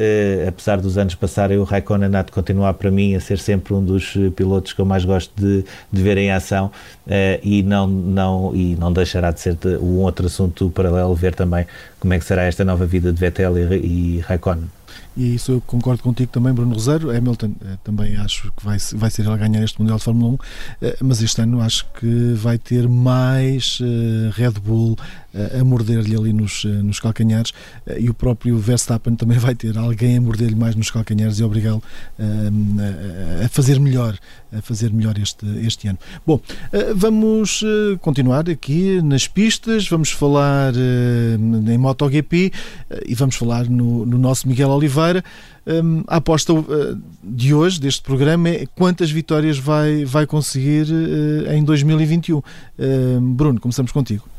apesar 0.48 0.78
dos 0.78 0.96
anos 0.96 1.16
passarem, 1.16 1.58
o 1.58 1.64
Raikkonen 1.64 2.16
há 2.16 2.22
de 2.22 2.32
continuar 2.32 2.76
para 2.76 2.92
mim 2.92 3.16
a 3.16 3.20
ser 3.20 3.40
sempre 3.40 3.74
um 3.74 3.84
dos 3.84 4.14
pilotos 4.36 4.74
que 4.74 4.80
eu 4.80 4.86
mais 4.86 5.04
gosto 5.04 5.32
de, 5.36 5.66
de 5.92 6.04
ver 6.04 6.20
em 6.20 6.32
ação 6.32 6.72
e, 7.42 7.64
não, 7.64 7.88
não, 7.88 8.52
e 8.54 8.76
não 8.76 8.94
deixará 8.94 9.32
de 9.32 9.40
ser 9.40 9.58
um 9.82 10.02
outro 10.02 10.28
assunto 10.28 10.70
paralelo 10.70 11.16
ver 11.16 11.34
também 11.34 11.66
como 12.06 12.14
é 12.14 12.20
que 12.20 12.26
será 12.26 12.44
esta 12.44 12.64
nova 12.64 12.75
vida 12.84 13.14
de 13.14 13.20
Vettel 13.20 13.58
e, 13.58 14.18
e 14.18 14.20
Raikkonen 14.20 14.70
e 15.18 15.36
isso 15.36 15.54
eu 15.54 15.62
concordo 15.62 16.04
contigo 16.04 16.32
também, 16.32 16.54
Bruno 16.54 16.74
Rosário. 16.74 17.10
Hamilton 17.10 17.54
eh, 17.64 17.78
também 17.84 18.18
acho 18.18 18.52
que 18.52 18.66
vai, 18.66 18.78
vai 18.94 19.10
ser 19.10 19.22
ele 19.22 19.32
a 19.32 19.38
ganhar 19.38 19.64
este 19.64 19.80
Mundial 19.80 19.98
de 19.98 20.04
Fórmula 20.04 20.34
1, 20.34 20.38
eh, 20.82 20.98
mas 21.02 21.22
este 21.22 21.42
ano 21.42 21.62
acho 21.62 21.86
que 22.00 22.34
vai 22.34 22.58
ter 22.58 22.88
mais 22.88 23.80
eh, 23.82 24.30
Red 24.34 24.54
Bull 24.64 24.98
a 25.60 25.64
morder-lhe 25.64 26.16
ali 26.16 26.34
nos, 26.34 26.64
nos 26.66 27.00
calcanhares 27.00 27.52
e 27.98 28.10
o 28.10 28.14
próprio 28.14 28.58
Verstappen 28.58 29.16
também 29.16 29.38
vai 29.40 29.56
ter 29.56 29.78
alguém 29.78 30.18
a 30.18 30.22
morder-lhe 30.22 30.56
mais 30.56 30.76
nos 30.76 30.90
calcanhares 30.90 31.40
e 31.40 31.44
obrigá-lo 31.44 31.84
a 33.44 33.48
fazer 33.50 33.80
melhor 33.80 34.18
a 34.56 34.62
fazer 34.62 34.92
melhor 34.92 35.18
este, 35.18 35.46
este 35.66 35.88
ano. 35.88 36.00
Bom, 36.26 36.40
vamos 36.96 37.64
continuar 38.00 38.50
aqui 38.50 39.02
nas 39.02 39.28
pistas, 39.28 39.88
vamos 39.88 40.12
falar 40.12 40.74
em 40.76 41.78
MotoGP 41.78 42.52
e 43.06 43.16
vamos 43.16 43.36
falar 43.36 43.66
no, 43.70 44.06
no 44.06 44.18
nosso 44.18 44.48
Miguel 44.48 44.70
Oliveira. 44.70 45.24
Um, 45.68 46.04
a 46.08 46.18
aposta 46.18 46.54
de 47.24 47.54
hoje, 47.54 47.82
deste 47.82 48.04
programa, 48.04 48.50
é 48.50 48.66
quantas 48.76 49.10
vitórias 49.10 49.58
vai, 49.58 50.06
vai 50.06 50.28
conseguir 50.28 50.86
em 51.52 51.64
2021. 51.64 52.38
Uh, 52.38 52.44
Bruno, 53.20 53.60
começamos 53.60 53.92
contigo. 53.92 54.35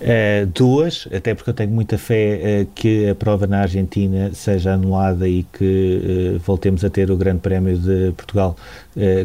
Uh, 0.00 0.46
duas, 0.54 1.08
até 1.12 1.34
porque 1.34 1.50
eu 1.50 1.54
tenho 1.54 1.70
muita 1.70 1.98
fé 1.98 2.62
uh, 2.62 2.66
que 2.72 3.08
a 3.08 3.14
prova 3.16 3.48
na 3.48 3.62
Argentina 3.62 4.30
seja 4.32 4.74
anulada 4.74 5.28
e 5.28 5.42
que 5.52 6.36
uh, 6.36 6.38
voltemos 6.38 6.84
a 6.84 6.90
ter 6.90 7.10
o 7.10 7.16
Grande 7.16 7.40
Prémio 7.40 7.76
de 7.76 8.12
Portugal 8.16 8.56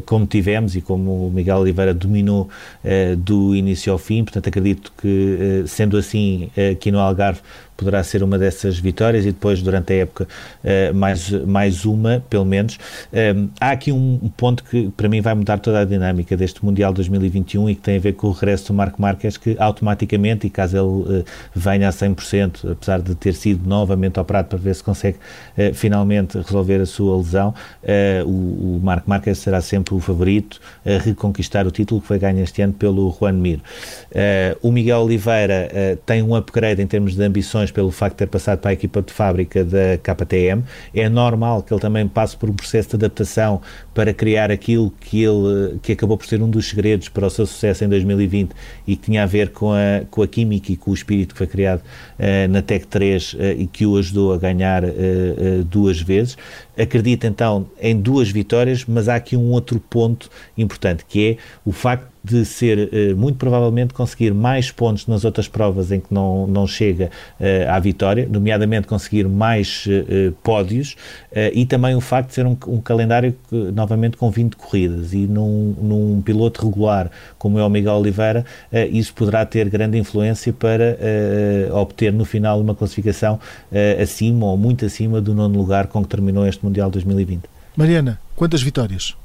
como 0.05 0.25
tivemos 0.25 0.75
e 0.75 0.81
como 0.81 1.27
o 1.27 1.31
Miguel 1.31 1.57
Oliveira 1.57 1.93
dominou 1.93 2.49
do 3.17 3.55
início 3.55 3.91
ao 3.91 3.97
fim. 3.97 4.23
Portanto, 4.23 4.47
acredito 4.49 4.91
que, 4.97 5.63
sendo 5.67 5.97
assim, 5.97 6.49
aqui 6.71 6.91
no 6.91 6.99
Algarve 6.99 7.39
poderá 7.75 8.03
ser 8.03 8.21
uma 8.21 8.37
dessas 8.37 8.77
vitórias 8.77 9.25
e 9.25 9.31
depois 9.31 9.61
durante 9.61 9.91
a 9.93 9.95
época 9.97 10.27
mais, 10.93 11.31
mais 11.31 11.85
uma, 11.85 12.23
pelo 12.29 12.45
menos. 12.45 12.77
Há 13.59 13.71
aqui 13.71 13.91
um, 13.91 14.31
ponto 14.37 14.63
que 14.63 14.89
para 14.95 15.09
mim 15.09 15.21
vai 15.21 15.33
mudar 15.33 15.57
toda 15.57 15.79
a 15.79 15.85
dinâmica 15.85 16.37
deste 16.37 16.63
Mundial 16.63 16.93
2021 16.93 17.69
e 17.69 17.75
que 17.75 17.81
tem 17.81 17.97
a 17.97 17.99
ver 17.99 18.13
com 18.13 18.27
o 18.27 18.31
regresso 18.31 18.67
do 18.67 18.73
Marco 18.75 19.01
Marques, 19.01 19.37
que 19.37 19.55
automaticamente, 19.59 20.47
e 20.47 20.49
caso 20.49 20.77
ele 20.77 21.25
venha 21.55 21.89
a 21.89 21.91
100%, 21.91 22.71
apesar 22.71 23.01
de 23.01 23.15
ter 23.15 23.33
sido 23.33 23.67
novamente 23.67 24.19
operado 24.19 24.49
para 24.49 24.57
ver 24.59 24.75
se 24.75 24.83
consegue 24.83 25.17
finalmente 25.73 26.37
resolver 26.37 26.79
a 26.79 26.85
sua 26.85 27.17
lesão, 27.17 27.53
o 28.25 28.79
Marco 28.83 29.09
Marques 29.09 29.39
será 29.39 29.61
sempre 29.63 29.95
o 29.95 29.99
favorito 29.99 30.59
a 30.85 31.01
reconquistar 31.01 31.65
o 31.65 31.71
título 31.71 32.01
que 32.01 32.07
foi 32.07 32.19
ganho 32.19 32.43
este 32.43 32.61
ano 32.61 32.73
pelo 32.73 33.15
Juan 33.19 33.33
Mir. 33.33 33.59
o 34.61 34.71
Miguel 34.71 34.99
Oliveira 34.99 35.97
tem 36.05 36.21
um 36.21 36.35
upgrade 36.35 36.81
em 36.81 36.87
termos 36.87 37.15
de 37.15 37.23
ambições 37.23 37.71
pelo 37.71 37.91
facto 37.91 38.13
de 38.13 38.17
ter 38.19 38.27
passado 38.27 38.59
para 38.59 38.71
a 38.71 38.73
equipa 38.73 39.01
de 39.01 39.11
fábrica 39.11 39.63
da 39.63 39.97
KTM. 39.97 40.63
É 40.93 41.09
normal 41.09 41.63
que 41.63 41.73
ele 41.73 41.81
também 41.81 42.07
passe 42.07 42.37
por 42.37 42.49
um 42.49 42.53
processo 42.53 42.89
de 42.89 42.95
adaptação 42.95 43.61
para 43.93 44.13
criar 44.13 44.51
aquilo 44.51 44.91
que 44.99 45.23
ele 45.23 45.79
que 45.81 45.91
acabou 45.93 46.17
por 46.17 46.25
ser 46.25 46.41
um 46.41 46.49
dos 46.49 46.69
segredos 46.69 47.09
para 47.09 47.27
o 47.27 47.29
seu 47.29 47.45
sucesso 47.45 47.83
em 47.83 47.89
2020 47.89 48.51
e 48.87 48.95
que 48.95 49.03
tinha 49.03 49.23
a 49.23 49.25
ver 49.25 49.49
com 49.49 49.71
a, 49.71 50.03
com 50.09 50.21
a 50.21 50.27
química 50.27 50.71
e 50.71 50.77
com 50.77 50.91
o 50.91 50.93
espírito 50.93 51.33
que 51.33 51.37
foi 51.37 51.47
criado 51.47 51.79
uh, 51.79 52.51
na 52.51 52.61
Tech 52.61 52.85
3 52.87 53.33
uh, 53.33 53.37
e 53.57 53.67
que 53.67 53.85
o 53.85 53.97
ajudou 53.97 54.33
a 54.33 54.37
ganhar 54.37 54.83
uh, 54.83 55.63
duas 55.69 56.01
vezes. 56.01 56.37
Acredito 56.77 57.25
então 57.27 57.67
em 57.79 57.95
duas 57.95 58.29
vitórias, 58.29 58.85
mas 58.85 59.07
há 59.07 59.15
aqui 59.15 59.37
um 59.37 59.52
outro 59.53 59.79
ponto 59.79 60.29
importante 60.57 61.05
que 61.07 61.31
é 61.31 61.37
o 61.65 61.71
facto 61.71 62.13
de 62.23 62.45
ser, 62.45 62.89
eh, 62.93 63.13
muito 63.13 63.37
provavelmente, 63.37 63.93
conseguir 63.93 64.33
mais 64.33 64.71
pontos 64.71 65.05
nas 65.07 65.25
outras 65.25 65.47
provas 65.47 65.91
em 65.91 65.99
que 65.99 66.13
não, 66.13 66.47
não 66.47 66.65
chega 66.65 67.11
uh, 67.39 67.69
à 67.69 67.79
vitória, 67.79 68.27
nomeadamente 68.31 68.87
conseguir 68.87 69.27
mais 69.27 69.85
uh, 69.87 70.31
pódios, 70.41 70.93
uh, 71.31 71.51
e 71.53 71.65
também 71.65 71.95
o 71.95 71.99
facto 71.99 72.29
de 72.29 72.35
ser 72.35 72.45
um, 72.45 72.55
um 72.67 72.79
calendário, 72.79 73.35
que, 73.49 73.55
novamente, 73.55 74.15
com 74.15 74.31
20 74.31 74.55
corridas, 74.55 75.13
e 75.13 75.27
num, 75.27 75.75
num 75.81 76.21
piloto 76.21 76.65
regular 76.65 77.11
como 77.37 77.59
é 77.59 77.65
o 77.65 77.69
Miguel 77.69 77.95
Oliveira, 77.95 78.45
isso 78.91 79.13
poderá 79.13 79.45
ter 79.45 79.69
grande 79.69 79.97
influência 79.97 80.53
para 80.53 80.97
obter 81.73 82.13
no 82.13 82.23
final 82.23 82.59
uma 82.61 82.73
classificação 82.73 83.39
acima 84.01 84.45
ou 84.45 84.57
muito 84.57 84.85
acima 84.85 85.19
do 85.19 85.33
nono 85.33 85.57
lugar 85.57 85.87
com 85.87 86.01
que 86.03 86.07
terminou 86.07 86.47
este 86.47 86.63
Mundial 86.63 86.89
2020. 86.89 87.43
Mariana, 87.75 88.19
quantas 88.35 88.61
vitórias? 88.61 89.15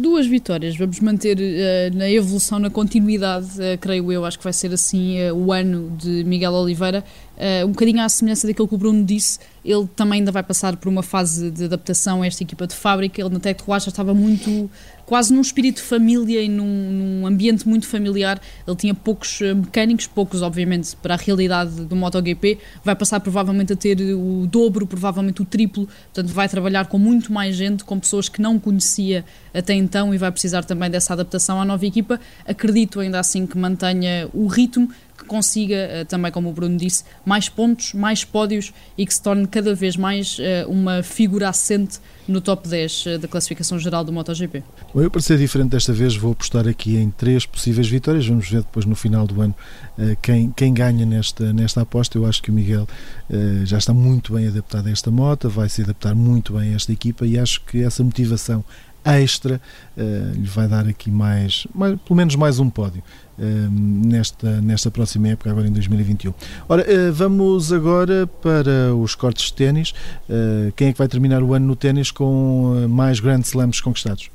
Duas 0.00 0.28
vitórias, 0.28 0.76
vamos 0.76 1.00
manter 1.00 1.36
uh, 1.36 1.96
na 1.96 2.08
evolução, 2.08 2.60
na 2.60 2.70
continuidade, 2.70 3.48
uh, 3.60 3.76
creio 3.80 4.12
eu, 4.12 4.24
acho 4.24 4.38
que 4.38 4.44
vai 4.44 4.52
ser 4.52 4.72
assim 4.72 5.20
uh, 5.28 5.34
o 5.34 5.52
ano 5.52 5.90
de 5.96 6.22
Miguel 6.22 6.52
Oliveira. 6.52 7.02
Um 7.64 7.68
bocadinho 7.68 8.02
à 8.02 8.08
semelhança 8.08 8.46
daquilo 8.46 8.66
que 8.66 8.74
o 8.74 8.78
Bruno 8.78 9.04
disse, 9.04 9.38
ele 9.64 9.86
também 9.94 10.20
ainda 10.20 10.32
vai 10.32 10.42
passar 10.42 10.76
por 10.76 10.88
uma 10.88 11.02
fase 11.02 11.50
de 11.50 11.64
adaptação 11.64 12.22
a 12.22 12.26
esta 12.26 12.42
equipa 12.42 12.66
de 12.66 12.74
fábrica. 12.74 13.20
Ele 13.20 13.30
na 13.30 13.38
Tech 13.38 13.62
já 13.66 13.76
estava 13.76 14.14
muito, 14.14 14.70
quase 15.04 15.32
num 15.32 15.40
espírito 15.40 15.76
de 15.76 15.82
família 15.82 16.42
e 16.42 16.48
num, 16.48 16.64
num, 16.64 17.26
ambiente 17.26 17.68
muito 17.68 17.86
familiar. 17.86 18.40
Ele 18.66 18.76
tinha 18.76 18.94
poucos 18.94 19.40
mecânicos, 19.40 20.06
poucos, 20.06 20.42
obviamente, 20.42 20.96
para 20.96 21.14
a 21.14 21.16
realidade 21.16 21.84
do 21.84 21.94
MotoGP. 21.94 22.58
Vai 22.82 22.96
passar 22.96 23.20
provavelmente 23.20 23.72
a 23.72 23.76
ter 23.76 24.00
o 24.00 24.46
dobro, 24.46 24.86
provavelmente 24.86 25.42
o 25.42 25.44
triplo. 25.44 25.86
Portanto, 26.12 26.32
vai 26.32 26.48
trabalhar 26.48 26.86
com 26.86 26.98
muito 26.98 27.32
mais 27.32 27.54
gente, 27.54 27.84
com 27.84 28.00
pessoas 28.00 28.28
que 28.28 28.40
não 28.40 28.58
conhecia 28.58 29.24
até 29.52 29.74
então 29.74 30.14
e 30.14 30.18
vai 30.18 30.32
precisar 30.32 30.64
também 30.64 30.90
dessa 30.90 31.12
adaptação 31.12 31.60
à 31.60 31.64
nova 31.64 31.84
equipa. 31.84 32.18
Acredito 32.46 33.00
ainda 33.00 33.20
assim 33.20 33.46
que 33.46 33.58
mantenha 33.58 34.28
o 34.32 34.46
ritmo 34.46 34.88
que 35.18 35.24
consiga, 35.24 35.74
eh, 35.74 36.04
também 36.04 36.30
como 36.30 36.48
o 36.48 36.52
Bruno 36.52 36.76
disse, 36.76 37.04
mais 37.24 37.48
pontos, 37.48 37.92
mais 37.92 38.24
pódios 38.24 38.72
e 38.96 39.04
que 39.04 39.12
se 39.12 39.20
torne 39.20 39.46
cada 39.48 39.74
vez 39.74 39.96
mais 39.96 40.36
eh, 40.38 40.64
uma 40.68 41.02
figura 41.02 41.48
assente 41.48 41.98
no 42.28 42.40
top 42.40 42.68
10 42.68 43.04
eh, 43.06 43.18
da 43.18 43.26
classificação 43.26 43.78
geral 43.80 44.04
do 44.04 44.12
MotoGP. 44.12 44.62
Bom, 44.94 45.02
eu 45.02 45.10
para 45.10 45.20
ser 45.20 45.36
diferente 45.36 45.70
desta 45.70 45.92
vez 45.92 46.14
vou 46.14 46.32
apostar 46.32 46.68
aqui 46.68 46.96
em 46.96 47.10
três 47.10 47.44
possíveis 47.44 47.88
vitórias, 47.88 48.26
vamos 48.28 48.48
ver 48.48 48.58
depois 48.58 48.86
no 48.86 48.94
final 48.94 49.26
do 49.26 49.40
ano 49.40 49.54
quem, 50.22 50.52
quem 50.52 50.72
ganha 50.72 51.04
nesta, 51.04 51.52
nesta 51.52 51.80
aposta, 51.80 52.16
eu 52.16 52.24
acho 52.24 52.40
que 52.40 52.50
o 52.50 52.54
Miguel 52.54 52.86
já 53.64 53.78
está 53.78 53.92
muito 53.92 54.32
bem 54.32 54.46
adaptado 54.46 54.86
a 54.86 54.90
esta 54.90 55.10
moto, 55.10 55.48
vai 55.48 55.68
se 55.68 55.82
adaptar 55.82 56.14
muito 56.14 56.52
bem 56.52 56.72
a 56.72 56.76
esta 56.76 56.92
equipa 56.92 57.26
e 57.26 57.36
acho 57.36 57.60
que 57.62 57.82
essa 57.82 58.04
motivação 58.04 58.64
extra 59.16 59.60
uh, 59.96 60.32
lhe 60.34 60.46
vai 60.46 60.68
dar 60.68 60.86
aqui 60.86 61.10
mais, 61.10 61.66
mais, 61.74 61.98
pelo 62.00 62.16
menos 62.16 62.34
mais 62.36 62.58
um 62.58 62.68
pódio 62.68 63.02
uh, 63.38 63.42
nesta, 63.70 64.60
nesta 64.60 64.90
próxima 64.90 65.28
época, 65.28 65.50
agora 65.50 65.66
em 65.66 65.72
2021. 65.72 66.34
Ora, 66.68 66.82
uh, 66.82 67.12
vamos 67.12 67.72
agora 67.72 68.26
para 68.26 68.94
os 68.94 69.14
cortes 69.14 69.46
de 69.46 69.54
ténis. 69.54 69.94
quem 70.76 70.88
é 70.88 70.92
que 70.92 70.98
vai 70.98 71.08
terminar 71.08 71.42
o 71.42 71.54
ano 71.54 71.66
no 71.66 71.76
ténis 71.76 72.10
com 72.10 72.86
mais 72.88 73.20
Grand 73.20 73.40
Slams 73.40 73.80
conquistados? 73.80 74.30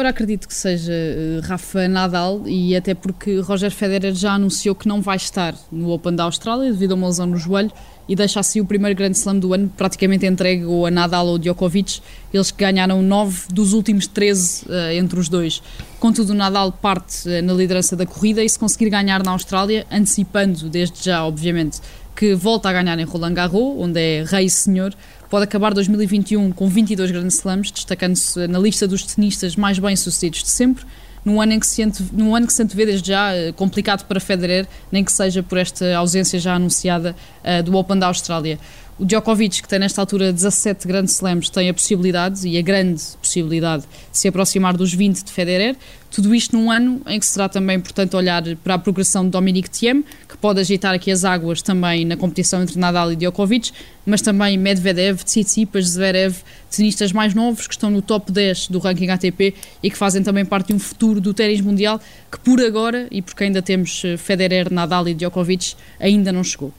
Ora, 0.00 0.08
acredito 0.08 0.48
que 0.48 0.54
seja 0.54 0.94
Rafa 1.42 1.86
Nadal 1.86 2.44
e 2.46 2.74
até 2.74 2.94
porque 2.94 3.38
Roger 3.40 3.70
Federer 3.70 4.14
já 4.14 4.32
anunciou 4.32 4.74
que 4.74 4.88
não 4.88 5.02
vai 5.02 5.18
estar 5.18 5.54
no 5.70 5.90
Open 5.90 6.16
da 6.16 6.24
Austrália 6.24 6.72
devido 6.72 6.92
a 6.92 6.94
uma 6.94 7.08
lesão 7.08 7.26
no 7.26 7.36
joelho 7.36 7.70
e 8.08 8.16
deixa 8.16 8.40
assim 8.40 8.62
o 8.62 8.64
primeiro 8.64 8.96
grande 8.96 9.18
slam 9.18 9.38
do 9.38 9.52
ano 9.52 9.70
praticamente 9.76 10.24
entregue 10.24 10.64
ou 10.64 10.86
a 10.86 10.90
Nadal 10.90 11.26
ou 11.26 11.36
Djokovic, 11.38 12.00
eles 12.32 12.50
que 12.50 12.64
ganharam 12.64 13.02
9 13.02 13.52
dos 13.52 13.74
últimos 13.74 14.06
13 14.06 14.64
uh, 14.64 14.72
eh, 14.72 14.96
entre 14.96 15.20
os 15.20 15.28
dois. 15.28 15.62
Contudo, 15.98 16.32
Nadal 16.32 16.72
parte 16.72 17.28
uh, 17.28 17.42
na 17.42 17.52
liderança 17.52 17.94
da 17.94 18.06
corrida 18.06 18.42
e 18.42 18.48
se 18.48 18.58
conseguir 18.58 18.88
ganhar 18.88 19.22
na 19.22 19.32
Austrália, 19.32 19.86
antecipando 19.90 20.70
desde 20.70 21.04
já, 21.04 21.26
obviamente, 21.26 21.78
que 22.16 22.34
volta 22.34 22.70
a 22.70 22.72
ganhar 22.72 22.98
em 22.98 23.04
Roland 23.04 23.34
Garros, 23.34 23.76
onde 23.78 24.00
é 24.00 24.24
rei 24.24 24.46
e 24.46 24.50
senhor, 24.50 24.94
pode 25.30 25.44
acabar 25.44 25.72
2021 25.72 26.50
com 26.50 26.68
22 26.68 27.12
grandes 27.12 27.36
slams, 27.36 27.70
destacando-se 27.70 28.48
na 28.48 28.58
lista 28.58 28.86
dos 28.88 29.04
tenistas 29.04 29.54
mais 29.54 29.78
bem-sucedidos 29.78 30.42
de 30.42 30.50
sempre, 30.50 30.84
num 31.24 31.40
ano 31.40 31.52
em 31.52 31.60
que 31.60 31.66
se, 31.66 31.86
num 32.12 32.34
ano 32.34 32.46
que 32.46 32.52
se 32.52 32.62
antevê 32.62 32.84
desde 32.84 33.08
já 33.08 33.34
eh, 33.34 33.52
complicado 33.52 34.06
para 34.06 34.18
Federer, 34.18 34.66
nem 34.90 35.04
que 35.04 35.12
seja 35.12 35.42
por 35.42 35.56
esta 35.56 35.96
ausência 35.96 36.38
já 36.38 36.54
anunciada 36.54 37.14
uh, 37.44 37.62
do 37.62 37.76
Open 37.76 37.98
da 37.98 38.06
Austrália. 38.06 38.58
O 39.00 39.04
Djokovic, 39.06 39.62
que 39.62 39.66
tem 39.66 39.78
nesta 39.78 40.02
altura 40.02 40.30
17 40.30 40.86
grandes 40.86 41.14
slams, 41.14 41.48
tem 41.48 41.70
a 41.70 41.72
possibilidade, 41.72 42.46
e 42.46 42.58
a 42.58 42.60
grande 42.60 43.02
possibilidade, 43.18 43.84
de 44.12 44.18
se 44.18 44.28
aproximar 44.28 44.76
dos 44.76 44.92
20 44.92 45.24
de 45.24 45.32
Federer. 45.32 45.74
Tudo 46.10 46.34
isto 46.34 46.54
num 46.54 46.70
ano 46.70 47.00
em 47.06 47.18
que 47.18 47.24
será 47.24 47.48
também 47.48 47.78
importante 47.78 48.14
olhar 48.14 48.42
para 48.56 48.74
a 48.74 48.78
progressão 48.78 49.24
de 49.24 49.30
Dominic 49.30 49.70
Thiem, 49.70 50.04
que 50.28 50.36
pode 50.36 50.60
agitar 50.60 50.92
aqui 50.92 51.10
as 51.10 51.24
águas 51.24 51.62
também 51.62 52.04
na 52.04 52.14
competição 52.14 52.62
entre 52.62 52.78
Nadal 52.78 53.10
e 53.10 53.16
Djokovic, 53.16 53.72
mas 54.04 54.20
também 54.20 54.58
Medvedev, 54.58 55.22
Tsitsipas, 55.24 55.92
Zverev, 55.92 56.36
tenistas 56.70 57.10
mais 57.10 57.32
novos 57.32 57.66
que 57.66 57.72
estão 57.72 57.88
no 57.88 58.02
top 58.02 58.30
10 58.30 58.68
do 58.68 58.78
ranking 58.78 59.08
ATP 59.08 59.54
e 59.82 59.90
que 59.90 59.96
fazem 59.96 60.22
também 60.22 60.44
parte 60.44 60.66
de 60.66 60.74
um 60.74 60.78
futuro 60.78 61.22
do 61.22 61.32
ténis 61.32 61.62
mundial 61.62 61.98
que 62.30 62.38
por 62.38 62.60
agora, 62.60 63.08
e 63.10 63.22
porque 63.22 63.44
ainda 63.44 63.62
temos 63.62 64.02
eh, 64.04 64.18
Federer, 64.18 64.70
Nadal 64.70 65.08
e 65.08 65.14
Djokovic, 65.14 65.74
ainda 65.98 66.30
não 66.30 66.44
chegou. 66.44 66.70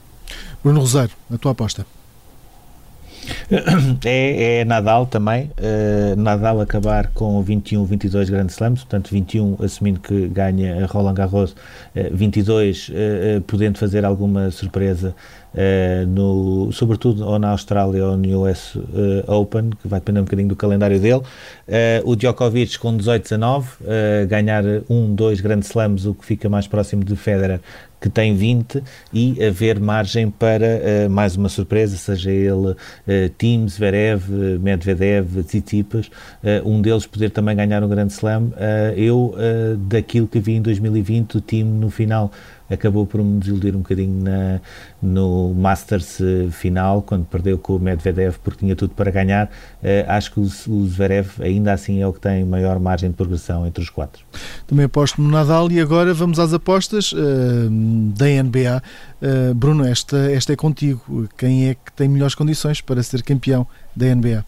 Bruno 0.63 0.81
Rosário, 0.81 1.15
a 1.33 1.37
tua 1.39 1.53
aposta? 1.53 1.83
É, 4.03 4.61
é 4.61 4.65
Nadal 4.65 5.05
também. 5.05 5.51
Uh, 5.59 6.15
Nadal 6.19 6.59
acabar 6.61 7.07
com 7.07 7.41
21, 7.41 7.85
22 7.85 8.29
grandes 8.29 8.55
slams, 8.55 8.81
portanto 8.81 9.09
21 9.11 9.57
assumindo 9.63 9.99
que 9.99 10.27
ganha 10.27 10.85
Roland 10.87 11.13
Garros, 11.13 11.51
uh, 11.51 11.55
22 12.11 12.89
uh, 12.89 13.41
podendo 13.41 13.77
fazer 13.77 14.05
alguma 14.05 14.49
surpresa 14.49 15.15
Uh, 15.53 16.07
no, 16.07 16.71
sobretudo 16.71 17.27
ou 17.27 17.37
na 17.37 17.49
Austrália 17.49 18.05
ou 18.05 18.15
no 18.15 18.43
US 18.45 18.75
uh, 18.75 18.81
Open, 19.27 19.71
que 19.81 19.85
vai 19.85 19.99
depender 19.99 20.21
um 20.21 20.23
bocadinho 20.23 20.47
do 20.47 20.55
calendário 20.55 20.97
dele. 20.97 21.19
Uh, 21.19 22.09
o 22.09 22.15
Djokovic 22.15 22.79
com 22.79 22.95
18, 22.95 23.23
19, 23.23 23.69
ganhar 24.27 24.63
um, 24.89 25.13
dois 25.13 25.41
grandes 25.41 25.69
slams, 25.69 26.05
o 26.05 26.13
que 26.13 26.25
fica 26.25 26.47
mais 26.47 26.67
próximo 26.67 27.03
de 27.03 27.15
Federer, 27.15 27.59
que 27.99 28.09
tem 28.09 28.33
20, 28.33 28.81
e 29.13 29.43
haver 29.43 29.79
margem 29.79 30.29
para 30.29 31.07
mais 31.09 31.35
uma 31.35 31.49
surpresa, 31.49 31.95
seja 31.97 32.31
ele 32.31 32.75
Tim, 33.37 33.67
Zverev, 33.67 34.23
Medvedev, 34.59 35.43
Tsitsipas, 35.43 36.09
um 36.65 36.81
deles 36.81 37.05
poder 37.05 37.29
também 37.29 37.55
ganhar 37.55 37.83
um 37.83 37.89
grande 37.89 38.13
slam. 38.13 38.51
eu, 38.95 39.35
daquilo 39.77 40.27
que 40.27 40.39
vi 40.39 40.53
em 40.53 40.61
2020, 40.61 41.37
o 41.37 41.41
time 41.41 41.69
no 41.69 41.91
final 41.91 42.31
acabou 42.71 43.05
por 43.05 43.21
me 43.23 43.39
desiludir 43.39 43.75
um 43.75 43.79
bocadinho 43.79 44.23
na, 44.23 44.61
no 45.01 45.53
Masters 45.53 46.19
eh, 46.21 46.49
final, 46.51 47.01
quando 47.01 47.25
perdeu 47.25 47.57
com 47.57 47.75
o 47.75 47.79
Medvedev 47.79 48.37
porque 48.43 48.59
tinha 48.59 48.75
tudo 48.75 48.93
para 48.93 49.11
ganhar. 49.11 49.47
Uh, 49.81 50.07
acho 50.07 50.31
que 50.31 50.39
o, 50.39 50.43
o 50.43 50.87
Zverev 50.87 51.41
ainda 51.41 51.73
assim 51.73 52.01
é 52.01 52.07
o 52.07 52.13
que 52.13 52.19
tem 52.19 52.45
maior 52.45 52.79
margem 52.79 53.09
de 53.09 53.15
progressão 53.15 53.65
entre 53.67 53.83
os 53.83 53.89
quatro. 53.89 54.23
Também 54.67 54.85
aposto 54.85 55.21
no 55.21 55.29
Nadal 55.29 55.71
e 55.71 55.79
agora 55.79 56.13
vamos 56.13 56.39
às 56.39 56.53
apostas 56.53 57.11
uh, 57.11 57.17
da 58.15 58.25
NBA. 58.25 58.81
Uh, 59.21 59.53
Bruno, 59.53 59.85
esta, 59.85 60.17
esta 60.31 60.53
é 60.53 60.55
contigo. 60.55 61.27
Quem 61.37 61.69
é 61.69 61.75
que 61.75 61.91
tem 61.93 62.07
melhores 62.07 62.35
condições 62.35 62.81
para 62.81 63.01
ser 63.03 63.23
campeão 63.23 63.67
da 63.95 64.13
NBA? 64.13 64.45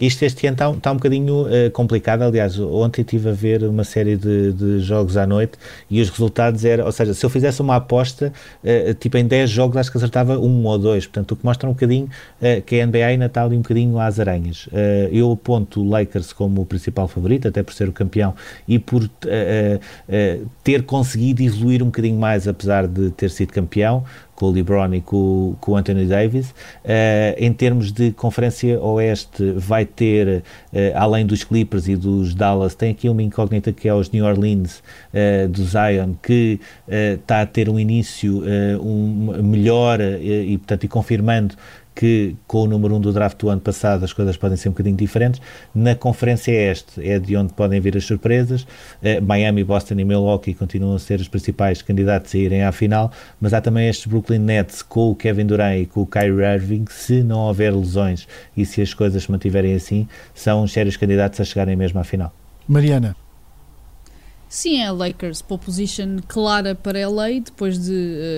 Isto 0.00 0.24
este 0.24 0.46
ano 0.46 0.54
está, 0.54 0.70
está 0.70 0.92
um 0.92 0.94
bocadinho 0.94 1.42
uh, 1.42 1.70
complicado. 1.72 2.22
Aliás, 2.22 2.58
ontem 2.58 3.02
estive 3.02 3.28
a 3.28 3.32
ver 3.32 3.62
uma 3.64 3.84
série 3.84 4.16
de, 4.16 4.52
de, 4.52 4.78
jogos 4.78 5.18
à 5.18 5.26
noite 5.26 5.58
e 5.90 6.00
os 6.00 6.08
resultados 6.08 6.64
eram, 6.64 6.86
ou 6.86 6.92
seja, 6.92 7.12
se 7.12 7.24
eu 7.24 7.28
fizesse 7.28 7.60
uma 7.60 7.76
aposta, 7.76 8.32
uh, 8.64 8.94
tipo 8.94 9.18
em 9.18 9.26
10 9.26 9.50
jogos, 9.50 9.76
acho 9.76 9.90
que 9.90 9.98
acertava 9.98 10.38
um 10.38 10.64
ou 10.64 10.78
dois. 10.78 11.06
Portanto, 11.06 11.32
o 11.32 11.36
que 11.36 11.44
mostra 11.44 11.68
um 11.68 11.72
bocadinho 11.72 12.06
uh, 12.06 12.62
que 12.62 12.80
a 12.80 12.86
NBA 12.86 13.04
ainda 13.04 13.26
está 13.26 13.44
ali 13.44 13.56
um 13.56 13.60
bocadinho 13.60 13.98
às 13.98 14.18
aranhas. 14.18 14.68
eu 15.12 15.30
aponto 15.32 15.82
o 15.82 15.88
Lakers 15.88 16.32
como 16.32 16.62
o 16.62 16.66
principal 16.66 17.06
favorito, 17.06 17.48
até 17.48 17.62
por 17.62 17.74
ser 17.74 17.88
o 17.88 17.92
campeão 17.92 18.34
e 18.66 18.78
por 18.78 19.08
ter 20.62 20.82
conseguido 20.84 21.42
evoluir 21.42 21.82
um 21.82 21.86
bocadinho 21.86 22.18
mais, 22.18 22.48
apesar 22.48 22.86
de 22.86 23.10
ter 23.10 23.30
sido 23.30 23.52
campeão 23.52 24.04
com 24.40 24.46
o 24.46 24.50
LeBron 24.50 24.94
e 24.94 25.02
com, 25.02 25.54
com 25.60 25.72
o 25.72 25.76
Anthony 25.76 26.06
Davis. 26.06 26.48
Uh, 26.82 27.36
em 27.36 27.52
termos 27.52 27.92
de 27.92 28.10
Conferência 28.12 28.80
Oeste, 28.80 29.52
vai 29.52 29.84
ter, 29.84 30.38
uh, 30.38 30.42
além 30.94 31.26
dos 31.26 31.44
Clippers 31.44 31.86
e 31.86 31.94
dos 31.94 32.34
Dallas, 32.34 32.74
tem 32.74 32.90
aqui 32.90 33.10
uma 33.10 33.22
incógnita 33.22 33.70
que 33.70 33.86
é 33.86 33.92
os 33.92 34.10
New 34.10 34.24
Orleans 34.24 34.82
uh, 35.12 35.46
do 35.46 35.62
Zion, 35.62 36.14
que 36.22 36.58
está 36.88 37.42
a 37.42 37.46
ter 37.46 37.68
um 37.68 37.78
início 37.78 38.42
um 38.80 39.42
melhor 39.42 40.00
e, 40.00 40.56
portanto, 40.58 40.84
e 40.84 40.88
confirmando 40.88 41.54
que 42.00 42.34
com 42.46 42.62
o 42.62 42.66
número 42.66 42.94
1 42.94 42.96
um 42.96 43.00
do 43.02 43.12
draft 43.12 43.38
do 43.38 43.50
ano 43.50 43.60
passado 43.60 44.06
as 44.06 44.12
coisas 44.14 44.34
podem 44.34 44.56
ser 44.56 44.70
um 44.70 44.72
bocadinho 44.72 44.96
diferentes. 44.96 45.38
Na 45.74 45.94
Conferência 45.94 46.50
Este 46.50 47.06
é 47.06 47.18
de 47.18 47.36
onde 47.36 47.52
podem 47.52 47.78
vir 47.78 47.94
as 47.94 48.06
surpresas. 48.06 48.62
Uh, 48.62 49.22
Miami, 49.22 49.62
Boston 49.62 49.96
e 49.98 50.04
Milwaukee 50.06 50.54
continuam 50.54 50.94
a 50.94 50.98
ser 50.98 51.20
os 51.20 51.28
principais 51.28 51.82
candidatos 51.82 52.34
a 52.34 52.38
irem 52.38 52.62
à 52.62 52.72
final, 52.72 53.12
mas 53.38 53.52
há 53.52 53.60
também 53.60 53.86
estes 53.86 54.06
Brooklyn 54.06 54.38
Nets 54.38 54.80
com 54.80 55.10
o 55.10 55.14
Kevin 55.14 55.44
Durant 55.44 55.82
e 55.82 55.84
com 55.84 56.00
o 56.00 56.06
Kyrie 56.06 56.54
Irving, 56.54 56.86
se 56.88 57.22
não 57.22 57.40
houver 57.40 57.70
lesões 57.70 58.26
e 58.56 58.64
se 58.64 58.80
as 58.80 58.94
coisas 58.94 59.24
se 59.24 59.30
mantiverem 59.30 59.74
assim, 59.74 60.08
são 60.34 60.62
os 60.62 60.72
sérios 60.72 60.96
candidatos 60.96 61.38
a 61.38 61.44
chegarem 61.44 61.76
mesmo 61.76 62.00
à 62.00 62.04
final. 62.04 62.32
Mariana. 62.66 63.14
Sim, 64.52 64.80
é 64.80 64.86
a 64.88 64.92
Lakers, 64.92 65.42
pole 65.42 65.60
position 65.60 66.16
clara 66.26 66.74
para 66.74 67.08
LA, 67.08 67.38
depois 67.40 67.78
de 67.78 67.92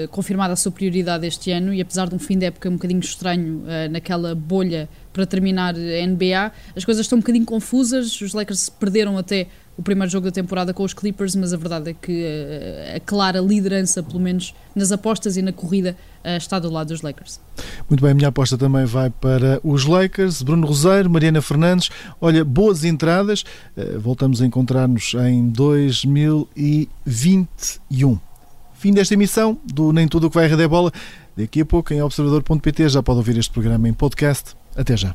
uh, 0.05 0.09
confirmada 0.09 0.53
a 0.53 0.57
superioridade 0.57 1.27
este 1.27 1.51
ano 1.51 1.73
e 1.73 1.81
apesar 1.81 2.07
de 2.07 2.15
um 2.15 2.19
fim 2.19 2.37
de 2.37 2.45
época 2.45 2.69
um 2.69 2.75
bocadinho 2.75 3.01
estranho 3.01 3.61
uh, 3.61 3.91
naquela 3.91 4.35
bolha 4.35 4.91
para 5.11 5.25
terminar 5.25 5.75
a 5.75 6.07
NBA, 6.07 6.53
as 6.77 6.85
coisas 6.85 7.07
estão 7.07 7.17
um 7.17 7.23
bocadinho 7.23 7.47
confusas, 7.47 8.21
os 8.21 8.35
Lakers 8.35 8.69
perderam 8.69 9.17
até 9.17 9.47
o 9.77 9.83
primeiro 9.83 10.11
jogo 10.11 10.25
da 10.27 10.33
temporada 10.33 10.75
com 10.75 10.83
os 10.83 10.93
Clippers, 10.93 11.35
mas 11.35 11.53
a 11.53 11.57
verdade 11.57 11.91
é 11.91 11.95
que 11.95 12.25
uh, 12.25 12.97
a 12.97 13.01
clara 13.01 13.41
liderança, 13.41 14.03
pelo 14.03 14.21
menos 14.21 14.55
nas 14.75 14.91
apostas 14.93 15.37
e 15.37 15.43
na 15.43 15.53
corrida, 15.53 15.97
uh, 16.25 16.37
está 16.37 16.59
do 16.59 16.71
lado 16.71 16.89
dos 16.89 17.03
Lakers. 17.03 17.39
Muito 17.89 18.03
bem, 18.03 18.11
a 18.11 18.15
minha 18.15 18.29
aposta 18.29 18.59
também 18.59 18.85
vai 18.85 19.09
para 19.09 19.61
os 19.65 19.85
Lakers. 19.85 20.43
Bruno 20.43 20.67
Roseiro, 20.67 21.09
Mariana 21.09 21.41
Fernandes. 21.41 21.89
Olha, 22.21 22.45
boas 22.45 22.85
entradas. 22.85 23.45
Uh, 23.77 23.99
voltamos 23.99 24.43
a 24.43 24.47
encontrar-nos 24.47 25.15
em 25.15 25.49
2021. 25.49 28.19
Fim 28.75 28.93
desta 28.93 29.15
emissão 29.15 29.59
do 29.65 29.93
Nem 29.93 30.09
Tudo 30.09 30.27
o 30.27 30.31
que 30.31 30.35
vai 30.35 30.53
a 30.53 30.69
bola. 30.69 30.93
Daqui 31.37 31.61
a 31.63 31.65
pouco 31.65 31.95
em 31.95 32.03
observador.pt 32.03 32.89
já 32.89 33.01
pode 33.03 33.19
ouvir 33.19 33.39
este 33.39 33.53
programa 33.53 33.89
em 33.89 33.93
podcast. 33.93 34.57
Até 34.77 34.97
já. 34.97 35.15